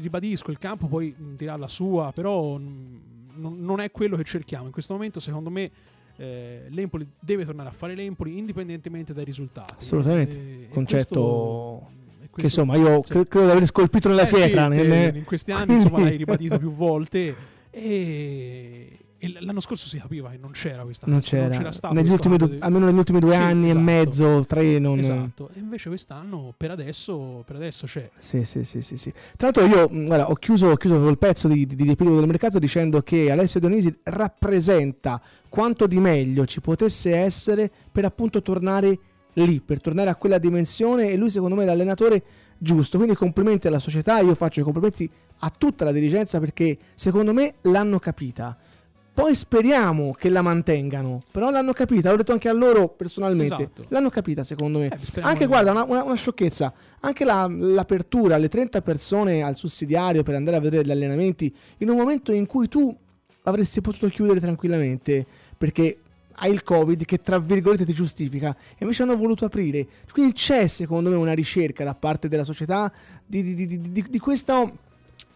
ribadisco, 0.00 0.50
il 0.50 0.58
campo 0.58 0.86
poi 0.86 1.14
dirà 1.36 1.56
la 1.56 1.68
sua, 1.68 2.12
però 2.12 2.56
n- 2.58 3.00
non 3.34 3.80
è 3.80 3.90
quello 3.90 4.16
che 4.16 4.24
cerchiamo. 4.24 4.66
In 4.66 4.72
questo 4.72 4.92
momento, 4.92 5.20
secondo 5.20 5.50
me, 5.50 5.70
eh, 6.16 6.66
l'Empoli 6.68 7.06
deve 7.18 7.44
tornare 7.44 7.68
a 7.68 7.72
fare 7.72 7.94
l'Empoli 7.94 8.38
indipendentemente 8.38 9.12
dai 9.12 9.24
risultati. 9.24 9.74
Assolutamente. 9.78 10.36
Eh, 10.36 10.68
Concetto 10.68 11.80
questo, 11.80 12.03
che 12.34 12.42
insomma 12.42 12.76
io 12.76 13.02
sì. 13.04 13.12
credo 13.12 13.46
di 13.46 13.50
aver 13.52 13.66
scolpito 13.66 14.08
nella 14.08 14.28
eh 14.28 14.32
pietra. 14.32 14.70
Sì, 14.70 14.76
nelle... 14.76 15.12
In 15.14 15.24
questi 15.24 15.52
anni 15.52 15.72
insomma 15.74 16.00
l'hai 16.00 16.16
ribadito 16.16 16.58
più 16.58 16.70
volte 16.70 17.34
e, 17.70 18.98
e 19.18 19.36
l'anno 19.40 19.60
scorso 19.60 19.88
si 19.88 19.98
capiva 19.98 20.30
che 20.30 20.38
non 20.38 20.52
c'era 20.52 20.82
questa 20.84 21.06
non 21.06 21.20
c'era, 21.20 21.48
non 21.48 21.56
c'era 21.56 21.72
stato 21.72 21.94
negli 21.94 22.10
ultimi 22.10 22.36
due, 22.36 22.48
di... 22.50 22.56
almeno 22.60 22.86
negli 22.86 22.98
ultimi 22.98 23.18
due 23.18 23.34
sì, 23.34 23.40
anni 23.40 23.70
esatto. 23.70 23.78
e 23.78 23.82
mezzo 23.82 24.44
tre 24.46 24.78
non 24.78 24.98
esatto 24.98 25.50
e 25.54 25.58
invece 25.58 25.88
quest'anno 25.88 26.54
per 26.56 26.70
adesso, 26.70 27.42
per 27.46 27.56
adesso 27.56 27.86
c'è 27.86 28.10
sì 28.16 28.44
sì 28.44 28.64
sì 28.64 28.82
sì, 28.82 28.96
sì. 28.96 29.12
tra 29.36 29.50
l'altro 29.50 29.64
io 29.66 29.88
guarda, 29.88 30.30
ho 30.30 30.34
chiuso, 30.34 30.68
ho 30.68 30.76
chiuso 30.76 31.08
il 31.08 31.18
pezzo 31.18 31.48
di, 31.48 31.66
di, 31.66 31.74
di 31.74 31.94
del 31.96 32.26
mercato 32.26 32.58
dicendo 32.58 33.02
che 33.02 33.30
Alessio 33.30 33.60
Dionisi 33.60 33.96
rappresenta 34.04 35.20
quanto 35.48 35.86
di 35.86 35.98
meglio 35.98 36.44
ci 36.46 36.60
potesse 36.60 37.14
essere 37.14 37.70
per 37.90 38.04
appunto 38.04 38.42
tornare 38.42 38.98
lì 39.34 39.60
per 39.60 39.80
tornare 39.80 40.10
a 40.10 40.16
quella 40.16 40.38
dimensione 40.38 41.10
e 41.10 41.16
lui 41.16 41.30
secondo 41.30 41.54
me 41.54 41.62
è 41.62 41.66
l'allenatore 41.66 42.22
giusto. 42.58 42.96
Quindi 42.98 43.16
complimenti 43.16 43.66
alla 43.66 43.78
società 43.78 44.20
io 44.20 44.34
faccio 44.34 44.60
i 44.60 44.62
complimenti 44.62 45.10
a 45.38 45.50
tutta 45.56 45.84
la 45.84 45.92
dirigenza 45.92 46.40
perché 46.40 46.76
secondo 46.94 47.32
me 47.32 47.54
l'hanno 47.62 47.98
capita. 47.98 48.56
Poi 49.14 49.32
speriamo 49.36 50.12
che 50.12 50.28
la 50.28 50.42
mantengano, 50.42 51.22
però 51.30 51.48
l'hanno 51.50 51.72
capita, 51.72 52.10
l'ho 52.10 52.16
detto 52.16 52.32
anche 52.32 52.48
a 52.48 52.52
loro 52.52 52.88
personalmente, 52.88 53.54
esatto. 53.54 53.84
l'hanno 53.88 54.08
capita 54.08 54.42
secondo 54.42 54.80
me. 54.80 54.86
Eh, 54.86 55.20
anche 55.20 55.46
guarda, 55.46 55.70
una, 55.70 55.84
una, 55.84 56.02
una, 56.02 56.16
sciocchezza, 56.16 56.72
anche 56.98 57.24
la, 57.24 57.46
l'apertura 57.48 58.34
alle 58.34 58.48
30 58.48 58.82
persone 58.82 59.44
al 59.44 59.54
sussidiario 59.54 60.24
per 60.24 60.34
andare 60.34 60.56
a 60.56 60.60
vedere 60.60 60.84
gli 60.84 60.90
allenamenti, 60.90 61.54
in 61.78 61.90
un 61.90 61.96
momento 61.96 62.32
in 62.32 62.46
cui 62.46 62.66
tu 62.66 62.92
avresti 63.44 63.80
potuto 63.80 64.08
chiudere 64.08 64.40
tranquillamente, 64.40 65.24
perché 65.56 65.98
hai 66.36 66.52
il 66.52 66.62
covid 66.62 67.04
che 67.04 67.20
tra 67.20 67.38
virgolette 67.38 67.84
ti 67.84 67.92
giustifica, 67.92 68.56
e 68.72 68.78
invece 68.80 69.02
hanno 69.02 69.16
voluto 69.16 69.44
aprire. 69.44 69.86
Quindi 70.10 70.32
c'è 70.32 70.66
secondo 70.66 71.10
me 71.10 71.16
una 71.16 71.32
ricerca 71.32 71.84
da 71.84 71.94
parte 71.94 72.28
della 72.28 72.44
società 72.44 72.92
di, 73.24 73.54
di, 73.54 73.66
di, 73.66 74.06
di, 74.08 74.18
questa 74.18 74.70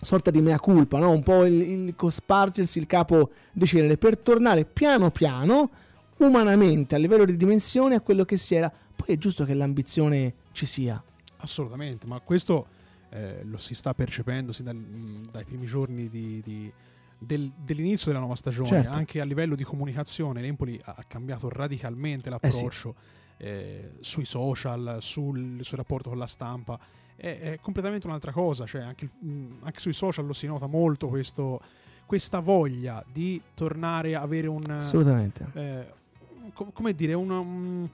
sorta 0.01 0.31
di 0.31 0.41
mea 0.41 0.59
culpa, 0.59 0.99
no? 0.99 1.11
un 1.11 1.23
po' 1.23 1.45
il, 1.45 1.61
il 1.61 1.95
cospargersi 1.97 2.79
il 2.79 2.87
capo 2.87 3.31
di 3.53 3.67
cenere 3.67 3.97
per 3.97 4.19
tornare 4.19 4.65
piano 4.65 5.11
piano, 5.11 5.71
umanamente, 6.19 6.95
a 6.95 6.99
livello 6.99 7.25
di 7.25 7.37
dimensione, 7.37 7.95
a 7.95 8.01
quello 8.01 8.25
che 8.25 8.37
si 8.37 8.55
era. 8.55 8.71
Poi 8.71 9.15
è 9.15 9.19
giusto 9.19 9.45
che 9.45 9.55
l'ambizione 9.55 10.35
ci 10.53 10.67
sia. 10.67 11.03
Assolutamente, 11.39 12.07
ma 12.07 12.19
questo 12.21 12.67
eh, 13.11 13.43
lo 13.45 13.59
si 13.59 13.75
sta 13.75 13.95
percependo 13.95 14.53
sin 14.53 14.65
dal, 14.65 14.77
dai 15.31 15.45
primi 15.45 15.67
giorni 15.67 16.09
di, 16.09 16.43
di, 16.45 16.73
del, 17.19 17.51
dell'inizio 17.57 18.07
della 18.07 18.21
nuova 18.21 18.37
stagione, 18.37 18.69
certo. 18.69 18.97
anche 18.97 19.21
a 19.21 19.25
livello 19.25 19.55
di 19.55 19.65
comunicazione. 19.65 20.41
L'Empoli 20.41 20.81
ha 20.83 21.05
cambiato 21.07 21.49
radicalmente 21.49 22.31
l'approccio 22.31 22.95
eh 23.39 23.43
sì. 23.43 23.45
eh, 23.45 23.91
sui 24.01 24.25
social, 24.25 24.99
sul, 25.01 25.59
sul 25.63 25.77
rapporto 25.77 26.09
con 26.11 26.19
la 26.19 26.27
stampa 26.27 26.79
è, 27.19 27.39
è 27.41 27.59
completamente 27.61 28.07
un'altra 28.07 28.31
cosa, 28.31 28.65
cioè 28.65 28.83
anche, 28.83 29.11
anche, 29.63 29.81
sui 29.81 29.93
social 29.93 30.25
lo 30.25 30.33
si 30.33 30.47
nota 30.47 30.67
molto 30.67 31.09
questo, 31.09 31.61
questa 32.07 32.39
voglia 32.39 33.05
di 33.13 33.43
tornare 33.55 34.15
a 34.15 34.21
avere 34.21 34.47
un... 34.47 34.63
Assolutamente. 34.69 35.47
Eh, 35.53 35.93
com- 36.55 36.73
come 36.73 36.95
dire, 36.95 37.15
un, 37.15 37.31
un, 37.31 37.89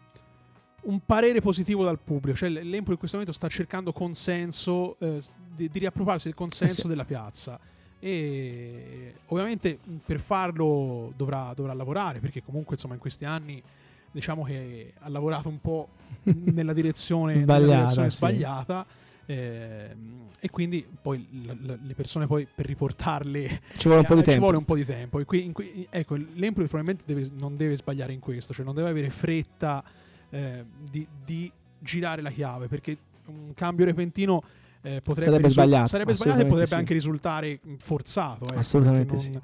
un, 0.83 1.01
parere 1.07 1.41
positivo 1.41 1.85
dal 1.85 1.99
pubblico, 1.99 2.37
cioè 2.37 2.51
l'Empoli 2.51 2.93
in 2.93 2.99
questo 2.99 3.17
momento 3.17 3.33
sta 3.33 3.49
cercando 3.49 3.93
consenso, 3.93 4.99
eh, 4.99 5.23
di, 5.55 5.71
di, 5.71 5.79
riappropriarsi 5.79 6.27
del 6.27 6.37
consenso 6.37 6.75
eh 6.75 6.83
sì. 6.83 6.89
della 6.89 7.07
piazza 7.07 7.59
e 8.05 9.15
ovviamente 9.29 9.79
per 10.05 10.21
farlo 10.21 11.11
dovrà, 11.17 11.55
dovrà 11.57 11.73
lavorare 11.73 12.21
perché 12.21 12.43
comunque 12.43 12.75
insomma 12.75 12.93
in 12.93 13.01
questi 13.01 13.25
anni 13.25 13.63
diciamo 14.11 14.45
che 14.45 14.93
ha 14.99 15.09
lavorato 15.09 15.49
un 15.49 15.59
po' 15.59 15.89
nella 16.53 16.75
direzione 16.75 17.37
sbagliata, 17.37 17.61
nella 17.63 17.75
direzione 17.77 18.11
sì. 18.11 18.17
sbagliata 18.17 18.87
eh, 19.25 19.97
e 20.39 20.51
quindi 20.51 20.87
poi 21.01 21.27
l- 21.31 21.51
l- 21.51 21.79
le 21.83 21.95
persone 21.95 22.27
poi 22.27 22.47
per 22.55 22.67
riportarle 22.67 23.61
ci 23.79 23.89
vuole 23.89 24.01
un 24.01 24.07
po' 24.07 24.15
di 24.17 24.23
tempo. 24.23 24.49
Un 24.49 24.65
po' 24.67 24.77
di 24.77 24.85
tempo. 24.85 25.19
E 25.19 25.25
qui, 25.25 25.51
qui, 25.53 25.87
ecco, 25.89 26.17
l'Empoli 26.17 26.67
probabilmente 26.67 27.05
deve, 27.07 27.31
non 27.39 27.57
deve 27.57 27.75
sbagliare 27.77 28.13
in 28.13 28.21
questo, 28.21 28.53
cioè 28.53 28.67
non 28.67 28.75
deve 28.75 28.91
avere 28.91 29.09
fretta 29.09 29.83
eh, 30.29 30.63
di, 30.91 31.07
di, 31.25 31.51
girare 31.79 32.21
la 32.21 32.31
chiave 32.31 32.67
perché 32.67 32.97
un 33.27 33.55
cambio 33.55 33.87
repentino 33.87 34.43
eh, 34.85 35.01
potrebbe 35.01 35.23
sarebbe 35.23 35.49
risu- 35.49 35.53
sbagliato, 35.53 35.87
sarebbe 35.87 36.15
sbagliato 36.15 36.41
e 36.41 36.45
potrebbe 36.45 36.67
sì. 36.67 36.75
anche 36.75 36.93
risultare 36.93 37.61
forzato. 37.79 38.45
Ecco, 38.45 38.59
assolutamente 38.59 39.15
non... 39.15 39.21
sì. 39.23 39.41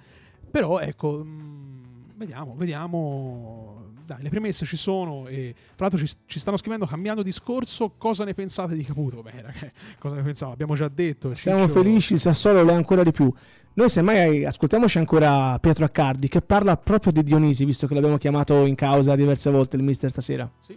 Però 0.50 0.78
ecco, 0.78 1.24
mh, 1.24 2.14
vediamo, 2.16 2.54
vediamo 2.58 3.80
dai, 4.04 4.22
le 4.22 4.28
premesse 4.28 4.66
ci 4.66 4.76
sono 4.76 5.26
e 5.28 5.54
tra 5.76 5.86
l'altro 5.88 6.04
ci, 6.04 6.12
ci, 6.26 6.38
stanno 6.38 6.56
scrivendo 6.56 6.84
cambiando 6.84 7.22
discorso 7.22 7.94
cosa 7.96 8.24
ne 8.24 8.34
pensate 8.34 8.74
di 8.74 8.84
Caputo 8.84 9.22
beh 9.22 9.42
ragazzi, 9.42 9.70
cosa 9.98 10.16
ne 10.16 10.22
pensavo 10.22 10.52
abbiamo 10.52 10.74
già 10.74 10.88
detto 10.88 11.32
siamo 11.34 11.66
Ciccio... 11.66 11.82
felici 11.82 12.12
il 12.14 12.18
Sassuolo 12.20 12.62
lo 12.62 12.72
è 12.72 12.74
ancora 12.74 13.02
di 13.02 13.12
più 13.12 13.32
noi 13.74 13.88
semmai 13.88 14.44
ascoltiamoci 14.44 14.98
ancora 14.98 15.58
Pietro 15.60 15.84
Accardi 15.84 16.28
che 16.28 16.42
parla 16.42 16.76
proprio 16.76 17.12
di 17.12 17.22
Dionisi 17.22 17.64
visto 17.64 17.86
che 17.86 17.94
l'abbiamo 17.94 18.18
chiamato 18.18 18.64
in 18.66 18.74
causa 18.74 19.14
diverse 19.14 19.50
volte 19.50 19.76
il 19.76 19.82
mister 19.82 20.10
stasera 20.10 20.50
sì. 20.58 20.76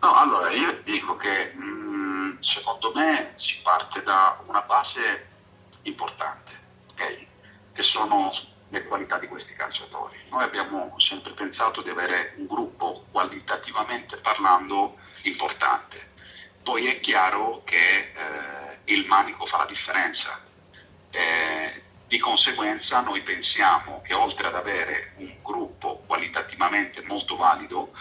no 0.00 0.12
allora 0.14 0.50
io 0.52 0.80
dico 0.84 1.16
che 1.16 1.52
mh, 1.54 1.71
secondo 2.62 2.92
me 2.94 3.34
si 3.38 3.58
parte 3.62 4.02
da 4.04 4.40
una 4.46 4.62
base 4.62 5.26
importante 5.82 6.50
ok 6.90 7.26
che 7.74 7.82
sono 7.82 8.30
le 8.68 8.84
qualità 8.84 9.18
di 9.18 9.26
questi 9.26 9.52
calciatori. 9.54 10.16
Noi 10.30 10.42
abbiamo 10.44 10.94
sempre 10.98 11.32
pensato 11.32 11.82
di 11.82 11.90
avere 11.90 12.34
un 12.36 12.46
gruppo 12.46 13.04
qualitativamente 13.10 14.16
parlando 14.18 14.96
importante. 15.24 16.10
Poi 16.62 16.86
è 16.86 17.00
chiaro 17.00 17.62
che 17.64 17.76
eh, 17.76 18.78
il 18.84 19.06
manico 19.06 19.46
fa 19.46 19.58
la 19.58 19.66
differenza. 19.66 20.40
Eh, 21.10 21.82
di 22.06 22.18
conseguenza 22.18 23.00
noi 23.00 23.22
pensiamo 23.22 24.00
che 24.06 24.14
oltre 24.14 24.46
ad 24.46 24.54
avere 24.54 25.12
un 25.16 25.34
gruppo 25.42 26.02
qualitativamente 26.06 27.02
molto 27.02 27.36
valido, 27.36 27.92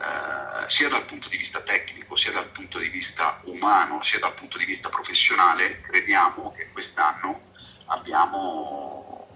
eh, 0.00 0.70
sia 0.70 0.88
dal 0.88 1.04
punto 1.04 1.28
di 1.28 1.36
vista 1.36 1.60
tecnico, 1.60 2.16
sia 2.16 2.32
dal 2.32 2.48
punto 2.48 2.78
di 2.78 2.88
vista 2.88 3.38
umano, 3.44 4.02
sia 4.04 4.18
dal 4.18 4.34
punto 4.34 4.56
di 4.56 4.64
vista 4.64 4.88
professionale, 4.88 5.82
crediamo 5.82 6.52
che 6.52 6.70
quest'anno 6.72 7.38
abbiamo 7.86 9.28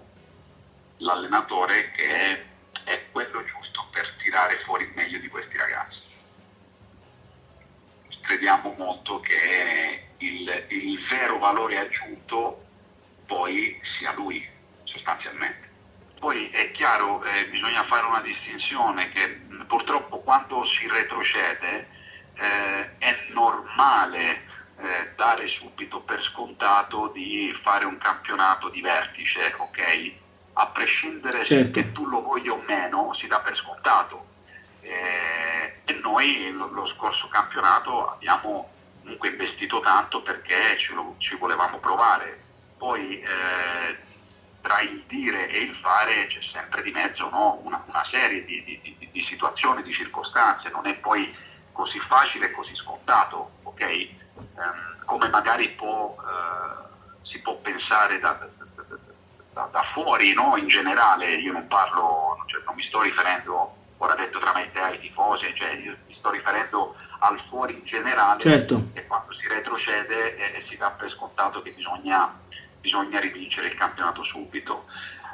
l'allenatore 0.97 1.91
che 1.91 2.07
è, 2.07 2.45
è, 2.83 3.05
quello 3.11 3.43
giusto 3.45 3.85
per 3.91 4.15
tirare 4.23 4.57
fuori 4.65 4.85
il 4.85 4.91
meglio 4.95 5.19
di 5.19 5.27
questi 5.27 5.55
ragazzi. 5.55 6.01
Crediamo 8.21 8.73
molto 8.75 9.19
che 9.19 10.07
il, 10.17 10.65
il 10.69 11.05
vero 11.07 11.37
valore 11.37 11.77
aggiunto 11.77 12.65
poi 13.27 13.79
sia 13.99 14.13
lui, 14.13 14.43
sostanzialmente. 14.85 15.64
Poi 16.25 16.49
è 16.49 16.71
chiaro, 16.71 17.23
eh, 17.23 17.45
bisogna 17.49 17.83
fare 17.83 18.07
una 18.07 18.19
distinzione 18.19 19.11
che 19.11 19.41
purtroppo 19.67 20.21
quando 20.21 20.65
si 20.65 20.87
retrocede 20.87 21.87
eh, 22.33 22.97
è 22.97 23.27
normale 23.31 24.41
eh, 24.79 25.13
dare 25.15 25.47
subito 25.49 25.99
per 25.99 26.19
scontato 26.23 27.11
di 27.13 27.55
fare 27.61 27.85
un 27.85 27.99
campionato 27.99 28.69
di 28.69 28.81
vertice, 28.81 29.53
ok? 29.55 30.11
a 30.53 30.65
prescindere 30.65 31.43
certo. 31.43 31.69
che 31.73 31.91
tu 31.91 32.07
lo 32.07 32.23
voglia 32.23 32.53
o 32.53 32.63
meno, 32.65 33.13
si 33.19 33.27
dà 33.27 33.39
per 33.41 33.55
scontato. 33.57 34.25
Eh, 34.81 35.81
e 35.85 35.93
noi 36.01 36.51
lo, 36.53 36.71
lo, 36.71 36.87
scorso 36.87 37.27
campionato 37.27 38.09
abbiamo 38.09 38.71
comunque 39.03 39.29
investito 39.29 39.79
tanto 39.79 40.23
perché 40.23 40.75
ci, 40.79 40.91
lo, 40.91 41.17
ci 41.19 41.35
volevamo 41.35 41.77
provare. 41.77 42.41
Poi 42.79 43.21
eh, 43.21 44.13
tra 44.65 44.81
il 44.81 45.03
dire 45.07 45.47
e 45.49 45.59
il 45.59 45.75
fare 45.75 46.25
c'è 46.25 46.39
sempre 46.51 46.81
di 46.81 46.89
mezzo 46.89 47.29
no? 47.29 47.59
una, 47.63 47.83
una, 47.85 48.03
serie 48.11 48.43
di, 48.45 48.63
di, 48.63 48.79
di, 48.81 49.09
di, 49.11 49.25
situazioni, 49.29 49.83
di 49.83 49.93
circostanze, 49.93 50.69
non 50.69 50.87
è 50.87 50.95
poi 50.95 51.31
così 51.71 51.99
facile 52.07 52.47
e 52.47 52.51
così 52.51 52.73
scontato, 52.75 53.51
ok? 53.61 54.07
Um, 54.33 55.05
come 55.05 55.29
magari 55.29 55.69
può, 55.69 56.15
uh, 56.17 57.25
si 57.27 57.37
può 57.39 57.57
pensare 57.57 58.19
da, 58.19 58.39
da, 59.53 59.69
da 59.71 59.83
fuori, 59.93 60.33
no? 60.33 60.57
in 60.57 60.67
generale, 60.67 61.35
io 61.35 61.51
non 61.51 61.67
parlo, 61.67 62.43
cioè, 62.47 62.63
non 62.65 62.73
mi 62.73 62.83
sto 62.87 63.01
riferendo, 63.01 63.75
ora 63.97 64.15
detto 64.15 64.39
tra 64.39 64.51
me 64.53 64.63
e 64.63 64.71
te 64.71 64.79
ai 64.79 64.99
tifosi, 64.99 65.53
cioè, 65.55 65.73
io 65.73 65.95
mi 66.07 66.15
sto 66.15 66.25
sto 66.25 66.31
riferendo 66.31 66.95
al 67.19 67.39
fuori 67.49 67.73
in 67.73 67.85
generale, 67.85 68.39
certo. 68.39 68.89
e 68.93 69.05
quando 69.05 69.31
si 69.33 69.47
retrocede 69.47 70.35
eh, 70.37 70.65
si 70.67 70.75
dà 70.75 70.89
per 70.91 71.11
scontato 71.11 71.61
che 71.61 71.71
bisogna, 71.71 72.33
bisogna 72.85 73.19
rivincere 73.19 73.67
il 73.67 73.75
campionato 73.75 74.23
subito. 74.23 74.85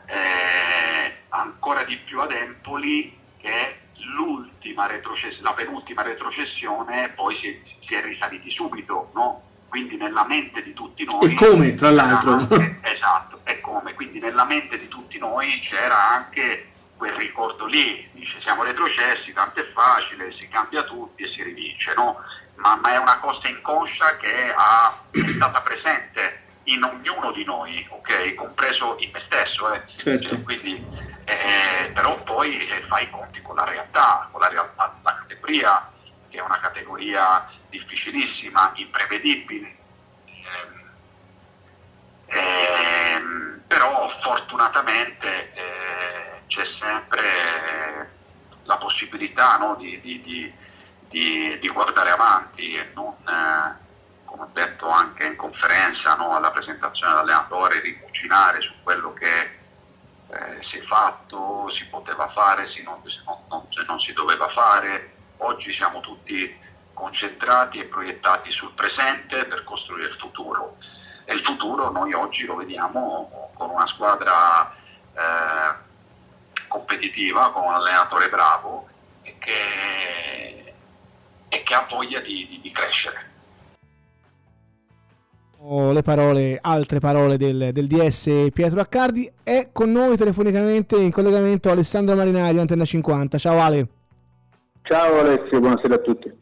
Eh, 0.06 1.24
ancora 1.30 1.84
di 1.84 1.98
più 1.98 2.22
ad 2.22 2.32
Empoli 2.32 3.18
che 3.40 3.80
l'ultima 4.16 4.88
retrocessione, 4.88 5.44
la 5.44 5.54
penultima 5.54 6.02
retrocessione 6.02 7.10
poi 7.10 7.36
si, 7.42 7.62
si 7.86 7.94
è 7.94 8.02
risaliti 8.02 8.50
subito, 8.52 9.12
no? 9.14 9.50
quindi 9.68 9.96
nella 9.98 10.26
mente 10.26 10.64
di 10.64 10.74
tutti 10.74 11.04
noi... 11.04 11.32
E 11.32 11.36
come, 11.36 11.76
tra 11.76 11.92
l'altro? 11.92 12.34
Anche, 12.34 12.80
esatto, 12.82 13.42
e 13.44 13.60
come, 13.60 13.94
quindi 13.94 14.20
nella 14.20 14.46
mente 14.46 14.78
di 14.80 14.88
tutti 14.88 15.18
noi 15.18 15.62
c'era 15.64 16.10
anche 16.10 16.68
quel 16.98 17.14
ricordo 17.14 17.66
lì, 17.66 18.08
dice 18.12 18.40
siamo 18.44 18.64
retrocessi, 18.64 19.34
tanto 19.34 19.60
è 19.60 19.72
facile, 19.74 20.34
si 20.34 20.48
cambia 20.50 20.84
tutti 20.84 21.24
e 21.24 21.32
si 21.34 21.42
rivince, 21.44 21.94
no? 21.96 22.18
ma, 22.56 22.80
ma, 22.82 22.94
è 22.94 22.98
una 22.98 23.18
cosa 23.18 23.48
inconscia 23.48 24.18
che 24.18 24.54
ha, 24.56 25.02
è 25.10 25.32
stata 25.36 25.62
presente 25.62 26.41
in 26.74 26.84
ognuno 26.84 27.32
di 27.32 27.44
noi, 27.44 27.86
ok? 27.90 28.34
compreso 28.36 28.96
in 29.00 29.10
me 29.12 29.20
stesso, 29.20 29.74
eh? 29.74 29.82
certo. 29.98 30.30
cioè, 30.30 30.42
quindi, 30.42 30.84
eh, 31.26 31.92
però 31.94 32.16
poi 32.24 32.68
eh, 32.68 32.82
fai 32.88 33.04
i 33.04 33.10
conti 33.10 33.42
con 33.42 33.56
la 33.56 33.66
realtà, 33.66 34.28
con 34.32 34.42
la 34.42 34.48
realtà, 34.48 34.96
la 35.04 35.16
categoria, 35.20 35.92
che 36.30 36.38
è 36.38 36.42
una 36.42 36.60
categoria 36.60 37.50
difficilissima, 37.70 38.72
imprevedibile. 38.76 39.76
Eh, 42.28 42.38
ehm, 42.38 43.62
però 43.68 44.10
fortunatamente 44.22 45.54
eh, 45.54 46.42
c'è 46.48 46.64
sempre 46.80 48.10
la 48.64 48.78
possibilità 48.78 49.58
no, 49.58 49.76
di, 49.76 50.00
di, 50.02 50.22
di, 51.10 51.60
di, 51.60 51.70
guardare 51.70 52.12
avanti 52.12 52.74
e 52.74 52.90
non, 52.94 53.14
eh, 53.28 53.81
ho 54.42 54.50
detto 54.54 54.90
anche 54.90 55.26
in 55.26 55.36
conferenza, 55.36 56.16
no, 56.16 56.36
alla 56.36 56.50
presentazione 56.50 57.14
dell'allenatore, 57.14 57.80
rimucinare 57.80 58.60
su 58.62 58.72
quello 58.82 59.14
che 59.14 59.60
eh, 60.30 60.64
si 60.68 60.78
è 60.78 60.82
fatto, 60.86 61.70
si 61.78 61.86
poteva 61.86 62.28
fare, 62.30 62.68
si 62.72 62.82
non, 62.82 63.00
non, 63.26 63.38
non, 63.50 63.68
non 63.86 64.00
si 64.00 64.14
doveva 64.14 64.48
fare. 64.50 65.14
Oggi 65.38 65.72
siamo 65.76 66.00
tutti 66.00 66.60
concentrati 66.94 67.80
e 67.80 67.86
proiettati 67.86 68.52
sul 68.52 68.74
presente 68.74 69.46
per 69.46 69.64
costruire 69.64 70.10
il 70.10 70.18
futuro. 70.18 70.78
E 71.26 71.36
il 71.36 71.44
futuro 71.44 71.92
noi 71.92 72.12
oggi 72.14 72.44
lo 72.46 72.56
vediamo 72.56 73.52
con 73.54 73.70
una 73.70 73.88
squadra 73.88 74.76
eh, 75.14 75.76
competitiva, 76.68 77.52
con 77.52 77.64
un 77.64 77.74
allenatore 77.74 78.28
bravo 78.30 78.88
e 79.22 79.38
che, 79.38 80.74
e 81.48 81.64
che 81.64 81.74
ha 81.76 81.86
voglia 81.88 82.20
di, 82.22 82.48
di, 82.48 82.60
di 82.60 82.72
crescere 82.72 83.30
le 85.64 86.02
parole, 86.02 86.58
altre 86.60 87.00
parole 87.00 87.38
del, 87.38 87.70
del, 87.72 87.86
DS 87.86 88.48
Pietro 88.52 88.80
Accardi. 88.80 89.32
È 89.44 89.70
con 89.72 89.92
noi 89.92 90.18
telefonicamente 90.18 90.96
in 90.96 91.12
collegamento 91.12 91.70
Alessandro 91.70 92.16
Marinari, 92.16 92.58
Antenna 92.58 92.86
50. 92.86 93.38
Ciao 93.38 93.60
Ale. 93.60 93.88
Ciao 94.82 95.20
Alessio, 95.20 95.60
buonasera 95.60 95.96
a 95.96 96.00
tutti. 96.00 96.34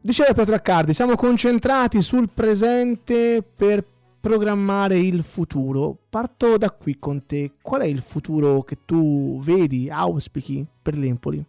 Diceva 0.00 0.32
Pietro 0.32 0.54
Accardi, 0.54 0.92
siamo 0.92 1.14
concentrati 1.14 2.02
sul 2.02 2.28
presente 2.32 3.42
per 3.42 3.84
programmare 4.18 4.96
il 4.96 5.22
futuro. 5.22 5.96
Parto 6.08 6.56
da 6.56 6.70
qui 6.70 6.98
con 6.98 7.26
te. 7.26 7.52
Qual 7.60 7.82
è 7.82 7.86
il 7.86 8.00
futuro 8.00 8.62
che 8.62 8.78
tu 8.86 9.38
vedi, 9.42 9.90
auspichi 9.90 10.66
per 10.80 10.96
l'Empoli? 10.96 11.44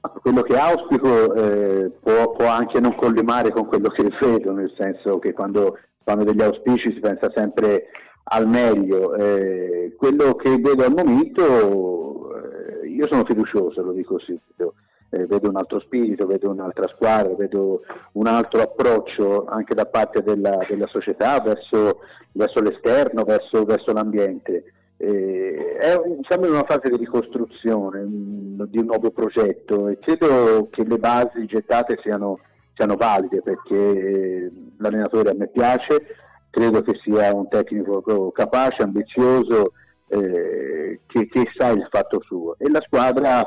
Quello 0.00 0.42
che 0.42 0.56
auspico 0.56 1.34
eh, 1.34 1.90
può, 2.00 2.32
può, 2.32 2.46
anche 2.46 2.80
non 2.80 2.94
collimare 2.94 3.50
con 3.50 3.66
quello 3.66 3.88
che 3.88 4.08
vedo, 4.20 4.52
nel 4.52 4.72
senso 4.76 5.18
che 5.18 5.32
quando 5.32 5.78
fanno 6.04 6.24
degli 6.24 6.42
auspici 6.42 6.92
si 6.92 7.00
pensa 7.00 7.30
sempre 7.34 7.86
al 8.24 8.46
meglio. 8.46 9.14
Eh, 9.14 9.94
quello 9.96 10.34
che 10.34 10.56
vedo 10.58 10.84
al 10.84 10.94
momento, 10.94 12.30
eh, 12.36 12.88
io 12.88 13.06
sono 13.08 13.24
fiducioso, 13.24 13.82
lo 13.82 13.92
dico 13.92 14.18
subito 14.18 14.74
eh, 15.10 15.26
vedo 15.26 15.48
un 15.48 15.56
altro 15.56 15.80
spirito, 15.80 16.26
vedo 16.26 16.50
un'altra 16.50 16.88
squadra, 16.88 17.34
vedo 17.34 17.82
un 18.12 18.26
altro 18.26 18.62
approccio 18.62 19.46
anche 19.46 19.74
da 19.74 19.86
parte 19.86 20.22
della, 20.22 20.58
della 20.68 20.86
società 20.86 21.40
verso, 21.40 22.00
verso 22.32 22.60
l'esterno, 22.60 23.24
verso, 23.24 23.64
verso 23.64 23.92
l'ambiente. 23.92 24.72
Eh, 25.00 25.78
un, 26.04 26.22
siamo 26.26 26.46
in 26.46 26.52
una 26.52 26.64
fase 26.66 26.88
di 26.90 26.96
ricostruzione 26.96 28.00
un, 28.00 28.66
di 28.68 28.78
un 28.78 28.86
nuovo 28.86 29.12
progetto 29.12 29.86
e 29.86 30.00
credo 30.00 30.68
che 30.72 30.82
le 30.84 30.98
basi 30.98 31.46
gettate 31.46 32.00
siano, 32.02 32.40
siano 32.74 32.96
valide 32.96 33.40
perché 33.40 33.76
eh, 33.76 34.52
l'allenatore 34.78 35.30
a 35.30 35.34
me 35.34 35.46
piace, 35.46 36.04
credo 36.50 36.82
che 36.82 36.98
sia 37.04 37.32
un 37.32 37.46
tecnico 37.48 38.32
capace, 38.32 38.82
ambizioso, 38.82 39.72
eh, 40.08 41.00
che, 41.06 41.28
che, 41.28 41.44
sa 41.56 41.68
il 41.68 41.86
fatto 41.88 42.20
suo. 42.22 42.56
E 42.58 42.68
la 42.68 42.82
squadra 42.84 43.46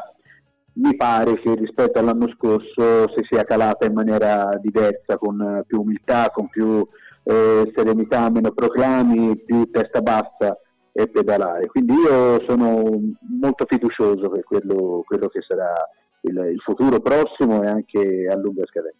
mi 0.75 0.95
pare 0.95 1.37
che 1.41 1.53
rispetto 1.55 1.99
all'anno 1.99 2.29
scorso 2.29 3.09
si 3.13 3.25
sia 3.29 3.43
calata 3.43 3.85
in 3.85 3.93
maniera 3.93 4.57
diversa, 4.61 5.17
con 5.17 5.63
più 5.67 5.81
umiltà, 5.81 6.29
con 6.29 6.47
più 6.47 6.87
eh, 7.23 7.69
serenità, 7.75 8.29
meno 8.29 8.51
proclami, 8.51 9.35
più 9.35 9.69
testa 9.69 10.01
bassa 10.01 10.57
e 10.91 11.07
pedalare. 11.07 11.67
Quindi 11.67 11.93
io 11.93 12.43
sono 12.47 12.99
molto 13.39 13.65
fiducioso 13.67 14.29
per 14.29 14.43
quello, 14.43 15.03
quello 15.05 15.27
che 15.27 15.41
sarà 15.41 15.73
il, 16.21 16.51
il 16.53 16.59
futuro 16.59 16.99
prossimo 16.99 17.63
e 17.63 17.67
anche 17.67 18.27
a 18.29 18.37
lunga 18.37 18.65
scadenza. 18.65 18.99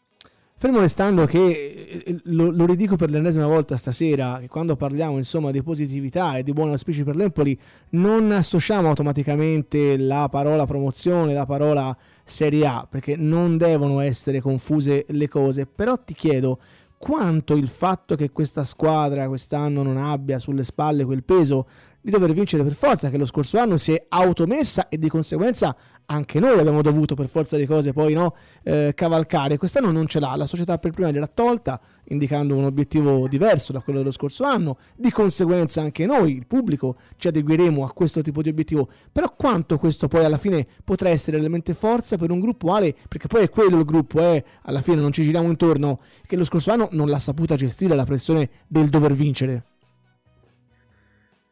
Fermo 0.61 0.79
restando 0.79 1.25
che, 1.25 2.03
eh, 2.05 2.19
lo, 2.25 2.51
lo, 2.51 2.67
ridico 2.67 2.95
per 2.95 3.09
l'ennesima 3.09 3.47
volta 3.47 3.77
stasera, 3.77 4.37
che 4.39 4.47
quando 4.47 4.75
parliamo 4.75 5.17
insomma 5.17 5.49
di 5.49 5.63
positività 5.63 6.37
e 6.37 6.43
di 6.43 6.53
buoni 6.53 6.73
auspici 6.73 7.03
per 7.03 7.15
l'Empoli 7.15 7.59
non 7.91 8.31
associamo 8.31 8.87
automaticamente 8.87 9.97
la 9.97 10.27
parola 10.29 10.67
promozione, 10.67 11.33
la 11.33 11.47
parola 11.47 11.97
Serie 12.23 12.67
A, 12.67 12.85
perché 12.87 13.15
non 13.15 13.57
devono 13.57 14.01
essere 14.01 14.39
confuse 14.39 15.05
le 15.07 15.27
cose, 15.27 15.65
però 15.65 15.97
ti 15.97 16.13
chiedo 16.13 16.59
quanto 17.01 17.55
il 17.55 17.67
fatto 17.67 18.15
che 18.15 18.29
questa 18.29 18.63
squadra 18.63 19.27
quest'anno 19.27 19.81
non 19.81 19.97
abbia 19.97 20.37
sulle 20.37 20.63
spalle 20.63 21.03
quel 21.03 21.23
peso 21.23 21.67
di 21.99 22.11
dover 22.11 22.31
vincere 22.31 22.63
per 22.63 22.73
forza, 22.73 23.09
che 23.09 23.17
lo 23.17 23.25
scorso 23.25 23.57
anno 23.57 23.75
si 23.77 23.93
è 23.93 24.05
automessa 24.09 24.87
e 24.87 24.99
di 24.99 25.09
conseguenza 25.09 25.75
anche 26.05 26.39
noi 26.39 26.59
abbiamo 26.59 26.81
dovuto 26.81 27.15
per 27.15 27.29
forza 27.29 27.57
di 27.57 27.65
cose 27.65 27.93
poi 27.93 28.13
no, 28.13 28.35
eh, 28.63 28.91
cavalcare. 28.93 29.57
Quest'anno 29.57 29.91
non 29.91 30.07
ce 30.07 30.19
l'ha, 30.19 30.35
la 30.35 30.45
società 30.45 30.77
per 30.77 30.91
prima 30.91 31.11
gliel'ha 31.11 31.29
tolta, 31.33 31.79
indicando 32.05 32.55
un 32.55 32.65
obiettivo 32.65 33.27
diverso 33.27 33.71
da 33.71 33.79
quello 33.79 33.99
dello 33.99 34.11
scorso 34.11 34.43
anno. 34.43 34.77
Di 34.95 35.09
conseguenza 35.11 35.81
anche 35.81 36.05
noi, 36.05 36.35
il 36.35 36.45
pubblico, 36.45 36.97
ci 37.17 37.29
adegueremo 37.29 37.85
a 37.85 37.91
questo 37.93 38.21
tipo 38.21 38.41
di 38.41 38.49
obiettivo. 38.49 38.89
Però 39.11 39.33
quanto 39.35 39.77
questo 39.77 40.07
poi 40.07 40.25
alla 40.25 40.37
fine 40.37 40.67
potrà 40.83 41.09
essere 41.09 41.37
realmente 41.37 41.73
forza 41.73 42.17
per 42.17 42.29
un 42.29 42.39
gruppo 42.39 42.73
Ale, 42.73 42.93
perché 43.07 43.27
poi 43.27 43.43
è 43.43 43.49
quello 43.49 43.77
il 43.77 43.85
gruppo, 43.85 44.19
eh, 44.19 44.43
alla 44.63 44.81
fine 44.81 44.99
non 44.99 45.13
ci 45.13 45.23
giriamo 45.23 45.47
intorno, 45.47 45.99
che 46.25 46.35
lo 46.35 46.43
scorso 46.43 46.71
anno 46.71 46.89
non 46.91 47.07
l'ha 47.07 47.19
saputa 47.19 47.55
gestire 47.55 47.95
la 47.95 48.05
pressione 48.05 48.49
del 48.67 48.89
dover 48.89 49.13
vincere. 49.13 49.65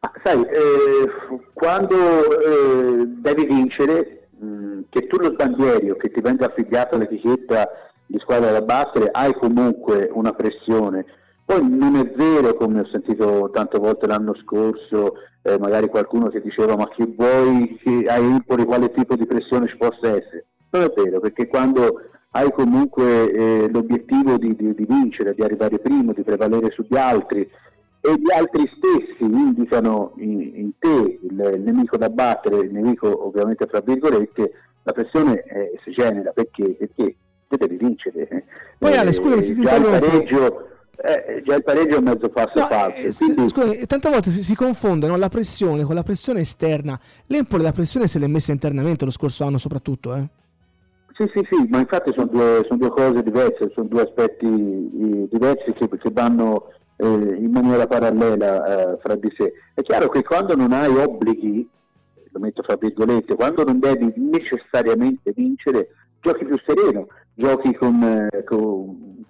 Ah, 0.00 0.12
sai, 0.24 0.40
eh, 0.42 1.40
quando 1.52 1.94
eh, 1.94 3.06
devi 3.06 3.44
vincere, 3.44 4.19
mm, 4.42 4.80
che 4.88 5.06
tu 5.06 5.16
lo 5.18 5.32
sbandieri 5.32 5.90
o 5.90 5.96
che 5.96 6.10
ti 6.10 6.20
venga 6.20 6.46
affibbiata 6.46 6.96
l'etichetta 6.96 7.68
di 8.06 8.18
squadra 8.18 8.50
da 8.50 8.62
battere, 8.62 9.10
hai 9.12 9.32
comunque 9.34 10.10
una 10.12 10.32
pressione. 10.32 11.04
Poi 11.44 11.68
non 11.68 11.96
è 11.96 12.12
vero, 12.12 12.54
come 12.54 12.80
ho 12.80 12.86
sentito 12.86 13.50
tante 13.52 13.78
volte 13.78 14.06
l'anno 14.06 14.34
scorso, 14.34 15.14
eh, 15.42 15.58
magari 15.58 15.88
qualcuno 15.88 16.28
che 16.28 16.40
diceva 16.40 16.76
ma 16.76 16.88
chi 16.90 17.04
vuoi 17.16 17.78
che 17.82 18.04
hai 18.08 18.24
Empoli 18.24 18.64
quale 18.64 18.92
tipo 18.92 19.16
di 19.16 19.26
pressione 19.26 19.68
ci 19.68 19.76
possa 19.76 20.08
essere. 20.08 20.46
Non 20.70 20.82
è 20.82 20.92
vero, 20.94 21.20
perché 21.20 21.48
quando 21.48 22.02
hai 22.32 22.52
comunque 22.52 23.32
eh, 23.32 23.68
l'obiettivo 23.72 24.36
di, 24.38 24.54
di, 24.54 24.74
di 24.74 24.86
vincere, 24.88 25.34
di 25.34 25.42
arrivare 25.42 25.78
primo, 25.78 26.12
di 26.12 26.22
prevalere 26.22 26.70
sugli 26.70 26.96
altri, 26.96 27.48
e 28.00 28.14
gli 28.14 28.32
altri 28.32 28.70
stessi 28.76 29.22
indicano 29.22 30.12
in, 30.16 30.40
in 30.54 30.70
te 30.78 31.18
il, 31.22 31.52
il, 31.54 31.60
nemico 31.60 31.96
da 31.96 32.08
battere, 32.08 32.60
il 32.60 32.72
nemico 32.72 33.26
ovviamente 33.26 33.66
fra 33.66 33.80
virgolette, 33.80 34.52
la 34.82 34.92
pressione 34.92 35.42
eh, 35.44 35.78
si 35.84 35.90
genera 35.92 36.30
perché? 36.32 36.76
Perché 36.78 37.16
te 37.48 37.56
devi 37.56 37.76
vincere. 37.76 38.44
Poi 38.78 38.96
Ale, 38.96 39.12
scusami, 39.12 39.42
eh, 39.42 39.54
già 39.54 39.76
il 39.76 39.82
pareggio 39.82 40.68
eh, 41.02 41.42
già 41.44 41.54
il 41.54 41.62
pareggio 41.62 41.94
è 41.94 41.98
un 41.98 42.04
mezzo 42.04 42.28
passo 42.28 42.52
no, 42.54 42.64
falso. 42.66 43.08
Eh, 43.08 43.12
quindi... 43.14 43.48
Scusami, 43.48 43.86
tante 43.86 44.10
volte 44.10 44.30
si, 44.30 44.42
si 44.42 44.54
confondono 44.54 45.16
la 45.16 45.28
pressione 45.28 45.84
con 45.84 45.94
la 45.94 46.02
pressione 46.02 46.40
esterna. 46.40 46.98
L'Empoli 47.26 47.62
la 47.62 47.72
pressione 47.72 48.06
se 48.06 48.18
l'è 48.18 48.26
messa 48.26 48.52
internamente 48.52 49.06
lo 49.06 49.10
scorso 49.10 49.44
anno 49.44 49.56
soprattutto, 49.56 50.14
eh? 50.14 50.28
Sì, 51.14 51.30
sì, 51.34 51.46
sì, 51.50 51.66
ma 51.68 51.78
infatti 51.78 52.12
sono 52.14 52.26
due, 52.26 52.64
sono 52.66 52.78
due 52.78 52.90
cose 52.90 53.22
diverse, 53.22 53.70
sono 53.74 53.88
due 53.88 54.02
aspetti 54.02 54.46
eh, 54.46 55.28
diversi 55.30 55.72
che, 55.72 55.88
che 55.88 56.10
vanno 56.12 56.72
eh, 57.00 57.36
in 57.36 57.50
maniera 57.50 57.86
parallela 57.86 58.92
eh, 58.92 58.98
fra 58.98 59.14
di 59.16 59.32
sé. 59.36 59.52
È 59.74 59.82
chiaro 59.82 60.08
che 60.08 60.22
quando 60.22 60.54
non 60.54 60.72
hai 60.72 60.94
obblighi, 60.94 61.68
lo 62.32 62.38
metto 62.38 62.62
fra 62.62 62.76
virgolette, 62.76 63.34
quando 63.34 63.64
non 63.64 63.78
devi 63.78 64.12
necessariamente 64.16 65.32
vincere, 65.34 65.88
giochi 66.20 66.44
più 66.44 66.58
sereno, 66.64 67.08
giochi 67.34 67.74
con, 67.74 68.02
eh, 68.02 68.44
con, 68.44 69.24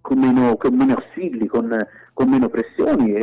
con, 0.00 0.18
meno, 0.18 0.56
con 0.56 0.74
meno, 0.74 0.94
assilli, 0.94 1.46
con, 1.46 1.76
meno 2.26 2.48
pressioni 2.48 3.12
e, 3.12 3.22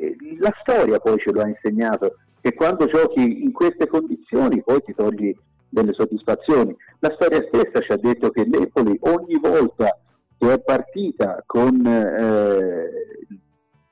e, 0.00 0.16
la 0.38 0.52
storia 0.60 0.98
poi 0.98 1.18
ce 1.18 1.32
lo 1.32 1.40
ha 1.40 1.48
insegnato 1.48 2.16
che 2.40 2.54
quando 2.54 2.86
giochi 2.86 3.42
in 3.42 3.52
queste 3.52 3.86
condizioni 3.88 4.62
poi 4.62 4.80
ti 4.82 4.94
togli 4.94 5.34
delle 5.68 5.92
soddisfazioni. 5.92 6.74
La 7.00 7.12
storia 7.14 7.44
stessa 7.48 7.80
ci 7.80 7.92
ha 7.92 7.96
detto 7.96 8.30
che 8.30 8.44
l'Empoli 8.44 8.96
ogni 9.02 9.38
volta 9.40 9.98
che 10.38 10.52
è 10.52 10.60
partita 10.60 11.42
con, 11.44 11.84
eh, 11.84 12.90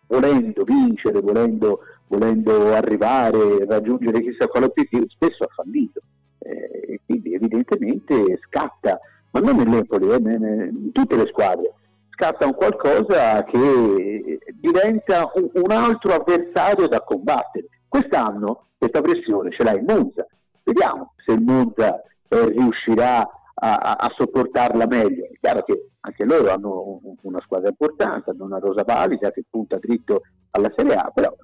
volendo 0.06 0.64
vincere, 0.64 1.20
volendo, 1.20 1.80
volendo, 2.06 2.72
arrivare, 2.72 3.64
raggiungere 3.66 4.22
chissà 4.22 4.46
quale 4.46 4.66
obiettivo, 4.66 5.04
spesso 5.08 5.44
ha 5.44 5.48
fallito. 5.54 6.00
Eh, 6.38 7.00
quindi 7.04 7.34
evidentemente 7.34 8.38
scatta, 8.46 8.98
ma 9.32 9.40
non 9.40 9.56
nell'Empoli, 9.56 10.08
eh, 10.08 10.16
in 10.16 10.92
tutte 10.92 11.16
le 11.16 11.26
squadre, 11.26 11.74
scatta 12.10 12.46
un 12.46 12.54
qualcosa 12.54 13.42
che 13.44 14.38
diventa 14.60 15.30
un, 15.34 15.50
un 15.52 15.70
altro 15.70 16.14
avversario 16.14 16.86
da 16.86 17.00
combattere. 17.00 17.66
Quest'anno 17.88 18.66
questa 18.78 19.00
pressione 19.00 19.50
ce 19.50 19.64
l'ha 19.64 19.72
il 19.72 19.84
Monza, 19.84 20.26
vediamo 20.62 21.12
se 21.24 21.32
il 21.32 21.42
Monza 21.42 22.02
eh, 22.28 22.48
riuscirà 22.50 23.28
a, 23.58 23.96
a, 23.98 24.12
sopportarla 24.16 24.86
meglio. 24.86 25.24
È 25.24 25.38
chiaro 25.40 25.62
che 25.62 25.90
anche 26.00 26.24
loro 26.24 26.50
hanno 26.50 27.00
una 27.22 27.40
squadra 27.42 27.68
importante, 27.68 28.30
hanno 28.30 28.44
una 28.44 28.58
rosa 28.58 28.82
valida 28.84 29.30
che 29.30 29.44
punta 29.48 29.78
dritto 29.78 30.22
alla 30.50 30.72
Serie 30.76 30.94
A, 30.94 31.10
però 31.14 31.34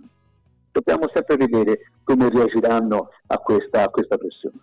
dobbiamo 0.71 1.09
sempre 1.13 1.37
vedere 1.37 1.93
come 2.05 2.29
reagiranno 2.29 3.09
a 3.27 3.39
questa, 3.39 3.85
a 3.85 3.89
questa 3.89 4.17
pressione. 4.17 4.57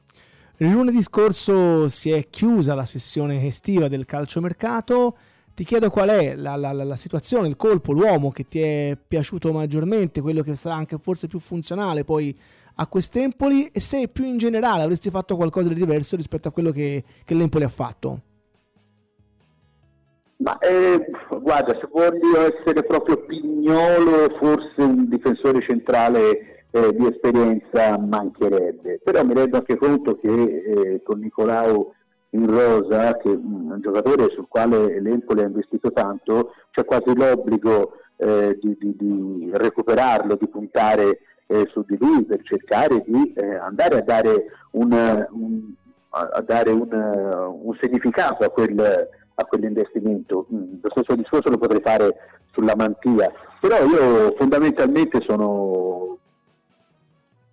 Lunedì 0.57 1.01
scorso 1.01 1.87
si 1.87 2.11
è 2.11 2.29
chiusa 2.29 2.75
la 2.75 2.85
sessione 2.85 3.45
estiva 3.45 3.87
del 3.87 4.05
calciomercato. 4.05 5.17
Ti 5.53 5.63
chiedo 5.63 5.89
qual 5.89 6.09
è 6.09 6.35
la, 6.35 6.55
la, 6.55 6.71
la, 6.71 6.95
situazione, 6.95 7.47
il 7.47 7.55
colpo, 7.55 7.91
l'uomo 7.91 8.31
che 8.31 8.47
ti 8.47 8.61
è 8.61 8.97
piaciuto 9.05 9.51
maggiormente, 9.51 10.21
quello 10.21 10.41
che 10.41 10.55
sarà 10.55 10.75
anche 10.75 10.97
forse 10.97 11.27
più 11.27 11.39
funzionale 11.39 12.05
poi 12.05 12.37
a 12.81 12.87
quest'Empoli 12.87 13.67
e 13.73 13.81
se 13.81 14.07
più 14.07 14.23
in 14.23 14.37
generale 14.37 14.83
avresti 14.83 15.09
fatto 15.09 15.35
qualcosa 15.35 15.67
di 15.67 15.75
diverso 15.75 16.15
rispetto 16.15 16.47
a 16.47 16.51
quello 16.51 16.71
che, 16.71 17.03
che 17.25 17.33
l'Empoli 17.33 17.65
ha 17.65 17.69
fatto. 17.69 18.21
Ma 20.37 20.57
eh, 20.59 21.05
guarda, 21.41 21.73
se 21.73 21.89
voglio 21.91 22.55
essere 22.55 22.83
proprio 22.83 23.17
pignolo, 23.25 24.33
forse 24.39 24.81
un 24.81 25.09
difensore 25.09 25.61
centrale 25.61 26.65
eh, 26.71 26.95
di 26.95 27.05
esperienza 27.07 27.97
mancherebbe, 27.97 29.01
però 29.03 29.25
mi 29.25 29.33
rendo 29.33 29.57
anche 29.57 29.75
conto 29.75 30.17
che 30.17 30.29
eh, 30.29 31.03
con 31.03 31.19
Nicolau 31.19 31.93
in 32.31 32.49
rosa, 32.49 33.17
che 33.17 33.29
è 33.29 33.35
un 33.35 33.79
giocatore 33.81 34.29
sul 34.29 34.47
quale 34.47 35.01
l'Empoli 35.01 35.41
ha 35.41 35.47
investito 35.47 35.91
tanto, 35.91 36.53
c'è 36.71 36.85
quasi 36.85 37.13
l'obbligo 37.13 37.93
eh, 38.15 38.57
di, 38.61 38.77
di, 38.79 38.95
di, 38.95 39.49
recuperarlo, 39.51 40.35
di 40.35 40.47
puntare 40.47 41.19
eh, 41.51 41.67
su 41.71 41.83
di 41.87 41.97
lui 41.99 42.23
per 42.25 42.41
cercare 42.43 43.03
di 43.05 43.33
eh, 43.33 43.55
andare 43.55 43.97
a 43.97 44.01
dare 44.01 44.45
un, 44.71 44.91
un, 45.31 45.73
a 46.09 46.41
dare 46.41 46.69
un, 46.69 46.89
un 46.91 47.77
significato 47.81 48.43
a, 48.43 48.49
quel, 48.49 48.79
a 49.33 49.45
quell'investimento. 49.45 50.45
Mm, 50.53 50.75
lo 50.81 50.89
stesso 50.91 51.15
discorso 51.15 51.49
lo 51.49 51.57
potrei 51.57 51.81
fare 51.81 52.15
sulla 52.51 52.75
mantia, 52.75 53.31
però 53.59 53.83
io 53.83 54.35
fondamentalmente 54.37 55.21
sono 55.25 56.17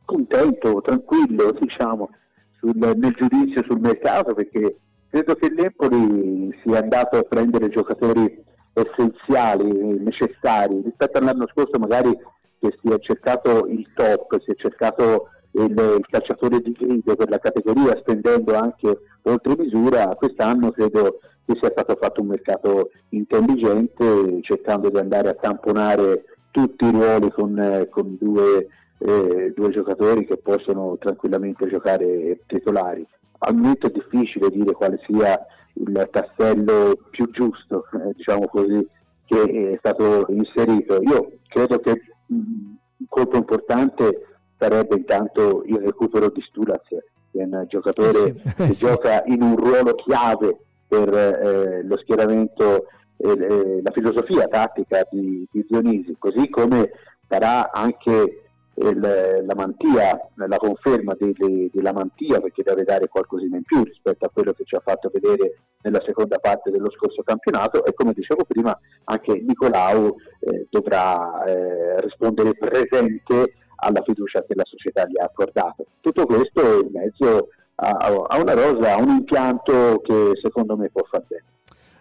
contento, 0.05 0.83
tranquillo, 0.83 1.53
diciamo, 1.59 2.11
sul, 2.59 2.77
nel 2.77 3.15
giudizio 3.15 3.65
sul 3.67 3.81
mercato 3.81 4.35
perché 4.35 4.77
credo 5.09 5.35
che 5.37 5.51
l'Empoli 5.51 6.55
sia 6.63 6.81
andato 6.81 7.17
a 7.17 7.23
prendere 7.23 7.71
giocatori 7.71 8.45
essenziali, 8.75 9.99
necessari, 10.01 10.83
rispetto 10.85 11.19
all'anno 11.19 11.47
scorso 11.51 11.79
magari 11.79 12.15
che 12.59 12.75
si 12.81 12.93
è 12.93 12.99
cercato 12.99 13.67
il 13.67 13.87
top, 13.95 14.41
si 14.41 14.51
è 14.51 14.55
cercato 14.55 15.29
il, 15.53 15.71
il 15.71 16.07
calciatore 16.09 16.61
di 16.61 16.73
grido 16.73 17.15
per 17.17 17.29
la 17.29 17.39
categoria 17.39 17.97
spendendo 17.99 18.55
anche 18.55 18.99
oltre 19.23 19.57
misura, 19.57 20.15
quest'anno 20.17 20.71
credo 20.71 21.19
che 21.47 21.57
sia 21.61 21.71
stato 21.71 21.97
fatto 22.01 22.21
un 22.21 22.29
mercato 22.29 22.91
intelligente 23.11 24.41
cercando 24.43 24.91
di 24.91 24.99
andare 24.99 25.29
a 25.31 25.35
tamponare 25.35 26.25
tutti 26.51 26.87
i 26.87 26.91
ruoli 26.91 27.31
con, 27.31 27.87
con 27.91 28.17
due, 28.19 28.67
eh, 28.99 29.53
due, 29.55 29.71
giocatori 29.71 30.27
che 30.27 30.39
possono 30.39 30.97
tranquillamente 30.99 31.69
giocare 31.69 32.41
titolari. 32.47 33.07
Al 33.39 33.55
momento 33.55 33.87
è 33.87 33.91
difficile 33.91 34.51
dire 34.51 34.73
quale 34.73 34.99
sia 35.07 35.39
il 35.75 36.09
tassello 36.11 36.99
più 37.11 37.31
giusto, 37.31 37.85
eh, 37.93 38.15
diciamo 38.17 38.47
così, 38.49 38.87
che 39.27 39.73
è 39.73 39.77
stato 39.79 40.27
inserito. 40.31 41.01
Io 41.03 41.33
credo 41.49 41.79
che 41.79 42.01
un 42.29 42.77
colpo 43.09 43.37
importante 43.37 44.39
sarebbe 44.59 44.97
intanto 44.97 45.63
il 45.65 45.79
recupero 45.79 46.31
di 46.31 46.41
Stulaz, 46.43 46.87
che 46.89 47.03
è 47.33 47.43
un 47.43 47.65
giocatore 47.69 48.13
sì, 48.13 48.55
che 48.57 48.73
sì. 48.73 48.87
gioca 48.87 49.23
in 49.27 49.43
un 49.43 49.57
ruolo 49.57 49.95
chiave 49.95 50.57
per 50.89 51.13
eh, 51.15 51.83
lo 51.83 51.97
schieramento 51.99 52.87
e 53.17 53.31
eh, 53.31 53.83
la 53.83 53.91
filosofia 53.93 54.47
tattica 54.47 55.07
di, 55.11 55.47
di 55.51 55.65
Dionisi, 55.69 56.17
così 56.19 56.49
come 56.49 56.91
sarà 57.29 57.73
anche 57.73 58.46
il, 58.77 59.45
la 59.47 59.55
mantia, 59.55 60.19
la 60.35 60.57
conferma 60.57 61.17
della 61.19 61.93
mantia 61.93 62.41
perché 62.41 62.63
deve 62.63 62.85
dare 62.85 63.09
qualcosina 63.09 63.57
in 63.57 63.63
più 63.63 63.83
rispetto 63.83 64.27
a 64.27 64.31
quello 64.33 64.53
che 64.53 64.65
ci 64.65 64.75
ha 64.75 64.83
fatto 64.85 65.11
vedere 65.13 65.59
nella 65.83 66.03
seconda 66.05 66.39
parte 66.39 66.71
dello 66.71 66.91
scorso 66.91 67.23
campionato 67.23 67.85
e 67.85 67.95
come 67.95 68.13
dicevo 68.13 68.45
prima 68.47 68.79
anche 69.05 69.33
Nicolau 69.41 70.17
eh, 70.41 70.67
dovrà 70.69 71.45
eh, 71.45 72.01
rispondere 72.01 72.55
presente 72.55 73.55
alla 73.77 74.03
fiducia 74.05 74.45
che 74.45 74.55
la 74.55 74.65
società 74.65 75.07
gli 75.07 75.19
ha 75.19 75.25
accordato. 75.25 75.87
Tutto 76.01 76.27
questo 76.27 76.81
in 76.81 76.91
mezzo 76.93 77.49
a, 77.77 77.91
a 78.27 78.41
una 78.41 78.55
rosa, 78.55 78.95
a 78.95 78.99
un 78.99 79.11
impianto 79.11 80.01
che 80.03 80.33
secondo 80.43 80.77
me 80.77 80.91
può 80.91 81.03
far 81.09 81.25
bene 81.27 81.45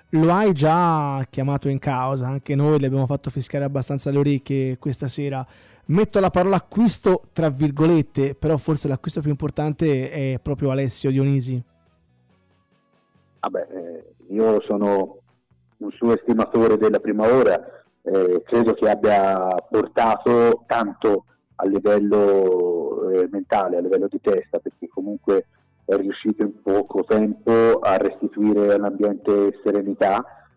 lo 0.09 0.31
hai 0.31 0.53
già 0.53 1.25
chiamato 1.29 1.67
in 1.67 1.79
causa, 1.79 2.27
anche 2.27 2.55
noi 2.55 2.79
le 2.79 2.85
abbiamo 2.85 3.05
fatto 3.05 3.29
fischiare 3.29 3.65
abbastanza 3.65 4.11
le 4.11 4.17
orecchie 4.19 4.77
questa 4.77 5.07
sera. 5.07 5.45
Metto 5.87 6.19
la 6.19 6.31
parola 6.31 6.55
acquisto 6.55 7.21
tra 7.31 7.49
virgolette, 7.49 8.33
però 8.33 8.57
forse 8.57 8.87
l'acquisto 8.87 9.21
più 9.21 9.29
importante 9.29 10.09
è 10.09 10.39
proprio 10.41 10.71
Alessio 10.71 11.11
Dionisi. 11.11 11.61
Vabbè, 13.39 13.67
eh, 13.69 14.15
io 14.33 14.61
sono 14.61 15.19
un 15.77 15.91
suo 15.91 16.15
estimatore 16.15 16.77
della 16.77 16.99
prima 16.99 17.31
ora, 17.31 17.63
eh, 18.01 18.41
credo 18.45 18.73
che 18.73 18.89
abbia 18.89 19.47
portato 19.69 20.63
tanto 20.65 21.25
a 21.57 21.65
livello 21.67 23.11
eh, 23.11 23.27
mentale, 23.31 23.77
a 23.77 23.81
livello 23.81 24.07
di 24.07 24.19
testa, 24.19 24.57
perché 24.57 24.87
comunque 24.87 25.45
è 25.85 25.95
riuscito 25.95 26.41
in 26.41 26.63
poco 26.63 27.03
tempo 27.03 27.79
a 27.79 27.97
restituire 27.97 28.73
all'ambiente 28.73 29.59
serenità, 29.63 30.15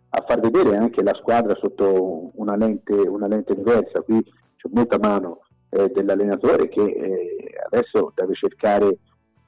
a 0.09 0.25
far 0.27 0.41
vedere 0.41 0.75
anche 0.79 1.03
la 1.03 1.15
squadra 1.15 1.55
sotto 1.61 2.31
una 2.37 2.57
lente, 2.57 2.95
una 2.95 3.27
lente 3.27 3.55
diversa. 3.55 4.01
Qui 4.01 4.25
c'è 4.59 4.69
molta 4.73 4.99
mano 4.99 5.43
eh, 5.71 5.89
dell'allenatore 5.91 6.69
che 6.69 6.83
eh, 6.83 7.55
adesso 7.71 8.13
deve 8.15 8.35
cercare 8.35 8.99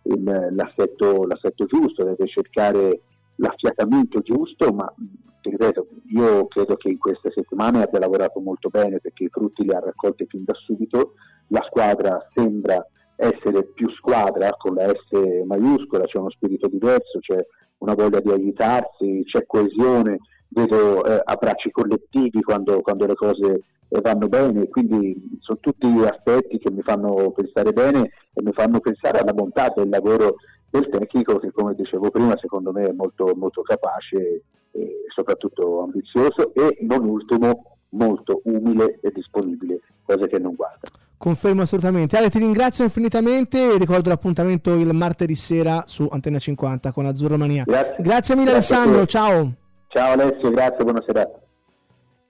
il, 0.02 0.48
l'assetto, 0.52 1.24
l'assetto, 1.24 1.66
giusto, 1.66 2.04
deve 2.04 2.26
cercare 2.28 3.02
l'affiatamento 3.36 4.20
giusto, 4.20 4.72
ma 4.72 4.92
ti 5.40 5.50
ripeto, 5.50 5.88
io 6.12 6.46
credo 6.46 6.76
che 6.76 6.90
in 6.90 6.98
queste 6.98 7.32
settimane 7.34 7.82
abbia 7.82 7.98
lavorato 7.98 8.40
molto 8.40 8.68
bene 8.68 9.00
perché 9.00 9.24
i 9.24 9.30
frutti 9.30 9.64
li 9.64 9.72
ha 9.72 9.80
raccolti 9.80 10.26
fin 10.28 10.44
da 10.44 10.54
subito, 10.54 11.14
la 11.48 11.62
squadra 11.66 12.18
sembra 12.34 12.86
essere 13.16 13.64
più 13.64 13.90
squadra 13.90 14.50
con 14.56 14.74
la 14.74 14.88
S 14.88 15.44
maiuscola, 15.44 16.04
c'è 16.04 16.18
uno 16.18 16.30
spirito 16.30 16.68
diverso, 16.68 17.18
c'è 17.20 17.38
una 17.78 17.94
voglia 17.94 18.20
di 18.20 18.30
aiutarsi, 18.30 19.22
c'è 19.24 19.44
coesione, 19.46 20.18
vedo 20.51 21.05
eh, 21.05 21.20
abbracci 21.24 21.70
collettivi 21.70 22.42
quando, 22.42 22.80
quando 22.80 23.07
le 23.07 23.14
cose 23.14 23.62
eh, 23.88 24.01
vanno 24.01 24.28
bene, 24.28 24.68
quindi 24.68 25.38
sono 25.40 25.59
tutti 25.61 25.86
aspetti 26.05 26.59
che 26.59 26.70
mi 26.70 26.82
fanno 26.82 27.30
pensare 27.32 27.72
bene 27.72 28.11
e 28.32 28.42
mi 28.42 28.53
fanno 28.53 28.80
pensare 28.80 29.18
alla 29.18 29.32
bontà 29.32 29.72
del 29.74 29.88
lavoro 29.88 30.36
del 30.70 30.88
tecnico 30.88 31.38
che 31.38 31.51
come 31.51 31.74
dicevo 31.74 32.11
prima 32.11 32.36
secondo 32.38 32.70
me 32.72 32.88
è 32.88 32.92
molto, 32.92 33.32
molto 33.36 33.62
capace 33.62 34.42
e 34.70 35.05
soprattutto 35.12 35.82
ambizioso 35.82 36.55
e 36.55 36.78
non 36.82 37.05
ultimo 37.05 37.76
molto 37.90 38.40
umile 38.44 39.01
e 39.03 39.11
disponibile, 39.12 39.80
cosa 40.05 40.26
che 40.26 40.38
non 40.38 40.55
guarda. 40.55 40.88
Confermo 41.16 41.62
assolutamente. 41.62 42.16
Ale, 42.16 42.30
ti 42.30 42.38
ringrazio 42.38 42.84
infinitamente 42.84 43.74
e 43.74 43.76
ricordo 43.76 44.09
l'appuntamento 44.09 44.74
il 44.74 44.94
martedì 44.94 45.34
sera 45.34 45.82
su 45.86 46.09
Antenna 46.11 46.38
50 46.38 46.92
con 46.92 47.05
Azzurro 47.05 47.36
Mania. 47.36 47.64
Grazie, 47.66 47.96
grazie 47.98 48.34
mille 48.36 48.53
grazie 48.53 48.76
Alessandro, 48.76 49.07
ciao. 49.07 49.53
Ciao 49.93 50.12
Alessio, 50.12 50.51
grazie, 50.51 50.84
buonasera. 50.84 51.28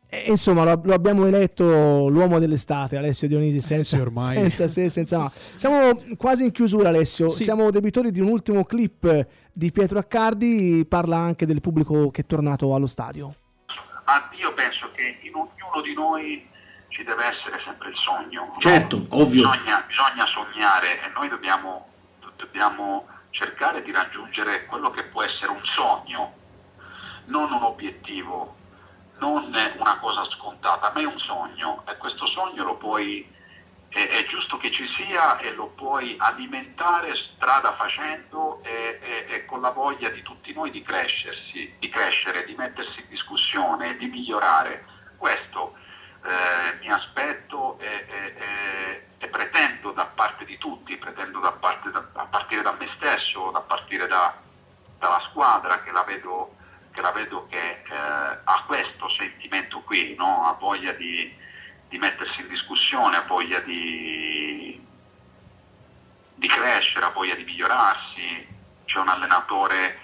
E, 0.09 0.25
insomma, 0.29 0.65
lo, 0.65 0.81
lo, 0.83 0.95
abbiamo 0.95 1.27
eletto 1.27 2.09
l'uomo 2.09 2.39
dell'estate, 2.39 2.97
Alessio 2.97 3.29
Dionisi, 3.29 3.59
eh, 3.59 3.61
senza, 3.61 3.99
eh, 3.99 4.01
ormai... 4.01 4.35
senza 4.35 4.67
se, 4.67 4.89
senza 4.89 5.19
ma. 5.19 5.29
Siamo 5.29 5.95
quasi 6.17 6.45
in 6.45 6.53
chiusura, 6.53 6.89
Alessio. 6.89 7.29
Sì. 7.29 7.43
Siamo 7.43 7.71
debitori 7.71 8.13
di 8.13 8.21
un 8.21 8.29
ultimo 8.29 8.65
clip 8.65 9.27
di 9.53 9.71
Pietro 9.73 9.99
Accardi. 9.99 10.87
Parla 10.89 11.19
anche 11.19 11.45
del 11.45 11.61
pubblico 11.61 12.11
che 12.11 12.23
è 12.23 12.27
tornato 12.27 12.75
allo 12.75 12.87
stadio. 12.87 13.35
Ah, 14.05 14.31
io 14.41 14.55
penso 14.55 14.91
che 14.95 15.19
in 15.21 15.35
ognuno 15.35 15.83
di 15.85 15.93
noi 15.93 16.49
ci 16.89 17.05
deve 17.05 17.25
essere 17.27 17.61
sempre 17.63 17.91
il 17.91 17.97
sogno. 17.97 18.55
Certo, 18.59 18.97
no? 18.97 19.05
ovvio. 19.11 19.51
Bisogna, 19.51 19.85
bisogna, 19.87 20.25
sognare 20.33 21.05
e 21.05 21.13
noi 21.15 21.29
dobbiamo, 21.29 21.89
dobbiamo 22.37 23.07
cercare 23.31 23.83
di 23.83 23.93
raggiungere 23.93 24.65
quello 24.65 24.91
che 24.91 25.05
può 25.05 25.23
essere 25.23 25.51
un 25.51 25.63
sogno, 25.77 26.40
non 27.31 27.53
un 27.53 27.63
obiettivo 27.63 28.59
non 29.21 29.55
una 29.77 29.99
cosa 29.99 30.25
scontata, 30.31 30.91
ma 30.95 31.01
è 31.01 31.05
un 31.05 31.19
sogno 31.19 31.85
e 31.87 31.97
questo 31.99 32.27
sogno 32.29 32.65
lo 32.65 32.77
puoi, 32.77 33.27
è, 33.89 34.09
è 34.09 34.27
giusto 34.27 34.57
che 34.57 34.73
ci 34.73 34.87
sia 34.97 35.39
e 35.39 35.53
lo 35.53 35.69
puoi 35.69 36.17
alimentare 36.19 37.13
strada 37.35 37.75
facendo 37.75 38.63
e, 38.65 38.99
e, 39.03 39.35
e, 39.35 39.45
con 39.45 39.61
la 39.61 39.71
voglia 39.71 40.09
di 40.09 40.23
tutti 40.23 40.53
noi 40.53 40.71
di 40.71 40.83
crescersi, 40.83 41.75
di 41.79 41.89
crescere, 41.89 42.45
di 42.47 42.55
mettersi 42.55 43.01
in 43.01 43.09
discussione, 43.09 43.97
di 43.99 44.07
migliorare. 44.07 44.87
Questo 45.19 45.75
eh, 46.25 46.79
mi 46.81 46.89
aspetto 46.91 47.79
e, 47.79 48.07
e, 49.19 49.29
pretendo 49.29 49.93
da 49.93 50.07
parte 50.07 50.45
di 50.47 50.57
tutti, 50.57 50.97
pretendo 50.97 51.41
da 51.41 51.53
parte, 51.53 51.91
da, 51.91 52.05
a 52.15 52.25
partire 52.25 52.63
da 52.63 52.73
me 52.73 52.89
stesso, 52.97 53.51
da 53.51 53.61
partire 53.61 54.07
da, 54.07 54.35
dalla 54.99 55.21
squadra 55.29 55.83
che 55.83 55.93
la 55.93 56.03
vedo 56.05 56.57
che 57.01 57.07
la 57.07 57.13
vedo 57.13 57.47
che 57.49 57.57
eh, 57.57 57.95
ha 57.95 58.65
questo 58.67 59.09
sentimento 59.19 59.81
qui, 59.81 60.15
no? 60.17 60.45
ha 60.47 60.53
voglia 60.53 60.93
di, 60.93 61.35
di, 61.89 61.99
mettersi 61.99 62.43
in 62.43 62.49
discussione, 62.49 63.17
ha 63.17 63.23
voglia 63.23 63.59
di, 63.61 64.87
di 66.35 66.47
crescere, 66.47 67.07
ha 67.07 67.11
voglia 67.11 67.35
di 67.35 67.45
migliorarsi. 67.45 68.59
C'è 68.85 68.99
un 68.99 69.09
allenatore 69.09 69.99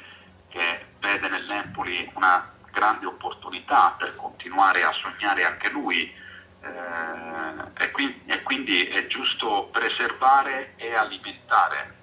che 0.48 0.86
vede 1.00 1.28
nell'Empoli 1.28 2.10
una 2.14 2.52
grande 2.72 3.06
opportunità 3.06 3.94
per 3.98 4.14
continuare 4.16 4.82
a 4.82 4.92
sognare 4.92 5.44
anche 5.44 5.68
lui 5.70 6.12
eh, 6.60 7.84
e, 7.84 7.90
quindi, 7.90 8.22
e 8.26 8.42
quindi 8.42 8.86
è 8.86 9.06
giusto 9.06 9.68
preservare 9.70 10.74
e 10.76 10.94
alimentare 10.94 11.94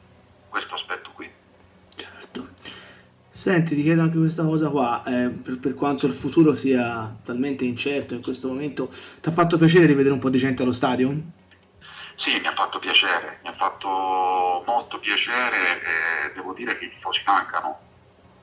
questo 0.50 0.76
aspetto 0.76 1.10
qui. 1.12 1.42
Senti, 3.36 3.74
ti 3.74 3.82
chiedo 3.82 4.04
anche 4.04 4.20
questa 4.20 4.44
cosa 4.44 4.70
qua, 4.70 5.04
eh, 5.08 5.28
per, 5.30 5.58
per, 5.58 5.74
quanto 5.74 6.06
il 6.06 6.14
futuro 6.14 6.54
sia 6.54 7.18
talmente 7.26 7.66
incerto 7.66 8.14
in 8.14 8.22
questo 8.22 8.48
momento, 8.48 8.90
ti 9.20 9.28
ha 9.28 9.32
fatto 9.32 9.58
piacere 9.58 9.88
rivedere 9.88 10.14
un 10.14 10.20
po' 10.20 10.30
di 10.30 10.38
gente 10.38 10.62
allo 10.62 10.72
stadio? 10.72 11.10
Sì, 12.18 12.40
mi 12.40 12.46
ha 12.46 12.54
fatto 12.54 12.78
piacere, 12.78 13.40
mi 13.42 13.50
ha 13.50 13.54
fatto 13.54 14.64
molto 14.68 15.00
piacere 15.00 15.82
e 15.82 16.34
devo 16.36 16.54
dire 16.54 16.78
che 16.78 16.86
i 16.86 16.90
tifosi 16.92 17.22
mancano. 17.26 17.80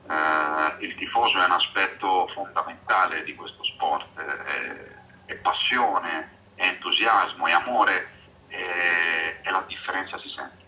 Eh, 0.09 0.85
il 0.85 0.93
tifoso 0.95 1.41
è 1.41 1.45
un 1.45 1.51
aspetto 1.51 2.29
fondamentale 2.33 3.23
di 3.23 3.33
questo 3.33 3.63
sport, 3.63 4.19
è, 4.19 5.31
è 5.31 5.35
passione, 5.35 6.29
è 6.55 6.65
entusiasmo, 6.65 7.47
è 7.47 7.53
amore 7.53 8.09
e, 8.49 9.39
e 9.41 9.51
la 9.51 9.63
differenza 9.69 10.19
si 10.19 10.27
sente. 10.35 10.60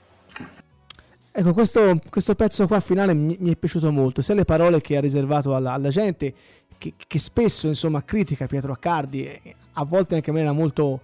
Ecco, 1.35 1.51
questo, 1.53 1.99
questo, 2.11 2.35
pezzo 2.35 2.67
qua 2.67 2.79
finale 2.79 3.15
mi, 3.15 3.35
mi, 3.39 3.49
è 3.49 3.55
piaciuto 3.55 3.91
molto, 3.91 4.21
sia 4.21 4.35
le 4.35 4.45
parole 4.45 4.81
che 4.81 4.97
ha 4.97 4.99
riservato 4.99 5.55
alla, 5.55 5.73
alla 5.73 5.89
gente, 5.89 6.31
che, 6.77 6.93
che, 6.95 7.17
spesso 7.17 7.65
insomma 7.65 8.03
critica 8.03 8.45
Pietro 8.45 8.71
Accardi, 8.71 9.27
a 9.73 9.83
volte 9.83 10.13
anche 10.13 10.29
in 10.29 10.35
maniera 10.35 10.53
molto, 10.55 10.99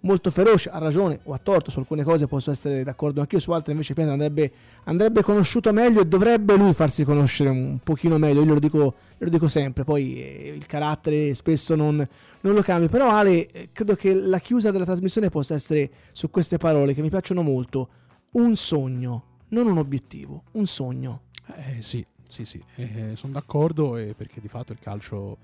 molto 0.00 0.30
feroce, 0.30 0.68
ha 0.68 0.76
ragione 0.76 1.20
o 1.22 1.32
ha 1.32 1.38
torto, 1.38 1.70
su 1.70 1.78
alcune 1.78 2.04
cose 2.04 2.26
posso 2.26 2.50
essere 2.50 2.84
d'accordo 2.84 3.22
anch'io, 3.22 3.38
su 3.38 3.52
altre 3.52 3.72
invece 3.72 3.94
Pietro 3.94 4.12
andrebbe, 4.12 4.52
andrebbe 4.84 5.22
conosciuto 5.22 5.72
meglio 5.72 6.02
e 6.02 6.06
dovrebbe 6.06 6.56
lui 6.56 6.74
farsi 6.74 7.02
conoscere 7.02 7.48
un 7.48 7.78
pochino 7.82 8.18
meglio, 8.18 8.40
io 8.40 8.48
glielo 8.48 8.58
dico, 8.58 8.94
glielo 9.16 9.30
dico 9.30 9.48
sempre, 9.48 9.84
poi 9.84 10.22
eh, 10.22 10.52
il 10.56 10.66
carattere 10.66 11.32
spesso 11.32 11.74
non, 11.74 12.06
non 12.42 12.52
lo 12.52 12.60
cambia, 12.60 12.90
però 12.90 13.08
Ale, 13.08 13.50
eh, 13.50 13.68
credo 13.72 13.96
che 13.96 14.12
la 14.12 14.40
chiusa 14.40 14.70
della 14.70 14.84
trasmissione 14.84 15.30
possa 15.30 15.54
essere 15.54 15.90
su 16.12 16.28
queste 16.28 16.58
parole 16.58 16.92
che 16.92 17.00
mi 17.00 17.08
piacciono 17.08 17.40
molto, 17.40 17.88
un 18.32 18.54
sogno 18.56 19.24
non 19.50 19.66
un 19.66 19.78
obiettivo, 19.78 20.44
un 20.52 20.66
sogno. 20.66 21.22
Eh, 21.56 21.82
sì, 21.82 22.04
sì, 22.26 22.44
sì, 22.44 22.62
eh, 22.76 23.14
sono 23.14 23.32
d'accordo 23.32 23.96
eh, 23.96 24.14
perché 24.14 24.40
di 24.40 24.48
fatto 24.48 24.72
il 24.72 24.78
calcio, 24.78 25.38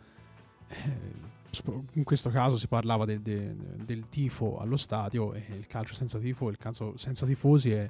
eh, 0.69 1.35
in 1.93 2.05
questo 2.05 2.31
caso 2.31 2.57
si 2.57 2.67
parlava 2.67 3.05
del, 3.05 3.21
del, 3.21 3.55
del, 3.55 4.09
tifo 4.09 4.59
allo 4.59 4.77
stadio 4.77 5.33
e 5.33 5.45
il 5.57 5.67
calcio 5.67 5.95
senza 5.95 6.19
tifo, 6.19 6.49
il 6.49 6.59
calcio 6.59 6.97
senza 6.97 7.27
tifosi 7.27 7.73
è, 7.73 7.89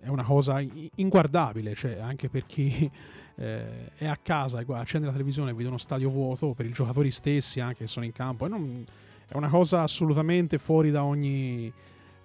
è 0.00 0.08
una 0.08 0.22
cosa 0.22 0.62
inguardabile, 0.94 1.74
cioè 1.74 1.98
anche 1.98 2.28
per 2.28 2.46
chi 2.46 2.90
eh, 3.36 3.90
è 3.96 4.06
a 4.06 4.16
casa 4.16 4.60
e 4.60 4.64
accende 4.68 5.06
la 5.06 5.12
televisione 5.12 5.50
e 5.50 5.54
vede 5.54 5.68
uno 5.68 5.78
stadio 5.78 6.08
vuoto, 6.08 6.52
per 6.54 6.66
i 6.66 6.72
giocatori 6.72 7.10
stessi 7.10 7.60
anche 7.60 7.84
che 7.84 7.86
sono 7.86 8.04
in 8.04 8.12
campo, 8.12 8.46
non, 8.48 8.84
è 9.28 9.36
una 9.36 9.48
cosa 9.48 9.82
assolutamente 9.82 10.58
fuori 10.58 10.90
da 10.90 11.04
ogni 11.04 11.72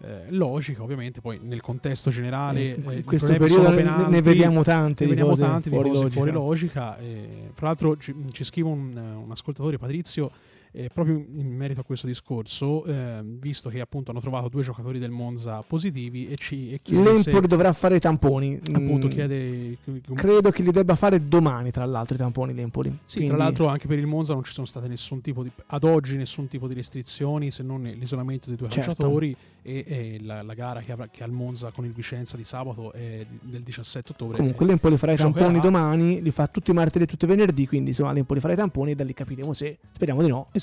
eh, 0.04 0.26
logica, 0.30 0.82
ovviamente, 0.82 1.22
poi 1.22 1.40
nel 1.42 1.62
contesto 1.62 2.10
generale 2.10 2.76
eh, 2.76 2.96
in 2.98 3.04
questo 3.04 3.36
periodo 3.36 3.74
penalti, 3.74 4.12
ne 4.12 4.22
vediamo 4.22 4.64
tante, 4.64 5.04
ne 5.04 5.10
vediamo 5.12 5.36
tante 5.36 5.70
fuori, 5.70 5.84
di 5.84 5.90
cose 5.90 6.04
logica. 6.04 6.22
fuori 6.22 6.32
logica. 6.32 6.98
E, 6.98 7.50
fra 7.54 7.68
l'altro 7.68 7.98
ci, 7.98 8.16
ci 8.32 8.44
scrive 8.44 8.70
un, 8.70 8.96
un 8.96 9.32
ascoltatore 9.32 9.78
Patrizio 9.78 10.32
eh, 10.74 10.90
proprio 10.94 11.16
in 11.16 11.54
merito 11.54 11.82
a 11.82 11.84
questo 11.84 12.08
discorso, 12.08 12.86
eh, 12.86 13.22
visto 13.24 13.70
che 13.70 13.82
appunto 13.82 14.12
hanno 14.12 14.22
trovato 14.22 14.48
due 14.48 14.64
giocatori 14.64 15.00
del 15.00 15.12
Monza 15.12 15.62
positivi 15.62 16.28
e 16.28 16.38
ci 16.38 16.72
e 16.72 16.80
L'Empoli 16.86 17.22
se, 17.22 17.48
dovrà 17.48 17.74
fare 17.74 17.98
i 17.98 18.00
tamponi. 18.00 18.60
Appunto, 18.72 19.08
mm, 19.08 19.10
chiede. 19.10 19.78
Credo 20.14 20.50
che 20.52 20.64
li 20.64 20.72
debba 20.72 20.96
fare 20.96 21.28
domani, 21.28 21.72
tra 21.72 21.86
l'altro, 21.86 22.16
i 22.16 22.18
tamponi 22.18 22.54
l'Empoli. 22.54 22.90
Sì, 23.06 23.18
Quindi... 23.18 23.36
tra 23.36 23.44
l'altro 23.44 23.68
anche 23.68 23.88
per 23.88 24.00
il 24.00 24.08
Monza 24.08 24.34
non 24.34 24.44
ci 24.44 24.54
sono 24.54 24.66
state 24.66 24.88
nessun 24.88 25.22
tipo 25.22 25.44
di. 25.44 25.52
ad 25.68 25.84
oggi 25.84 26.16
nessun 26.16 26.48
tipo 26.48 26.68
di 26.68 26.74
restrizioni 26.74 27.52
se 27.52 27.64
non 27.64 27.84
l'isolamento 27.84 28.48
dei 28.48 28.56
due 28.56 28.70
certo. 28.70 28.94
calciatori 28.94 29.36
e, 29.64 29.86
e 29.88 30.20
la, 30.24 30.42
la, 30.42 30.54
gara 30.54 30.82
che, 30.82 30.92
avrà, 30.92 31.08
che 31.08 31.24
ha 31.24 31.26
il 31.26 31.32
Monza 31.32 31.72
con 31.72 31.86
il 31.86 31.92
Vicenza 31.92 32.36
di 32.36 32.44
sabato 32.44 32.92
è 32.94 33.26
del 33.42 33.62
17 33.62 34.14
ottobre. 34.14 34.38
Comunque 34.38 34.66
l'Empoli 34.66 34.98
farà 34.98 35.12
i 35.12 35.18
tamponi 35.18 35.60
domani, 35.60 36.22
li 36.22 36.32
fa 36.32 36.48
tutti 36.48 36.72
martedì 36.74 37.04
e 37.04 37.08
tutti 37.08 37.26
venerdì, 37.26 37.68
quindi 37.68 37.90
insomma 37.90 38.12
l'Empoli 38.12 38.40
farà 38.40 38.54
i 38.54 38.58
tamponi 38.58 38.92
e 38.92 38.96
da 38.96 39.04
lì 39.04 39.14
capiremo 39.14 39.54
se, 39.54 39.78
speriamo 39.92 40.22
di 40.22 40.30
no. 40.30 40.48
Esatto. 40.52 40.61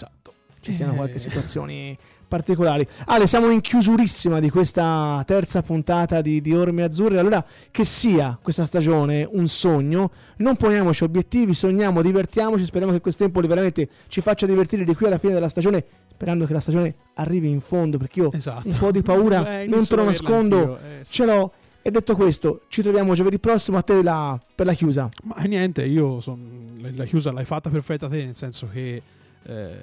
Ci 0.70 0.76
siano 0.76 0.92
eh... 0.92 0.96
qualche 0.96 1.18
situazioni 1.18 1.96
particolari. 2.28 2.86
Ale, 3.06 3.26
siamo 3.26 3.50
in 3.50 3.60
chiusurissima 3.60 4.38
di 4.38 4.50
questa 4.50 5.22
terza 5.26 5.62
puntata 5.62 6.20
di, 6.20 6.40
di 6.40 6.54
Orme 6.54 6.82
Azzurre. 6.82 7.18
Allora, 7.18 7.44
che 7.70 7.84
sia 7.84 8.38
questa 8.40 8.66
stagione 8.66 9.26
un 9.30 9.48
sogno, 9.48 10.10
non 10.38 10.56
poniamoci 10.56 11.04
obiettivi, 11.04 11.54
sogniamo, 11.54 12.02
divertiamoci. 12.02 12.64
Speriamo 12.64 12.92
che 12.92 13.00
questo 13.00 13.24
tempo 13.24 13.40
veramente 13.40 13.88
ci 14.08 14.20
faccia 14.20 14.46
divertire 14.46 14.84
di 14.84 14.94
qui 14.94 15.06
alla 15.06 15.18
fine 15.18 15.32
della 15.32 15.48
stagione 15.48 15.84
sperando 16.18 16.46
che 16.46 16.52
la 16.52 16.60
stagione 16.60 16.94
arrivi 17.14 17.48
in 17.48 17.60
fondo, 17.60 17.96
perché 17.96 18.18
io 18.18 18.32
esatto. 18.32 18.66
un 18.66 18.76
po' 18.76 18.90
di 18.90 19.02
paura, 19.02 19.60
eh, 19.60 19.66
non 19.66 19.86
te 19.86 19.94
lo 19.94 20.02
nascondo, 20.02 20.76
eh, 20.76 21.04
sì. 21.04 21.12
ce 21.12 21.24
l'ho. 21.24 21.52
E 21.80 21.92
detto 21.92 22.16
questo, 22.16 22.62
ci 22.66 22.82
troviamo 22.82 23.14
giovedì 23.14 23.38
prossimo 23.38 23.78
a 23.78 23.82
te 23.82 24.02
la, 24.02 24.38
per 24.52 24.66
la 24.66 24.74
chiusa. 24.74 25.08
Ma 25.22 25.36
niente, 25.44 25.84
io 25.84 26.18
son, 26.18 26.74
la 26.94 27.04
chiusa 27.04 27.30
l'hai 27.30 27.44
fatta 27.44 27.70
perfetta 27.70 28.08
te, 28.08 28.24
nel 28.24 28.34
senso 28.34 28.68
che 28.70 29.00
eh, 29.44 29.76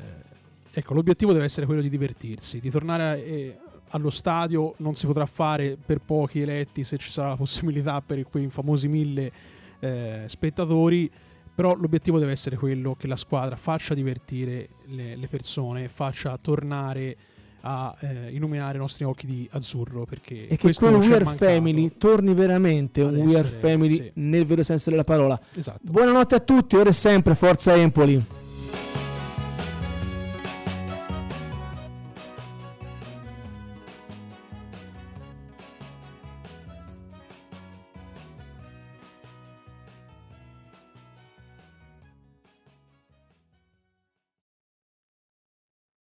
ecco, 0.79 0.93
l'obiettivo 0.93 1.31
deve 1.31 1.45
essere 1.45 1.65
quello 1.65 1.81
di 1.81 1.89
divertirsi, 1.89 2.59
di 2.59 2.69
tornare 2.69 3.25
eh, 3.25 3.57
allo 3.89 4.09
stadio 4.09 4.73
non 4.77 4.95
si 4.95 5.05
potrà 5.05 5.25
fare 5.25 5.77
per 5.83 5.99
pochi 5.99 6.41
eletti 6.41 6.83
se 6.83 6.97
ci 6.97 7.11
sarà 7.11 7.29
la 7.29 7.35
possibilità 7.37 8.01
per 8.01 8.23
quei 8.23 8.47
famosi 8.49 8.87
mille 8.87 9.31
eh, 9.79 10.23
spettatori 10.27 11.09
però 11.55 11.73
l'obiettivo 11.73 12.19
deve 12.19 12.33
essere 12.33 12.57
quello 12.57 12.95
che 12.95 13.07
la 13.07 13.15
squadra 13.15 13.55
faccia 13.55 13.93
divertire 13.93 14.67
le, 14.87 15.15
le 15.15 15.27
persone, 15.27 15.87
faccia 15.87 16.37
tornare 16.41 17.15
a 17.61 17.95
eh, 18.01 18.31
illuminare 18.31 18.75
i 18.75 18.79
nostri 18.79 19.05
occhi 19.05 19.25
di 19.25 19.47
azzurro 19.53 20.05
perché 20.05 20.47
e 20.47 20.57
che 20.57 20.73
quel 20.73 20.95
We 20.95 21.15
Are 21.15 21.25
Family 21.25 21.93
torni 21.97 22.33
veramente 22.33 23.01
un 23.01 23.15
We 23.15 23.37
Are 23.37 23.47
Family 23.47 23.95
sì. 23.95 24.11
nel 24.15 24.45
vero 24.45 24.61
senso 24.63 24.91
della 24.91 25.03
parola 25.03 25.39
esatto. 25.55 25.79
buonanotte 25.81 26.35
a 26.35 26.39
tutti 26.41 26.75
ora 26.75 26.89
e 26.89 26.93
sempre 26.93 27.33
Forza 27.33 27.73
Empoli 27.73 28.23